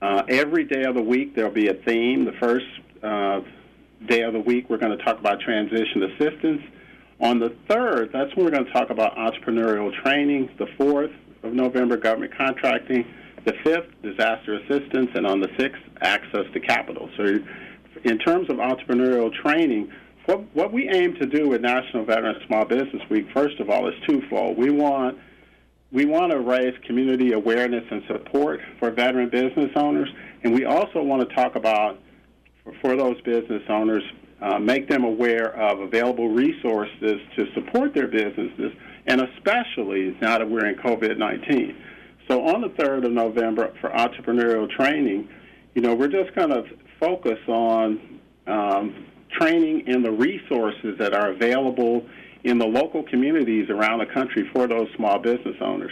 Uh, 0.01 0.23
every 0.29 0.63
day 0.63 0.83
of 0.83 0.95
the 0.95 1.01
week 1.01 1.35
there'll 1.35 1.51
be 1.51 1.67
a 1.67 1.73
theme. 1.73 2.23
The 2.23 2.31
first 2.39 2.65
uh, 3.03 3.41
day 4.07 4.21
of 4.21 4.33
the 4.33 4.39
week, 4.39 4.69
we're 4.69 4.77
going 4.77 4.97
to 4.97 5.03
talk 5.03 5.19
about 5.19 5.39
transition 5.39 6.03
assistance. 6.03 6.61
On 7.21 7.39
the 7.39 7.55
third, 7.67 8.11
that's 8.13 8.33
when 8.35 8.45
we're 8.45 8.51
going 8.51 8.65
to 8.65 8.71
talk 8.71 8.89
about 8.89 9.15
entrepreneurial 9.17 9.91
training. 10.03 10.49
The 10.57 10.67
fourth 10.77 11.11
of 11.43 11.53
November, 11.53 11.97
government 11.97 12.33
contracting. 12.37 13.05
The 13.45 13.53
fifth, 13.63 14.01
disaster 14.01 14.55
assistance. 14.55 15.09
And 15.15 15.27
on 15.27 15.41
the 15.41 15.49
sixth, 15.57 15.81
access 16.01 16.45
to 16.53 16.59
capital. 16.59 17.09
So, 17.17 17.39
in 18.03 18.17
terms 18.19 18.49
of 18.49 18.57
entrepreneurial 18.57 19.33
training, 19.33 19.91
what, 20.25 20.43
what 20.55 20.71
we 20.71 20.87
aim 20.89 21.15
to 21.15 21.25
do 21.25 21.49
with 21.49 21.61
National 21.61 22.05
Veteran 22.05 22.35
Small 22.47 22.63
Business 22.63 23.01
Week, 23.09 23.27
first 23.33 23.59
of 23.59 23.69
all, 23.69 23.87
is 23.87 23.95
twofold. 24.07 24.57
We 24.57 24.69
want 24.69 25.17
we 25.91 26.05
want 26.05 26.31
to 26.31 26.39
raise 26.39 26.75
community 26.85 27.31
awareness 27.33 27.83
and 27.89 28.03
support 28.05 28.59
for 28.77 28.91
veteran 28.91 29.29
business 29.29 29.71
owners, 29.75 30.07
and 30.43 30.53
we 30.53 30.65
also 30.65 31.01
want 31.01 31.27
to 31.27 31.35
talk 31.35 31.55
about 31.55 31.97
for 32.81 32.95
those 32.95 33.19
business 33.21 33.63
owners, 33.69 34.03
uh, 34.41 34.57
make 34.57 34.87
them 34.87 35.03
aware 35.03 35.55
of 35.55 35.79
available 35.79 36.29
resources 36.29 37.19
to 37.35 37.45
support 37.53 37.93
their 37.93 38.07
businesses, 38.07 38.71
and 39.07 39.21
especially 39.21 40.17
now 40.21 40.37
that 40.37 40.49
we're 40.49 40.65
in 40.65 40.75
COVID 40.75 41.17
19. 41.17 41.75
So, 42.29 42.45
on 42.45 42.61
the 42.61 42.69
3rd 42.69 43.05
of 43.05 43.11
November 43.11 43.73
for 43.81 43.89
entrepreneurial 43.89 44.69
training, 44.69 45.27
you 45.73 45.81
know, 45.81 45.95
we're 45.95 46.07
just 46.07 46.33
going 46.35 46.49
to 46.49 46.63
focus 46.99 47.39
on 47.47 48.19
um, 48.47 49.05
training 49.31 49.83
and 49.87 50.03
the 50.03 50.11
resources 50.11 50.97
that 50.99 51.13
are 51.13 51.31
available 51.31 52.05
in 52.43 52.57
the 52.57 52.65
local 52.65 53.03
communities 53.03 53.69
around 53.69 53.99
the 53.99 54.05
country 54.05 54.49
for 54.53 54.67
those 54.67 54.87
small 54.95 55.19
business 55.19 55.55
owners 55.61 55.91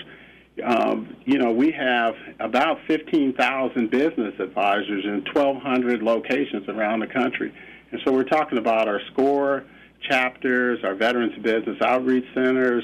um, 0.64 1.16
you 1.26 1.38
know, 1.38 1.52
we 1.52 1.72
have 1.72 2.16
about 2.40 2.80
15,000 2.88 3.90
business 3.90 4.34
advisors 4.40 5.06
in 5.06 5.24
1,200 5.34 6.02
locations 6.02 6.68
around 6.68 7.00
the 7.00 7.08
country. 7.08 7.54
And 7.92 8.02
so 8.04 8.12
we're 8.12 8.24
talking 8.24 8.58
about 8.58 8.88
our 8.88 9.00
SCORE 9.12 9.64
chapters, 10.02 10.84
our 10.84 10.96
Veterans 10.96 11.38
Business 11.42 11.82
Outreach 11.82 12.26
Centers, 12.34 12.84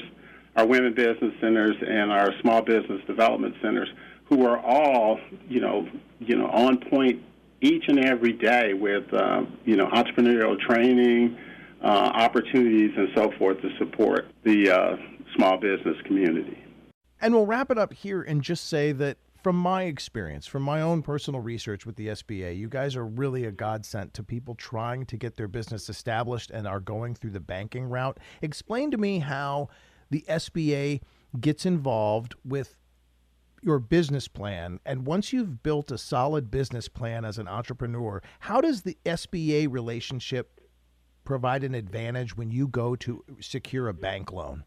our 0.56 0.66
Women 0.66 0.94
Business 0.94 1.34
Centers, 1.40 1.76
and 1.86 2.12
our 2.12 2.32
Small 2.40 2.62
Business 2.62 3.02
Development 3.06 3.54
Centers, 3.60 3.88
who 4.24 4.46
are 4.46 4.58
all, 4.58 5.18
you 5.48 5.60
know, 5.60 5.88
you 6.20 6.36
know, 6.36 6.46
on 6.46 6.78
point 6.78 7.22
each 7.60 7.84
and 7.88 7.98
every 7.98 8.32
day 8.32 8.72
with, 8.72 9.12
uh, 9.12 9.44
you 9.64 9.76
know, 9.76 9.86
entrepreneurial 9.88 10.58
training, 10.58 11.36
uh, 11.82 11.86
opportunities, 11.86 12.92
and 12.96 13.08
so 13.14 13.30
forth 13.32 13.60
to 13.62 13.76
support 13.78 14.28
the 14.44 14.70
uh, 14.70 14.96
small 15.34 15.56
business 15.58 15.96
community. 16.04 16.63
And 17.24 17.32
we'll 17.32 17.46
wrap 17.46 17.70
it 17.70 17.78
up 17.78 17.94
here 17.94 18.20
and 18.20 18.42
just 18.42 18.68
say 18.68 18.92
that 18.92 19.16
from 19.42 19.56
my 19.56 19.84
experience, 19.84 20.46
from 20.46 20.62
my 20.62 20.82
own 20.82 21.00
personal 21.00 21.40
research 21.40 21.86
with 21.86 21.96
the 21.96 22.08
SBA, 22.08 22.54
you 22.58 22.68
guys 22.68 22.96
are 22.96 23.06
really 23.06 23.46
a 23.46 23.50
godsend 23.50 24.12
to 24.12 24.22
people 24.22 24.54
trying 24.54 25.06
to 25.06 25.16
get 25.16 25.38
their 25.38 25.48
business 25.48 25.88
established 25.88 26.50
and 26.50 26.68
are 26.68 26.80
going 26.80 27.14
through 27.14 27.30
the 27.30 27.40
banking 27.40 27.86
route. 27.86 28.20
Explain 28.42 28.90
to 28.90 28.98
me 28.98 29.20
how 29.20 29.70
the 30.10 30.22
SBA 30.28 31.00
gets 31.40 31.64
involved 31.64 32.34
with 32.44 32.76
your 33.62 33.78
business 33.78 34.28
plan. 34.28 34.78
And 34.84 35.06
once 35.06 35.32
you've 35.32 35.62
built 35.62 35.90
a 35.90 35.96
solid 35.96 36.50
business 36.50 36.88
plan 36.88 37.24
as 37.24 37.38
an 37.38 37.48
entrepreneur, 37.48 38.20
how 38.40 38.60
does 38.60 38.82
the 38.82 38.98
SBA 39.06 39.72
relationship 39.72 40.60
provide 41.24 41.64
an 41.64 41.74
advantage 41.74 42.36
when 42.36 42.50
you 42.50 42.68
go 42.68 42.94
to 42.96 43.24
secure 43.40 43.88
a 43.88 43.94
bank 43.94 44.30
loan? 44.30 44.64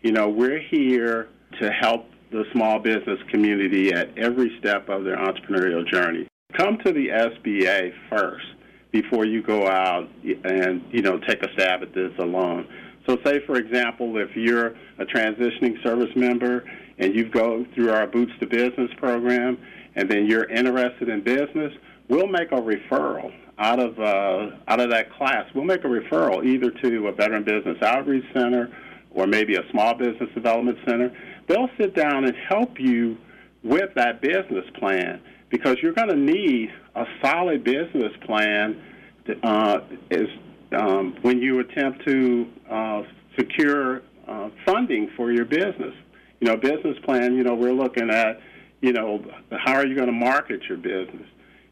You 0.00 0.12
know, 0.12 0.30
we're 0.30 0.58
here 0.58 1.28
to 1.60 1.70
help 1.70 2.06
the 2.30 2.44
small 2.52 2.78
business 2.78 3.18
community 3.30 3.92
at 3.92 4.16
every 4.16 4.56
step 4.58 4.88
of 4.88 5.04
their 5.04 5.16
entrepreneurial 5.16 5.86
journey. 5.86 6.26
Come 6.56 6.78
to 6.84 6.92
the 6.92 7.08
SBA 7.08 7.92
first 8.10 8.46
before 8.90 9.24
you 9.24 9.42
go 9.42 9.66
out 9.66 10.08
and, 10.44 10.84
you 10.90 11.02
know, 11.02 11.18
take 11.18 11.42
a 11.42 11.52
stab 11.54 11.82
at 11.82 11.94
this 11.94 12.12
alone. 12.18 12.66
So 13.06 13.18
say, 13.24 13.44
for 13.46 13.56
example, 13.56 14.16
if 14.18 14.36
you're 14.36 14.74
a 14.98 15.04
transitioning 15.04 15.82
service 15.82 16.14
member 16.14 16.64
and 16.98 17.14
you 17.14 17.28
go 17.28 17.66
through 17.74 17.90
our 17.90 18.06
Boots 18.06 18.32
to 18.40 18.46
Business 18.46 18.90
program 18.98 19.58
and 19.96 20.10
then 20.10 20.26
you're 20.26 20.48
interested 20.48 21.08
in 21.08 21.22
business, 21.22 21.72
we'll 22.08 22.28
make 22.28 22.52
a 22.52 22.60
referral 22.60 23.32
out 23.58 23.80
of, 23.80 23.98
uh, 23.98 24.56
out 24.68 24.80
of 24.80 24.90
that 24.90 25.12
class. 25.12 25.46
We'll 25.54 25.64
make 25.64 25.84
a 25.84 25.88
referral 25.88 26.44
either 26.44 26.70
to 26.70 27.08
a 27.08 27.12
Veteran 27.12 27.44
Business 27.44 27.78
Outreach 27.82 28.24
Center 28.32 28.70
or 29.14 29.26
maybe 29.26 29.56
a 29.56 29.70
small 29.70 29.94
business 29.94 30.30
development 30.34 30.78
center, 30.86 31.12
they'll 31.48 31.70
sit 31.78 31.94
down 31.94 32.24
and 32.24 32.34
help 32.48 32.78
you 32.78 33.16
with 33.62 33.94
that 33.94 34.20
business 34.20 34.64
plan 34.78 35.20
because 35.50 35.76
you're 35.82 35.92
going 35.92 36.08
to 36.08 36.16
need 36.16 36.70
a 36.94 37.04
solid 37.22 37.62
business 37.62 38.12
plan 38.24 38.82
to, 39.26 39.46
uh, 39.46 39.84
is, 40.10 40.28
um, 40.72 41.16
when 41.22 41.38
you 41.38 41.60
attempt 41.60 42.04
to 42.06 42.46
uh, 42.70 43.02
secure 43.38 44.02
uh, 44.26 44.50
funding 44.64 45.10
for 45.16 45.32
your 45.32 45.44
business. 45.44 45.94
You 46.40 46.48
know, 46.48 46.56
business 46.56 46.96
plan, 47.04 47.34
you 47.36 47.44
know, 47.44 47.54
we're 47.54 47.72
looking 47.72 48.10
at, 48.10 48.40
you 48.80 48.92
know, 48.92 49.24
how 49.50 49.74
are 49.74 49.86
you 49.86 49.94
going 49.94 50.08
to 50.08 50.12
market 50.12 50.62
your 50.68 50.78
business? 50.78 51.26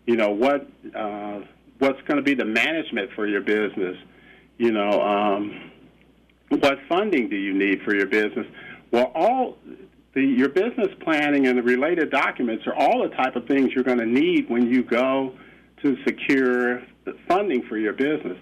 You 0.06 0.16
know, 0.16 0.30
what 0.30 0.68
uh, 0.94 1.40
what's 1.78 2.00
going 2.02 2.16
to 2.16 2.22
be 2.22 2.34
the 2.34 2.44
management 2.44 3.10
for 3.14 3.26
your 3.26 3.40
business? 3.40 3.96
You 4.58 4.72
know, 4.72 5.00
um, 5.00 5.70
what 6.48 6.78
funding 6.88 7.28
do 7.28 7.36
you 7.36 7.54
need 7.54 7.82
for 7.82 7.94
your 7.94 8.06
business? 8.06 8.46
Well, 8.90 9.12
all 9.14 9.58
the, 10.14 10.22
your 10.22 10.48
business 10.48 10.88
planning 11.00 11.46
and 11.46 11.56
the 11.56 11.62
related 11.62 12.10
documents 12.10 12.66
are 12.66 12.74
all 12.74 13.02
the 13.02 13.14
type 13.14 13.36
of 13.36 13.46
things 13.46 13.70
you're 13.72 13.84
going 13.84 13.98
to 13.98 14.06
need 14.06 14.48
when 14.48 14.66
you 14.66 14.82
go 14.82 15.34
to 15.82 15.96
secure 16.04 16.82
funding 17.28 17.62
for 17.68 17.78
your 17.78 17.92
business. 17.92 18.38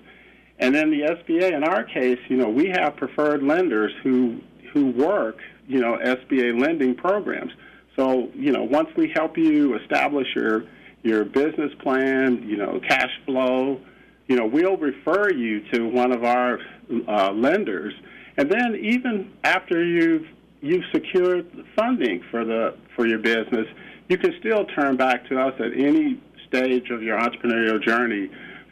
And 0.58 0.74
then 0.74 0.90
the 0.90 1.02
SBA, 1.02 1.52
in 1.52 1.62
our 1.62 1.84
case, 1.84 2.18
you 2.28 2.36
know, 2.36 2.48
we 2.48 2.68
have 2.68 2.96
preferred 2.96 3.42
lenders 3.42 3.92
who 4.02 4.40
who 4.72 4.90
work, 4.90 5.38
you 5.66 5.80
know, 5.80 5.96
SBA 5.96 6.60
lending 6.60 6.94
programs. 6.94 7.52
So, 7.96 8.28
you 8.34 8.52
know, 8.52 8.64
once 8.64 8.88
we 8.96 9.10
help 9.14 9.38
you 9.38 9.76
establish 9.78 10.26
your 10.34 10.64
your 11.02 11.24
business 11.24 11.72
plan, 11.80 12.42
you 12.42 12.56
know, 12.56 12.80
cash 12.86 13.10
flow, 13.24 13.80
you 14.26 14.36
know, 14.36 14.46
we'll 14.46 14.76
refer 14.76 15.30
you 15.32 15.60
to 15.72 15.88
one 15.88 16.12
of 16.12 16.24
our 16.24 16.58
uh, 17.06 17.32
lenders, 17.32 17.94
and 18.36 18.50
then 18.50 18.76
even 18.76 19.32
after 19.44 19.84
you've 19.84 20.26
you've 20.60 20.84
secured 20.92 21.46
funding 21.76 22.22
for 22.30 22.44
the 22.44 22.76
for 22.96 23.06
your 23.06 23.18
business, 23.18 23.66
you 24.08 24.18
can 24.18 24.34
still 24.40 24.64
turn 24.64 24.96
back 24.96 25.26
to 25.28 25.40
us 25.40 25.54
at 25.58 25.72
any 25.74 26.20
stage 26.46 26.90
of 26.90 27.02
your 27.02 27.18
entrepreneurial 27.18 27.82
journey 27.82 28.30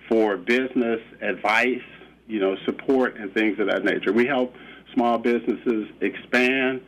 for 0.09 0.37
business 0.37 1.01
advice, 1.21 1.83
you 2.27 2.41
know, 2.41 2.57
support 2.65 3.17
and 3.17 3.33
things 3.35 3.59
of 3.59 3.69
that 3.69 3.85
nature. 3.85 4.13
We 4.13 4.27
help 4.27 4.55
small 4.95 5.19
businesses 5.19 5.89
expand, 6.01 6.81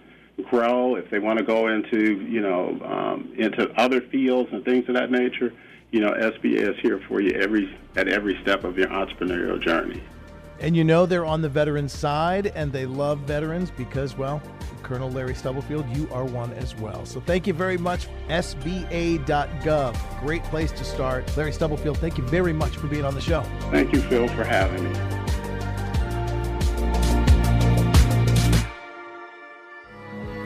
grow, 0.51 0.97
if 0.97 1.11
they 1.11 1.19
want 1.19 1.39
to 1.39 1.45
go 1.45 1.69
into 1.69 2.21
you 2.23 2.41
know 2.41 2.79
um, 2.85 3.33
into 3.37 3.71
other 3.81 4.01
fields 4.01 4.51
and 4.53 4.65
things 4.65 4.89
of 4.89 4.95
that 4.95 5.11
nature, 5.11 5.53
you 5.91 6.01
know 6.01 6.11
SBA 6.13 6.71
is 6.71 6.77
here 6.81 7.01
for 7.09 7.21
you 7.21 7.33
every 7.33 7.77
at 7.97 8.09
every 8.09 8.41
step 8.43 8.65
of 8.65 8.79
your 8.79 8.89
entrepreneurial 8.89 9.63
journey. 9.63 10.03
And 10.61 10.77
you 10.77 10.85
know 10.85 11.07
they're 11.07 11.25
on 11.25 11.41
the 11.41 11.49
veterans 11.49 11.93
side 11.93 12.53
and 12.55 12.73
they 12.73 12.87
love 12.87 13.21
veterans 13.21 13.71
because, 13.71 14.17
well, 14.17 14.43
Colonel 14.83 15.11
Larry 15.11 15.35
Stubblefield, 15.35 15.87
you 15.97 16.09
are 16.13 16.25
one 16.25 16.53
as 16.55 16.75
well. 16.77 17.05
So 17.05 17.21
thank 17.21 17.47
you 17.47 17.53
very 17.53 17.79
much. 17.79 18.09
SBA.gov. 18.29 20.21
Great 20.21 20.43
place 20.45 20.73
to 20.73 20.85
start. 20.85 21.37
Larry 21.37 21.53
Stubblefield, 21.53 21.99
thank 21.99 22.19
you 22.19 22.25
very 22.25 22.53
much 22.53 22.77
for 22.77 22.87
being 22.87 23.05
on 23.05 23.15
the 23.15 23.21
show. 23.21 23.43
Thank 23.71 23.93
you, 23.93 24.01
Phil, 24.01 24.29
for 24.29 24.45
having 24.45 24.85
me. 24.85 25.19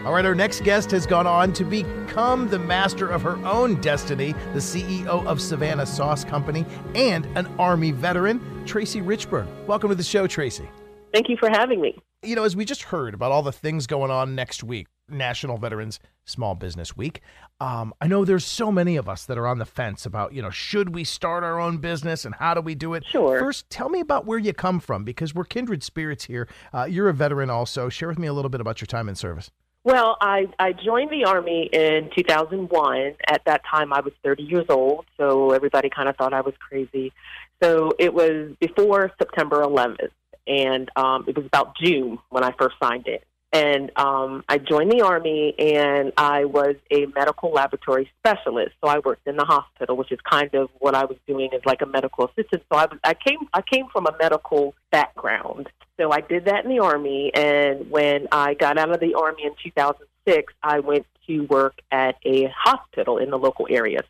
All 0.04 0.12
right, 0.12 0.26
our 0.26 0.34
next 0.34 0.64
guest 0.64 0.90
has 0.90 1.06
gone 1.06 1.28
on 1.28 1.52
to 1.52 1.62
become 1.62 2.48
the 2.48 2.58
master 2.58 3.08
of 3.08 3.22
her 3.22 3.36
own 3.46 3.80
destiny, 3.80 4.32
the 4.52 4.58
CEO 4.58 5.24
of 5.26 5.40
Savannah 5.40 5.86
Sauce 5.86 6.24
Company, 6.24 6.66
and 6.96 7.24
an 7.36 7.46
Army 7.56 7.92
veteran, 7.92 8.64
Tracey 8.66 9.00
Richburg. 9.00 9.46
Welcome 9.68 9.90
to 9.90 9.94
the 9.94 10.02
show, 10.02 10.26
Tracey. 10.26 10.68
Thank 11.12 11.28
you 11.28 11.36
for 11.36 11.48
having 11.48 11.80
me. 11.80 11.96
You 12.20 12.34
know, 12.34 12.42
as 12.42 12.56
we 12.56 12.64
just 12.64 12.82
heard 12.82 13.14
about 13.14 13.30
all 13.30 13.44
the 13.44 13.52
things 13.52 13.86
going 13.86 14.10
on 14.10 14.34
next 14.34 14.64
week, 14.64 14.88
National 15.08 15.56
Veterans 15.56 16.00
Small 16.24 16.56
Business 16.56 16.96
Week, 16.96 17.20
um, 17.60 17.94
I 18.00 18.08
know 18.08 18.24
there's 18.24 18.44
so 18.44 18.72
many 18.72 18.96
of 18.96 19.08
us 19.08 19.24
that 19.26 19.38
are 19.38 19.46
on 19.46 19.58
the 19.58 19.64
fence 19.64 20.04
about, 20.04 20.32
you 20.32 20.42
know, 20.42 20.50
should 20.50 20.96
we 20.96 21.04
start 21.04 21.44
our 21.44 21.60
own 21.60 21.78
business 21.78 22.24
and 22.24 22.34
how 22.34 22.54
do 22.54 22.60
we 22.60 22.74
do 22.74 22.94
it? 22.94 23.04
Sure. 23.06 23.38
First, 23.38 23.70
tell 23.70 23.88
me 23.88 24.00
about 24.00 24.26
where 24.26 24.38
you 24.38 24.52
come 24.52 24.80
from 24.80 25.04
because 25.04 25.32
we're 25.32 25.44
kindred 25.44 25.84
spirits 25.84 26.24
here. 26.24 26.48
Uh, 26.72 26.86
you're 26.90 27.08
a 27.08 27.14
veteran 27.14 27.50
also. 27.50 27.88
Share 27.88 28.08
with 28.08 28.18
me 28.18 28.26
a 28.26 28.32
little 28.32 28.48
bit 28.48 28.60
about 28.60 28.80
your 28.80 28.86
time 28.86 29.08
in 29.08 29.14
service. 29.14 29.52
Well, 29.84 30.16
I, 30.20 30.46
I 30.60 30.72
joined 30.72 31.10
the 31.10 31.24
Army 31.24 31.68
in 31.72 32.10
2001. 32.16 33.14
At 33.28 33.44
that 33.46 33.62
time, 33.68 33.92
I 33.92 34.00
was 34.00 34.12
30 34.22 34.44
years 34.44 34.66
old, 34.68 35.06
so 35.16 35.50
everybody 35.50 35.90
kind 35.90 36.08
of 36.08 36.16
thought 36.16 36.32
I 36.32 36.40
was 36.40 36.54
crazy. 36.58 37.12
So 37.60 37.92
it 37.98 38.14
was 38.14 38.54
before 38.60 39.10
September 39.18 39.62
11th, 39.62 40.10
and 40.46 40.88
um, 40.94 41.24
it 41.26 41.36
was 41.36 41.46
about 41.46 41.76
June 41.76 42.18
when 42.30 42.44
I 42.44 42.52
first 42.52 42.76
signed 42.80 43.08
in. 43.08 43.18
And 43.52 43.90
um, 43.96 44.44
I 44.48 44.56
joined 44.56 44.90
the 44.90 45.02
Army, 45.02 45.54
and 45.58 46.12
I 46.16 46.46
was 46.46 46.76
a 46.90 47.04
medical 47.14 47.52
laboratory 47.52 48.10
specialist. 48.18 48.72
So 48.82 48.88
I 48.88 49.00
worked 49.00 49.26
in 49.26 49.36
the 49.36 49.44
hospital, 49.44 49.94
which 49.96 50.10
is 50.10 50.18
kind 50.28 50.54
of 50.54 50.70
what 50.78 50.94
I 50.94 51.04
was 51.04 51.18
doing 51.26 51.50
as 51.52 51.60
like 51.66 51.82
a 51.82 51.86
medical 51.86 52.26
assistant. 52.26 52.62
So 52.72 52.78
I 52.78 52.86
was 52.86 52.98
I 53.04 53.14
came 53.14 53.40
I 53.52 53.60
came 53.60 53.88
from 53.92 54.06
a 54.06 54.16
medical 54.18 54.74
background. 54.90 55.68
So 56.00 56.10
I 56.10 56.22
did 56.22 56.46
that 56.46 56.64
in 56.64 56.70
the 56.70 56.78
Army, 56.78 57.30
and 57.34 57.90
when 57.90 58.26
I 58.32 58.54
got 58.54 58.78
out 58.78 58.90
of 58.90 59.00
the 59.00 59.14
Army 59.14 59.44
in 59.44 59.52
2006, 59.62 60.54
I 60.62 60.80
went 60.80 61.06
to 61.26 61.40
work 61.42 61.80
at 61.90 62.16
a 62.24 62.46
hospital 62.56 63.18
in 63.18 63.30
the 63.30 63.38
local 63.38 63.66
area. 63.68 64.00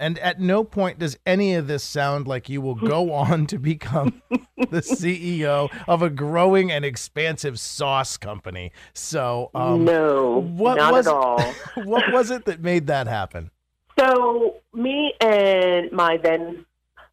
And 0.00 0.18
at 0.20 0.40
no 0.40 0.62
point 0.64 0.98
does 0.98 1.18
any 1.26 1.54
of 1.54 1.66
this 1.66 1.82
sound 1.82 2.28
like 2.28 2.48
you 2.48 2.60
will 2.60 2.74
go 2.74 3.12
on 3.12 3.46
to 3.46 3.58
become 3.58 4.22
the 4.56 4.80
CEO 4.80 5.70
of 5.86 6.02
a 6.02 6.10
growing 6.10 6.70
and 6.70 6.84
expansive 6.84 7.58
sauce 7.58 8.16
company. 8.16 8.72
So, 8.92 9.50
um, 9.54 9.84
no, 9.84 10.40
what 10.40 10.76
not 10.76 10.92
was 10.92 11.06
at 11.06 11.12
all. 11.12 11.40
what 11.84 12.12
was 12.12 12.30
it 12.30 12.44
that 12.44 12.60
made 12.60 12.86
that 12.86 13.06
happen? 13.06 13.50
So 13.98 14.56
me 14.72 15.12
and 15.20 15.90
my 15.90 16.18
then 16.18 16.64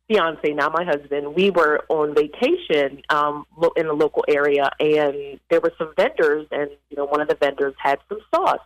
fiance, 0.08 0.54
now 0.54 0.70
my 0.70 0.84
husband, 0.84 1.36
we 1.36 1.50
were 1.50 1.84
on 1.90 2.14
vacation 2.14 3.02
um, 3.10 3.46
in 3.76 3.88
the 3.88 3.94
local 3.94 4.24
area, 4.28 4.70
and 4.80 5.40
there 5.50 5.60
were 5.60 5.74
some 5.78 5.94
vendors, 5.98 6.46
and 6.52 6.70
you 6.90 6.98
know, 6.98 7.06
one 7.06 7.22
of 7.22 7.28
the 7.28 7.36
vendors 7.36 7.74
had 7.78 8.00
some 8.08 8.20
sauce. 8.34 8.60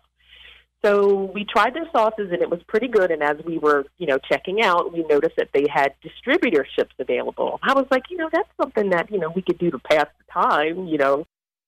So 0.84 1.30
we 1.34 1.44
tried 1.44 1.74
their 1.74 1.90
sauces, 1.92 2.32
and 2.32 2.42
it 2.42 2.50
was 2.50 2.62
pretty 2.68 2.88
good. 2.88 3.12
And 3.12 3.22
as 3.22 3.36
we 3.46 3.58
were, 3.58 3.86
you 3.98 4.08
know, 4.08 4.18
checking 4.18 4.62
out, 4.62 4.94
we 4.94 5.04
noticed 5.04 5.36
that 5.36 5.50
they 5.54 5.66
had 5.70 5.94
distributorships 6.02 6.98
available. 6.98 7.60
I 7.64 7.74
was 7.74 7.86
like, 7.92 8.04
you 8.10 8.18
know, 8.18 8.30
that's 8.32 8.50
something 8.60 8.90
that 8.92 9.12
you 9.12 9.20
know 9.20 9.30
we 9.36 9.42
could 9.42 9.58
do 9.58 9.72
to 9.72 9.80
pass 9.80 10.08
the 10.18 10.32
time, 10.32 10.88
you 10.88 10.98
know, 10.98 11.26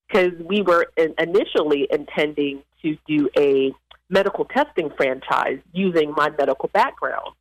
because 0.08 0.32
we 0.48 0.62
were 0.62 0.88
initially 0.98 1.88
intending 1.92 2.64
to 2.82 2.98
do 3.08 3.30
a 3.38 3.74
medical 4.10 4.46
testing 4.46 4.90
franchise 4.96 5.60
using 5.74 6.14
my 6.16 6.30
medical 6.38 6.70
background. 6.74 7.34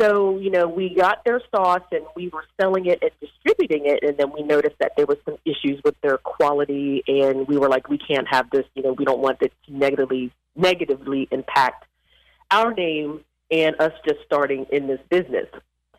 So, 0.00 0.38
you 0.38 0.50
know, 0.50 0.66
we 0.66 0.92
got 0.92 1.24
their 1.24 1.40
sauce 1.54 1.86
and 1.92 2.04
we 2.16 2.28
were 2.28 2.44
selling 2.60 2.86
it 2.86 2.98
and 3.00 3.12
distributing 3.20 3.86
it. 3.86 4.02
And 4.02 4.18
then 4.18 4.32
we 4.32 4.42
noticed 4.42 4.74
that 4.80 4.92
there 4.96 5.06
was 5.06 5.18
some 5.24 5.36
issues 5.44 5.80
with 5.84 5.94
their 6.02 6.18
quality. 6.18 7.04
And 7.06 7.46
we 7.46 7.56
were 7.56 7.68
like, 7.68 7.88
we 7.88 7.98
can't 7.98 8.26
have 8.28 8.50
this, 8.50 8.64
you 8.74 8.82
know, 8.82 8.92
we 8.92 9.04
don't 9.04 9.20
want 9.20 9.38
this 9.38 9.50
to 9.66 9.76
negatively, 9.76 10.32
negatively 10.56 11.28
impact 11.30 11.86
our 12.50 12.72
name 12.72 13.24
and 13.50 13.80
us 13.80 13.92
just 14.06 14.20
starting 14.24 14.66
in 14.72 14.86
this 14.86 15.00
business. 15.08 15.46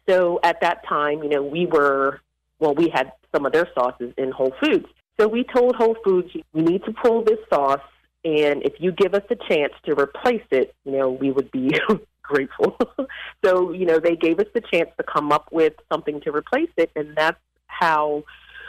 So 0.08 0.40
at 0.44 0.62
that 0.62 0.88
time, 0.88 1.24
you 1.24 1.30
know, 1.30 1.44
we 1.44 1.66
were, 1.66 2.22
well, 2.60 2.76
we 2.76 2.90
had 2.90 3.12
some 3.34 3.46
of 3.46 3.54
their 3.54 3.68
sauces 3.74 4.14
in 4.18 4.32
Whole 4.32 4.54
Foods. 4.64 4.86
So 5.20 5.28
we 5.28 5.44
told 5.44 5.76
Whole 5.76 5.96
Foods, 6.04 6.32
we 6.54 6.62
need 6.62 6.84
to 6.86 6.94
pull 6.94 7.24
this 7.24 7.40
sauce. 7.50 7.82
And 8.24 8.64
if 8.64 8.74
you 8.80 8.92
give 8.92 9.14
us 9.14 9.24
a 9.30 9.36
chance 9.36 9.74
to 9.86 9.94
replace 9.94 10.46
it, 10.52 10.74
you 10.84 10.94
know, 10.94 11.10
we 11.10 11.32
would 11.32 11.52
be 11.52 11.72
grateful. 12.24 12.78
so, 13.46 13.72
you 13.72 13.86
know, 13.86 14.00
they 14.00 14.16
gave 14.16 14.40
us 14.40 14.48
the 14.54 14.62
chance 14.62 14.90
to 14.98 15.04
come 15.04 15.32
up 15.32 15.50
with 15.52 15.74
something 15.92 16.22
to 16.22 16.32
replace 16.32 16.72
it, 16.78 16.92
and 16.96 17.16
that's 17.16 17.40
how 17.68 18.24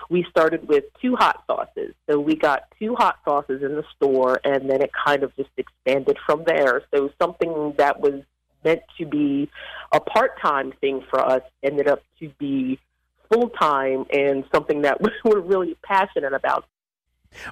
we 0.09 0.25
started 0.31 0.69
with 0.69 0.85
two 1.01 1.17
hot 1.17 1.43
sauces. 1.47 1.95
So 2.09 2.21
we 2.21 2.37
got 2.37 2.65
two 2.79 2.95
hot 2.95 3.19
sauces 3.25 3.63
in 3.63 3.75
the 3.75 3.85
store, 3.97 4.41
and 4.45 4.71
then 4.71 4.83
it 4.83 4.91
kind 5.07 5.23
of 5.23 5.35
just 5.37 5.51
expanded 5.57 6.17
from 6.25 6.45
there. 6.47 6.83
So 6.95 7.11
something 7.21 7.75
that 7.79 8.01
was 8.01 8.23
meant 8.65 8.83
to 8.99 9.07
be 9.07 9.51
a 9.93 10.01
part 10.01 10.41
time 10.41 10.73
thing 10.81 11.05
for 11.09 11.21
us 11.21 11.43
ended 11.63 11.89
up 11.89 12.03
to 12.21 12.31
be 12.39 12.79
full 13.33 13.49
time 13.51 14.07
and 14.13 14.45
something 14.53 14.83
that 14.83 15.01
we're 15.25 15.41
really 15.41 15.77
passionate 15.83 16.33
about. 16.33 16.65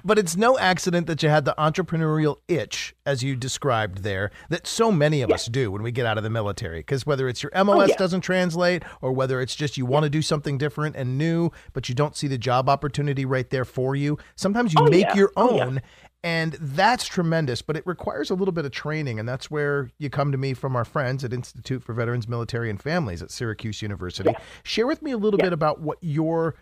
But 0.03 0.17
it's 0.19 0.35
no 0.35 0.57
accident 0.57 1.07
that 1.07 1.21
you 1.23 1.29
had 1.29 1.45
the 1.45 1.55
entrepreneurial 1.57 2.37
itch, 2.47 2.95
as 3.05 3.23
you 3.23 3.35
described 3.35 3.99
there, 3.99 4.31
that 4.49 4.67
so 4.67 4.91
many 4.91 5.21
of 5.21 5.31
us 5.31 5.45
do 5.47 5.71
when 5.71 5.81
we 5.83 5.91
get 5.91 6.05
out 6.05 6.17
of 6.17 6.23
the 6.23 6.29
military. 6.29 6.79
Because 6.79 7.05
whether 7.05 7.27
it's 7.27 7.43
your 7.43 7.51
MOS 7.55 7.75
Oh, 7.75 7.85
yeah. 7.85 7.95
doesn't 7.97 8.21
translate, 8.21 8.83
or 9.01 9.11
whether 9.11 9.41
it's 9.41 9.55
just 9.55 9.77
you 9.77 9.85
want 9.85 10.03
to 10.03 10.09
do 10.09 10.21
something 10.21 10.57
different 10.57 10.95
and 10.95 11.17
new, 11.17 11.51
but 11.73 11.89
you 11.89 11.95
don't 11.95 12.15
see 12.15 12.27
the 12.27 12.37
job 12.37 12.69
opportunity 12.69 13.25
right 13.25 13.49
there 13.49 13.65
for 13.65 13.95
you, 13.95 14.17
sometimes 14.35 14.73
you 14.73 14.79
Oh, 14.81 14.89
make 14.89 15.01
yeah. 15.07 15.15
your 15.15 15.31
Oh, 15.35 15.55
yeah. 15.57 15.65
own. 15.65 15.81
And 16.23 16.53
that's 16.59 17.05
tremendous, 17.07 17.61
but 17.61 17.77
it 17.77 17.85
requires 17.85 18.31
a 18.31 18.33
little 18.33 18.51
bit 18.51 18.65
of 18.65 18.71
training. 18.71 19.19
And 19.19 19.29
that's 19.29 19.51
where 19.51 19.91
you 19.99 20.09
come 20.09 20.31
to 20.31 20.39
me 20.39 20.55
from 20.55 20.75
our 20.75 20.83
friends 20.83 21.23
at 21.23 21.31
Institute 21.31 21.83
for 21.83 21.93
Veterans, 21.93 22.27
Military, 22.27 22.71
and 22.71 22.81
Families 22.81 23.21
at 23.21 23.29
Syracuse 23.29 23.83
University. 23.83 24.33
Share 24.63 24.87
with 24.87 25.03
me 25.03 25.11
a 25.11 25.17
little 25.17 25.37
bit 25.37 25.53
about 25.53 25.81
what 25.81 25.99
your 26.01 26.55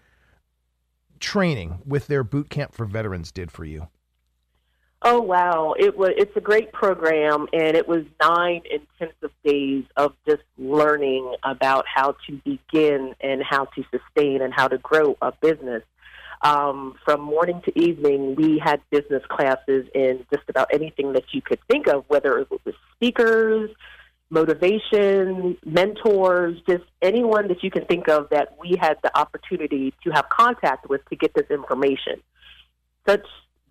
training 1.24 1.80
with 1.86 2.07
their 2.07 2.24
boot 2.24 2.49
camp 2.49 2.74
for 2.74 2.86
veterans 2.86 3.32
did 3.32 3.49
for 3.49 3.65
you. 3.65 3.88
Oh 5.05 5.19
wow! 5.19 5.74
It 5.78 5.97
was 5.97 6.11
it's 6.15 6.36
a 6.38 6.41
great 6.41 6.71
program, 6.71 7.47
and 7.51 7.76
it 7.76 7.88
was 7.88 8.03
nine 8.21 8.61
intensive 8.71 9.32
days 9.43 9.84
of 9.97 10.13
just 10.26 10.43
learning 10.57 11.36
about 11.43 11.86
how 11.93 12.15
to 12.28 12.41
begin 12.45 13.13
and 13.19 13.43
how 13.43 13.65
to 13.65 13.84
sustain 13.91 14.41
and 14.41 14.53
how 14.53 14.69
to 14.69 14.78
grow 14.78 15.17
a 15.21 15.34
business. 15.41 15.84
Um, 16.41 16.95
from 17.03 17.21
morning 17.21 17.61
to 17.65 17.80
evening, 17.80 18.36
we 18.36 18.59
had 18.59 18.82
business 18.91 19.24
classes 19.30 19.88
in 19.93 20.26
just 20.32 20.43
about 20.49 20.67
anything 20.74 21.13
that 21.13 21.24
you 21.32 21.41
could 21.41 21.59
think 21.69 21.88
of, 21.88 22.05
whether 22.07 22.38
it 22.39 22.49
was 22.49 22.76
speakers, 22.95 23.69
motivation, 24.30 25.57
mentors, 25.65 26.59
just 26.67 26.84
anyone 27.01 27.47
that 27.49 27.63
you 27.63 27.69
can 27.69 27.86
think 27.86 28.07
of 28.07 28.30
that 28.30 28.55
we 28.59 28.76
had 28.80 28.97
the 29.03 29.15
opportunity 29.17 29.93
to 30.03 30.09
have 30.11 30.28
contact 30.30 30.89
with 30.89 31.07
to 31.09 31.15
get 31.15 31.34
this 31.34 31.49
information. 31.49 32.21
Such 33.07 33.26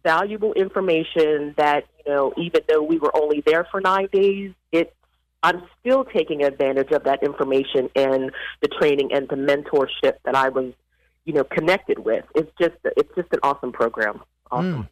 valuable 0.04 0.52
information 0.52 1.54
that, 1.56 1.84
you 1.98 2.12
know, 2.12 2.32
even 2.36 2.60
though 2.68 2.82
we 2.82 2.98
were 2.98 3.16
only 3.16 3.42
there 3.44 3.66
for 3.70 3.80
nine 3.80 4.08
days, 4.12 4.52
it 4.70 4.94
I'm 5.42 5.62
still 5.80 6.04
taking 6.04 6.44
advantage 6.44 6.92
of 6.92 7.04
that 7.04 7.22
information 7.22 7.88
and 7.96 8.30
the 8.60 8.68
training 8.68 9.12
and 9.12 9.28
the 9.28 9.34
mentorship 9.34 10.14
that 10.24 10.36
I 10.36 10.48
was, 10.50 10.72
you 11.24 11.32
know, 11.32 11.44
connected 11.44 11.98
with. 11.98 12.24
It's 12.34 12.50
just 12.60 12.76
it's 12.84 13.12
just 13.16 13.28
an 13.32 13.40
awesome 13.42 13.72
program. 13.72 14.22
Awesome. 14.50 14.84
Mm. 14.84 14.88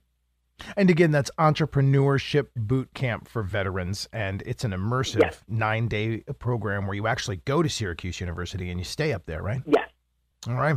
And 0.76 0.90
again, 0.90 1.11
that's 1.11 1.30
entrepreneurship 1.38 2.48
boot 2.56 2.90
camp 2.94 3.28
for 3.28 3.42
veterans, 3.42 4.08
and 4.12 4.42
it's 4.46 4.64
an 4.64 4.72
immersive 4.72 5.20
Yes. 5.22 5.40
nine 5.48 5.88
day 5.88 6.18
program 6.38 6.86
where 6.86 6.94
you 6.94 7.06
actually 7.06 7.36
go 7.44 7.62
to 7.62 7.68
Syracuse 7.68 8.20
University 8.20 8.70
and 8.70 8.78
you 8.80 8.84
stay 8.84 9.12
up 9.12 9.26
there, 9.26 9.42
right? 9.42 9.62
Yes. 9.66 9.88
All 10.48 10.54
right. 10.54 10.76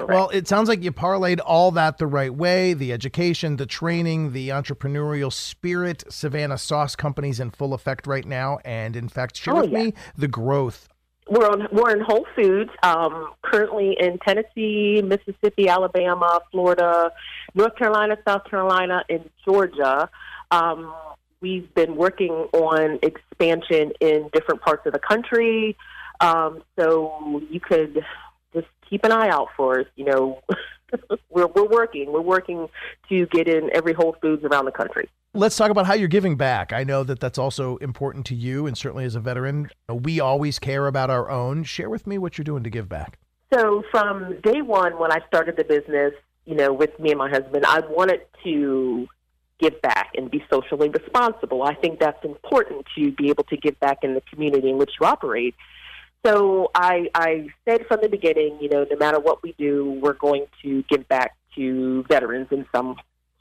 Well, 0.00 0.30
it 0.30 0.48
sounds 0.48 0.70
like 0.70 0.82
you 0.82 0.92
parlayed 0.92 1.40
all 1.44 1.70
that 1.72 1.98
the 1.98 2.06
right 2.06 2.34
way 2.34 2.72
the 2.72 2.90
education, 2.90 3.56
the 3.56 3.66
training, 3.66 4.32
the 4.32 4.48
entrepreneurial 4.48 5.30
spirit. 5.30 6.04
Savannah 6.08 6.56
Sauce 6.56 6.96
Company's 6.96 7.38
in 7.38 7.50
full 7.50 7.74
effect 7.74 8.06
right 8.06 8.24
now. 8.24 8.58
And 8.64 8.96
in 8.96 9.10
fact, 9.10 9.36
share 9.36 9.54
Oh, 9.56 9.60
with 9.60 9.70
yeah. 9.72 9.78
me 9.84 9.94
the 10.16 10.26
growth. 10.28 10.88
We're 11.28 11.48
on 11.48 11.68
we're 11.72 11.90
in 11.90 12.00
Whole 12.00 12.26
Foods, 12.36 12.70
um, 12.82 13.32
currently 13.42 13.96
in 13.98 14.18
Tennessee, 14.18 15.00
Mississippi, 15.02 15.68
Alabama, 15.68 16.40
Florida, 16.50 17.12
North 17.54 17.76
Carolina, 17.76 18.18
South 18.26 18.44
Carolina, 18.44 19.04
and 19.08 19.30
Georgia. 19.44 20.10
Um, 20.50 20.94
we've 21.40 21.72
been 21.74 21.96
working 21.96 22.32
on 22.52 22.98
expansion 23.02 23.92
in 24.00 24.28
different 24.32 24.60
parts 24.60 24.86
of 24.86 24.92
the 24.92 24.98
country. 24.98 25.76
Um, 26.20 26.62
so 26.78 27.42
you 27.50 27.60
could 27.60 28.04
just 28.52 28.66
keep 28.88 29.04
an 29.04 29.12
eye 29.12 29.28
out 29.28 29.48
for 29.56 29.80
us. 29.80 29.86
You 29.96 30.04
know, 30.04 30.42
we're 31.30 31.46
we're 31.46 31.68
working. 31.68 32.12
We're 32.12 32.20
working 32.20 32.68
to 33.08 33.26
get 33.26 33.48
in 33.48 33.70
every 33.74 33.94
Whole 33.94 34.16
Foods 34.20 34.44
around 34.44 34.66
the 34.66 34.72
country. 34.72 35.08
Let's 35.36 35.56
talk 35.56 35.72
about 35.72 35.86
how 35.86 35.94
you're 35.94 36.06
giving 36.06 36.36
back. 36.36 36.72
I 36.72 36.84
know 36.84 37.02
that 37.02 37.18
that's 37.18 37.38
also 37.38 37.76
important 37.78 38.24
to 38.26 38.36
you, 38.36 38.68
and 38.68 38.78
certainly 38.78 39.04
as 39.04 39.16
a 39.16 39.20
veteran, 39.20 39.68
we 39.88 40.20
always 40.20 40.60
care 40.60 40.86
about 40.86 41.10
our 41.10 41.28
own. 41.28 41.64
Share 41.64 41.90
with 41.90 42.06
me 42.06 42.18
what 42.18 42.38
you're 42.38 42.44
doing 42.44 42.62
to 42.62 42.70
give 42.70 42.88
back. 42.88 43.18
So 43.52 43.82
from 43.90 44.40
day 44.42 44.62
one, 44.62 44.96
when 44.96 45.10
I 45.10 45.18
started 45.26 45.56
the 45.56 45.64
business, 45.64 46.12
you 46.44 46.54
know, 46.54 46.72
with 46.72 46.96
me 47.00 47.10
and 47.10 47.18
my 47.18 47.28
husband, 47.28 47.66
I 47.66 47.80
wanted 47.80 48.20
to 48.44 49.08
give 49.58 49.82
back 49.82 50.12
and 50.16 50.30
be 50.30 50.44
socially 50.48 50.88
responsible. 50.88 51.64
I 51.64 51.74
think 51.74 51.98
that's 51.98 52.24
important 52.24 52.86
to 52.96 53.10
be 53.10 53.30
able 53.30 53.44
to 53.44 53.56
give 53.56 53.80
back 53.80 54.04
in 54.04 54.14
the 54.14 54.20
community 54.32 54.70
in 54.70 54.78
which 54.78 54.92
you 55.00 55.06
operate. 55.06 55.56
So 56.24 56.70
I, 56.76 57.08
I 57.12 57.48
said 57.68 57.86
from 57.88 57.98
the 58.02 58.08
beginning, 58.08 58.58
you 58.60 58.68
know, 58.68 58.86
no 58.88 58.96
matter 58.96 59.18
what 59.18 59.42
we 59.42 59.52
do, 59.58 59.98
we're 60.00 60.12
going 60.12 60.46
to 60.62 60.84
give 60.84 61.08
back 61.08 61.36
to 61.56 62.04
veterans 62.04 62.48
in 62.52 62.66
some 62.72 62.94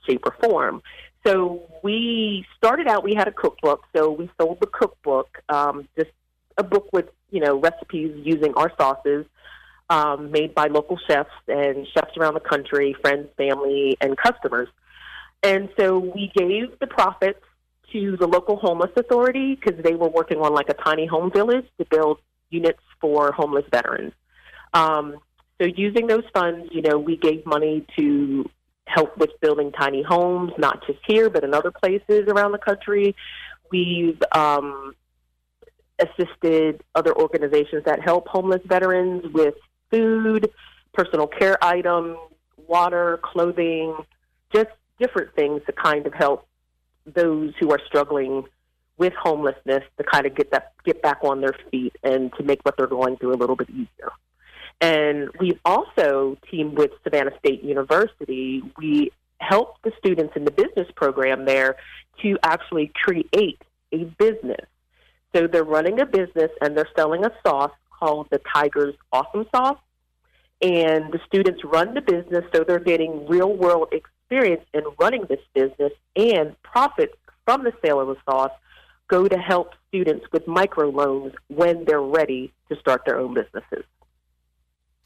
shape 0.07 0.23
or 0.25 0.35
form. 0.41 0.81
So 1.25 1.61
we 1.83 2.45
started 2.57 2.87
out, 2.87 3.03
we 3.03 3.15
had 3.15 3.27
a 3.27 3.31
cookbook. 3.31 3.85
So 3.95 4.11
we 4.11 4.29
sold 4.39 4.59
the 4.59 4.67
cookbook, 4.67 5.41
um, 5.49 5.87
just 5.97 6.11
a 6.57 6.63
book 6.63 6.89
with, 6.91 7.09
you 7.31 7.39
know, 7.39 7.59
recipes 7.59 8.13
using 8.23 8.53
our 8.55 8.71
sauces 8.77 9.25
um, 9.89 10.31
made 10.31 10.53
by 10.53 10.67
local 10.67 10.97
chefs 11.07 11.29
and 11.47 11.87
chefs 11.93 12.17
around 12.17 12.33
the 12.33 12.39
country, 12.39 12.95
friends, 13.01 13.29
family, 13.37 13.97
and 14.01 14.17
customers. 14.17 14.67
And 15.41 15.69
so 15.77 15.99
we 15.99 16.31
gave 16.35 16.77
the 16.79 16.87
profits 16.87 17.43
to 17.91 18.17
the 18.17 18.27
local 18.27 18.55
homeless 18.55 18.91
authority 18.95 19.55
because 19.55 19.81
they 19.83 19.93
were 19.93 20.09
working 20.09 20.39
on 20.39 20.53
like 20.53 20.69
a 20.69 20.73
tiny 20.73 21.05
home 21.05 21.31
village 21.31 21.65
to 21.77 21.85
build 21.85 22.19
units 22.49 22.81
for 22.99 23.31
homeless 23.31 23.65
veterans. 23.71 24.13
Um, 24.73 25.17
so 25.61 25.67
using 25.67 26.07
those 26.07 26.23
funds, 26.33 26.69
you 26.71 26.81
know, 26.81 26.97
we 26.97 27.17
gave 27.17 27.45
money 27.45 27.85
to 27.97 28.49
help 28.85 29.17
with 29.17 29.29
building 29.41 29.71
tiny 29.71 30.03
homes, 30.03 30.51
not 30.57 30.85
just 30.85 30.99
here, 31.07 31.29
but 31.29 31.43
in 31.43 31.53
other 31.53 31.71
places 31.71 32.27
around 32.27 32.51
the 32.51 32.57
country. 32.57 33.15
We've 33.71 34.21
um, 34.33 34.93
assisted 35.99 36.83
other 36.95 37.15
organizations 37.15 37.83
that 37.85 38.01
help 38.01 38.27
homeless 38.27 38.61
veterans 38.65 39.25
with 39.33 39.55
food, 39.89 40.49
personal 40.93 41.27
care 41.27 41.63
items, 41.63 42.17
water, 42.67 43.19
clothing, 43.23 43.95
just 44.53 44.69
different 44.99 45.33
things 45.35 45.61
to 45.65 45.71
kind 45.73 46.05
of 46.05 46.13
help 46.13 46.47
those 47.05 47.53
who 47.59 47.71
are 47.71 47.79
struggling 47.85 48.43
with 48.97 49.13
homelessness 49.13 49.83
to 49.97 50.03
kind 50.03 50.25
of 50.25 50.35
get 50.35 50.51
that 50.51 50.73
get 50.85 51.01
back 51.01 51.19
on 51.23 51.41
their 51.41 51.55
feet 51.71 51.95
and 52.03 52.31
to 52.33 52.43
make 52.43 52.59
what 52.63 52.77
they're 52.77 52.87
going 52.87 53.17
through 53.17 53.33
a 53.33 53.35
little 53.35 53.55
bit 53.55 53.69
easier. 53.69 54.11
And 54.81 55.29
we've 55.39 55.59
also 55.63 56.37
teamed 56.49 56.77
with 56.77 56.91
Savannah 57.03 57.31
State 57.39 57.63
University. 57.63 58.61
We 58.77 59.11
help 59.39 59.81
the 59.83 59.91
students 59.97 60.35
in 60.35 60.45
the 60.45 60.51
business 60.51 60.87
program 60.95 61.45
there 61.45 61.77
to 62.21 62.37
actually 62.43 62.91
create 62.93 63.61
a 63.91 64.05
business. 64.17 64.65
So 65.35 65.47
they're 65.47 65.63
running 65.63 65.99
a 65.99 66.05
business 66.05 66.51
and 66.61 66.77
they're 66.77 66.89
selling 66.95 67.25
a 67.25 67.31
sauce 67.45 67.71
called 67.89 68.27
the 68.29 68.39
Tiger's 68.39 68.95
Awesome 69.11 69.45
Sauce. 69.53 69.79
And 70.61 71.11
the 71.11 71.19
students 71.27 71.61
run 71.65 71.93
the 71.93 72.01
business, 72.01 72.45
so 72.55 72.63
they're 72.63 72.79
getting 72.79 73.27
real 73.27 73.53
world 73.53 73.89
experience 73.91 74.63
in 74.73 74.83
running 74.97 75.25
this 75.27 75.41
business, 75.53 75.91
and 76.15 76.55
profits 76.63 77.15
from 77.45 77.63
the 77.63 77.73
sale 77.83 77.99
of 77.99 78.07
the 78.07 78.15
sauce 78.23 78.51
go 79.09 79.27
to 79.27 79.37
help 79.37 79.73
students 79.89 80.25
with 80.31 80.45
microloans 80.45 81.33
when 81.49 81.83
they're 81.85 82.01
ready 82.01 82.53
to 82.69 82.79
start 82.79 83.03
their 83.05 83.19
own 83.19 83.33
businesses. 83.33 83.83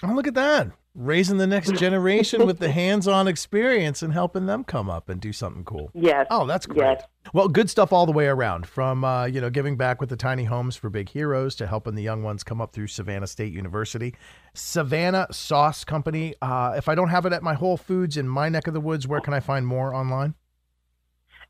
Oh, 0.03 0.13
look 0.13 0.27
at 0.27 0.35
that. 0.35 0.71
Raising 0.93 1.37
the 1.37 1.47
next 1.47 1.75
generation 1.75 2.45
with 2.45 2.59
the 2.59 2.71
hands 2.71 3.07
on 3.07 3.27
experience 3.27 4.01
and 4.01 4.13
helping 4.13 4.45
them 4.47 4.63
come 4.63 4.89
up 4.89 5.09
and 5.09 5.21
do 5.21 5.31
something 5.31 5.63
cool. 5.63 5.91
Yes. 5.93 6.25
Oh, 6.31 6.47
that's 6.47 6.65
great. 6.65 6.99
Yes. 6.99 7.03
Well, 7.33 7.47
good 7.47 7.69
stuff 7.69 7.93
all 7.93 8.05
the 8.05 8.11
way 8.11 8.25
around 8.27 8.67
from, 8.67 9.03
uh, 9.03 9.25
you 9.25 9.41
know, 9.41 9.49
giving 9.49 9.75
back 9.75 9.99
with 9.99 10.09
the 10.09 10.15
tiny 10.15 10.45
homes 10.45 10.75
for 10.75 10.89
big 10.89 11.09
heroes 11.09 11.55
to 11.55 11.67
helping 11.67 11.95
the 11.95 12.01
young 12.01 12.23
ones 12.23 12.43
come 12.43 12.61
up 12.61 12.73
through 12.73 12.87
Savannah 12.87 13.27
State 13.27 13.53
University. 13.53 14.15
Savannah 14.53 15.27
Sauce 15.31 15.83
Company. 15.83 16.33
Uh, 16.41 16.73
if 16.77 16.87
I 16.87 16.95
don't 16.95 17.09
have 17.09 17.25
it 17.25 17.33
at 17.33 17.43
my 17.43 17.53
Whole 17.53 17.77
Foods 17.77 18.17
in 18.17 18.27
my 18.27 18.49
neck 18.49 18.67
of 18.67 18.73
the 18.73 18.81
woods, 18.81 19.07
where 19.07 19.21
can 19.21 19.33
I 19.33 19.39
find 19.39 19.67
more 19.67 19.93
online? 19.93 20.35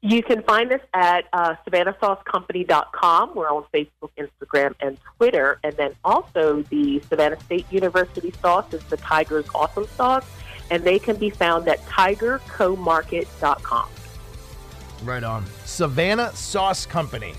You 0.02 0.22
can 0.22 0.44
find 0.44 0.72
us 0.72 0.82
at 0.94 1.26
uh, 1.34 1.56
SavannahSauceCompany.com. 1.68 3.34
We're 3.34 3.50
on 3.50 3.66
Facebook, 3.74 4.12
Instagram, 4.18 4.76
and 4.80 4.98
Twitter. 5.18 5.60
And 5.64 5.76
then 5.76 5.96
also 6.04 6.62
the 6.70 7.02
Savannah 7.10 7.40
State 7.42 7.66
University 7.72 8.32
sauce 8.40 8.72
is 8.74 8.84
the 8.86 8.98
Tiger's 8.98 9.48
Awesome 9.56 9.88
Sauce, 9.96 10.26
and 10.70 10.84
they 10.84 11.00
can 11.00 11.16
be 11.16 11.32
found 11.32 11.68
at 11.68 11.84
TigerComarket.com. 11.86 13.90
Right 15.04 15.24
on. 15.24 15.46
Savannah 15.66 16.32
Sauce 16.36 16.86
Company. 16.86 17.34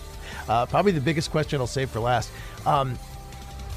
Uh, 0.49 0.67
probably 0.67 0.93
the 0.93 1.01
biggest 1.01 1.31
question 1.31 1.61
I'll 1.61 1.67
save 1.67 1.91
for 1.91 2.01
last. 2.01 2.31
Um, 2.67 2.99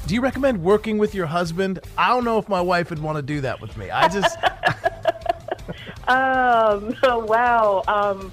do 0.06 0.14
you 0.14 0.20
recommend 0.20 0.62
working 0.62 0.98
with 0.98 1.14
your 1.14 1.26
husband? 1.26 1.78
I 1.96 2.08
don't 2.08 2.24
know 2.24 2.38
if 2.38 2.48
my 2.48 2.60
wife 2.60 2.90
would 2.90 3.00
want 3.00 3.16
to 3.16 3.22
do 3.22 3.40
that 3.42 3.60
with 3.60 3.76
me. 3.76 3.90
I 3.90 4.08
just. 4.08 4.36
um, 6.08 6.96
oh, 7.04 7.18
wow. 7.28 7.84
Um, 7.86 8.32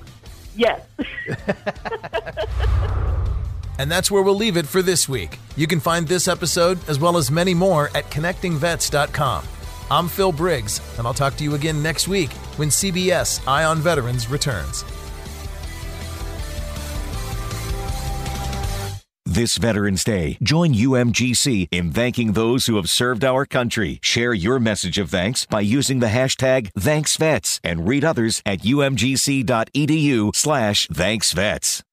yes. 0.59 0.81
And 3.79 3.89
that's 3.89 4.11
where 4.11 4.21
we'll 4.21 4.35
leave 4.35 4.57
it 4.57 4.67
for 4.67 4.81
this 4.81 5.07
week. 5.07 5.39
You 5.55 5.65
can 5.65 5.79
find 5.79 6.05
this 6.05 6.27
episode, 6.27 6.77
as 6.89 6.99
well 6.99 7.15
as 7.15 7.31
many 7.31 7.53
more, 7.53 7.85
at 7.95 8.11
connectingvets.com. 8.11 9.45
I'm 9.89 10.09
Phil 10.09 10.33
Briggs, 10.33 10.81
and 10.97 11.07
I'll 11.07 11.13
talk 11.13 11.37
to 11.37 11.45
you 11.45 11.55
again 11.55 11.81
next 11.81 12.09
week 12.09 12.31
when 12.57 12.67
CBS 12.67 13.41
Eye 13.47 13.63
on 13.63 13.77
Veterans 13.77 14.29
returns. 14.29 14.83
This 19.29 19.57
Veterans 19.57 20.03
Day, 20.03 20.39
join 20.41 20.73
UMGC 20.73 21.67
in 21.71 21.91
thanking 21.91 22.33
those 22.33 22.65
who 22.65 22.77
have 22.77 22.89
served 22.89 23.23
our 23.23 23.45
country. 23.45 23.99
Share 24.01 24.33
your 24.33 24.59
message 24.59 24.97
of 24.97 25.11
thanks 25.11 25.45
by 25.45 25.61
using 25.61 25.99
the 25.99 26.07
hashtag 26.07 26.71
ThanksVets 26.71 27.59
and 27.63 27.87
read 27.87 28.03
others 28.03 28.41
at 28.43 28.61
umgc.edu 28.61 30.35
slash 30.35 30.87
thanksvets. 30.87 31.83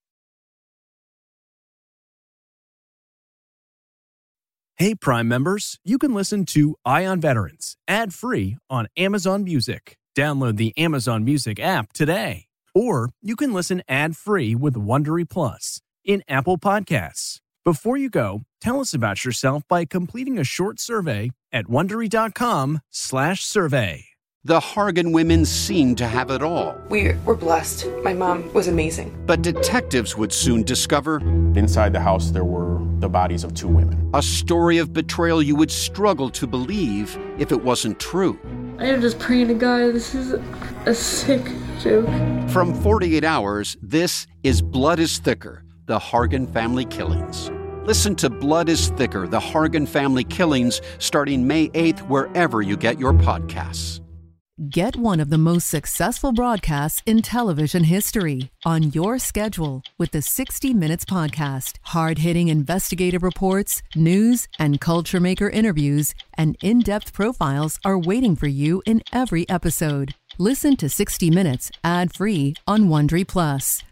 Hey, 4.76 4.94
Prime 4.94 5.28
members, 5.28 5.78
you 5.84 5.98
can 5.98 6.14
listen 6.14 6.46
to 6.46 6.76
Eye 6.86 7.04
on 7.04 7.20
Veterans 7.20 7.76
ad 7.86 8.14
free 8.14 8.56
on 8.70 8.86
Amazon 8.96 9.44
Music. 9.44 9.98
Download 10.16 10.56
the 10.56 10.72
Amazon 10.78 11.22
Music 11.22 11.60
app 11.60 11.92
today. 11.92 12.46
Or 12.74 13.10
you 13.20 13.36
can 13.36 13.52
listen 13.52 13.82
ad 13.88 14.16
free 14.16 14.54
with 14.54 14.72
Wondery 14.72 15.28
Plus 15.28 15.82
in 16.06 16.22
Apple 16.28 16.56
Podcasts. 16.56 17.40
Before 17.64 17.96
you 17.96 18.08
go, 18.08 18.42
tell 18.60 18.80
us 18.80 18.94
about 18.94 19.24
yourself 19.24 19.64
by 19.68 19.84
completing 19.84 20.38
a 20.38 20.44
short 20.44 20.78
survey 20.78 21.32
at 21.52 21.66
wondery.com/slash 21.66 23.44
survey. 23.44 24.06
The 24.44 24.60
Hargan 24.60 25.12
women 25.12 25.44
seemed 25.44 25.98
to 25.98 26.06
have 26.06 26.30
it 26.30 26.40
all. 26.40 26.80
We 26.88 27.14
were 27.24 27.34
blessed. 27.34 27.88
My 28.04 28.12
mom 28.12 28.52
was 28.52 28.68
amazing. 28.68 29.20
But 29.26 29.42
detectives 29.42 30.16
would 30.16 30.32
soon 30.32 30.62
discover 30.62 31.18
inside 31.58 31.92
the 31.92 31.98
house 31.98 32.30
there 32.30 32.44
were 32.44 32.78
the 33.00 33.08
bodies 33.08 33.42
of 33.42 33.54
two 33.54 33.66
women. 33.66 34.08
A 34.14 34.22
story 34.22 34.78
of 34.78 34.92
betrayal 34.92 35.42
you 35.42 35.56
would 35.56 35.72
struggle 35.72 36.30
to 36.30 36.46
believe 36.46 37.18
if 37.38 37.50
it 37.50 37.64
wasn't 37.64 37.98
true. 37.98 38.38
I 38.78 38.86
am 38.86 39.00
just 39.00 39.18
praying 39.18 39.48
to 39.48 39.54
God, 39.54 39.94
this 39.94 40.14
is 40.14 40.34
a 40.86 40.94
sick 40.94 41.42
joke. 41.80 42.06
From 42.48 42.72
48 42.72 43.24
Hours, 43.24 43.76
this 43.82 44.28
is 44.44 44.62
Blood 44.62 45.00
is 45.00 45.18
Thicker 45.18 45.64
The 45.86 46.00
Hargan 46.00 46.52
Family 46.52 46.84
Killings. 46.84 47.48
Listen 47.84 48.16
to 48.16 48.28
Blood 48.28 48.68
is 48.68 48.88
Thicker 48.88 49.28
The 49.28 49.38
Hargan 49.38 49.86
Family 49.86 50.24
Killings 50.24 50.80
starting 50.98 51.46
May 51.46 51.68
8th, 51.68 52.00
wherever 52.08 52.60
you 52.60 52.76
get 52.76 52.98
your 52.98 53.12
podcasts. 53.12 54.00
Get 54.68 54.96
one 54.96 55.20
of 55.20 55.30
the 55.30 55.38
most 55.38 55.68
successful 55.68 56.32
broadcasts 56.32 57.02
in 57.06 57.22
television 57.22 57.84
history 57.84 58.50
on 58.64 58.90
your 58.94 59.20
schedule 59.20 59.84
with 59.96 60.10
the 60.10 60.22
60 60.22 60.74
Minutes 60.74 61.04
Podcast. 61.04 61.76
Hard 61.82 62.18
hitting 62.18 62.48
investigative 62.48 63.22
reports, 63.22 63.80
news, 63.94 64.48
and 64.58 64.80
culture 64.80 65.20
maker 65.20 65.48
interviews, 65.48 66.16
and 66.36 66.56
in 66.64 66.80
depth 66.80 67.12
profiles 67.12 67.78
are 67.84 67.98
waiting 67.98 68.34
for 68.34 68.48
you 68.48 68.82
in 68.86 69.02
every 69.12 69.48
episode. 69.48 70.16
Listen 70.36 70.74
to 70.78 70.88
60 70.88 71.30
Minutes 71.30 71.70
ad 71.84 72.12
free 72.12 72.54
on 72.66 72.88
Wondery 72.88 73.28
Plus. 73.28 73.84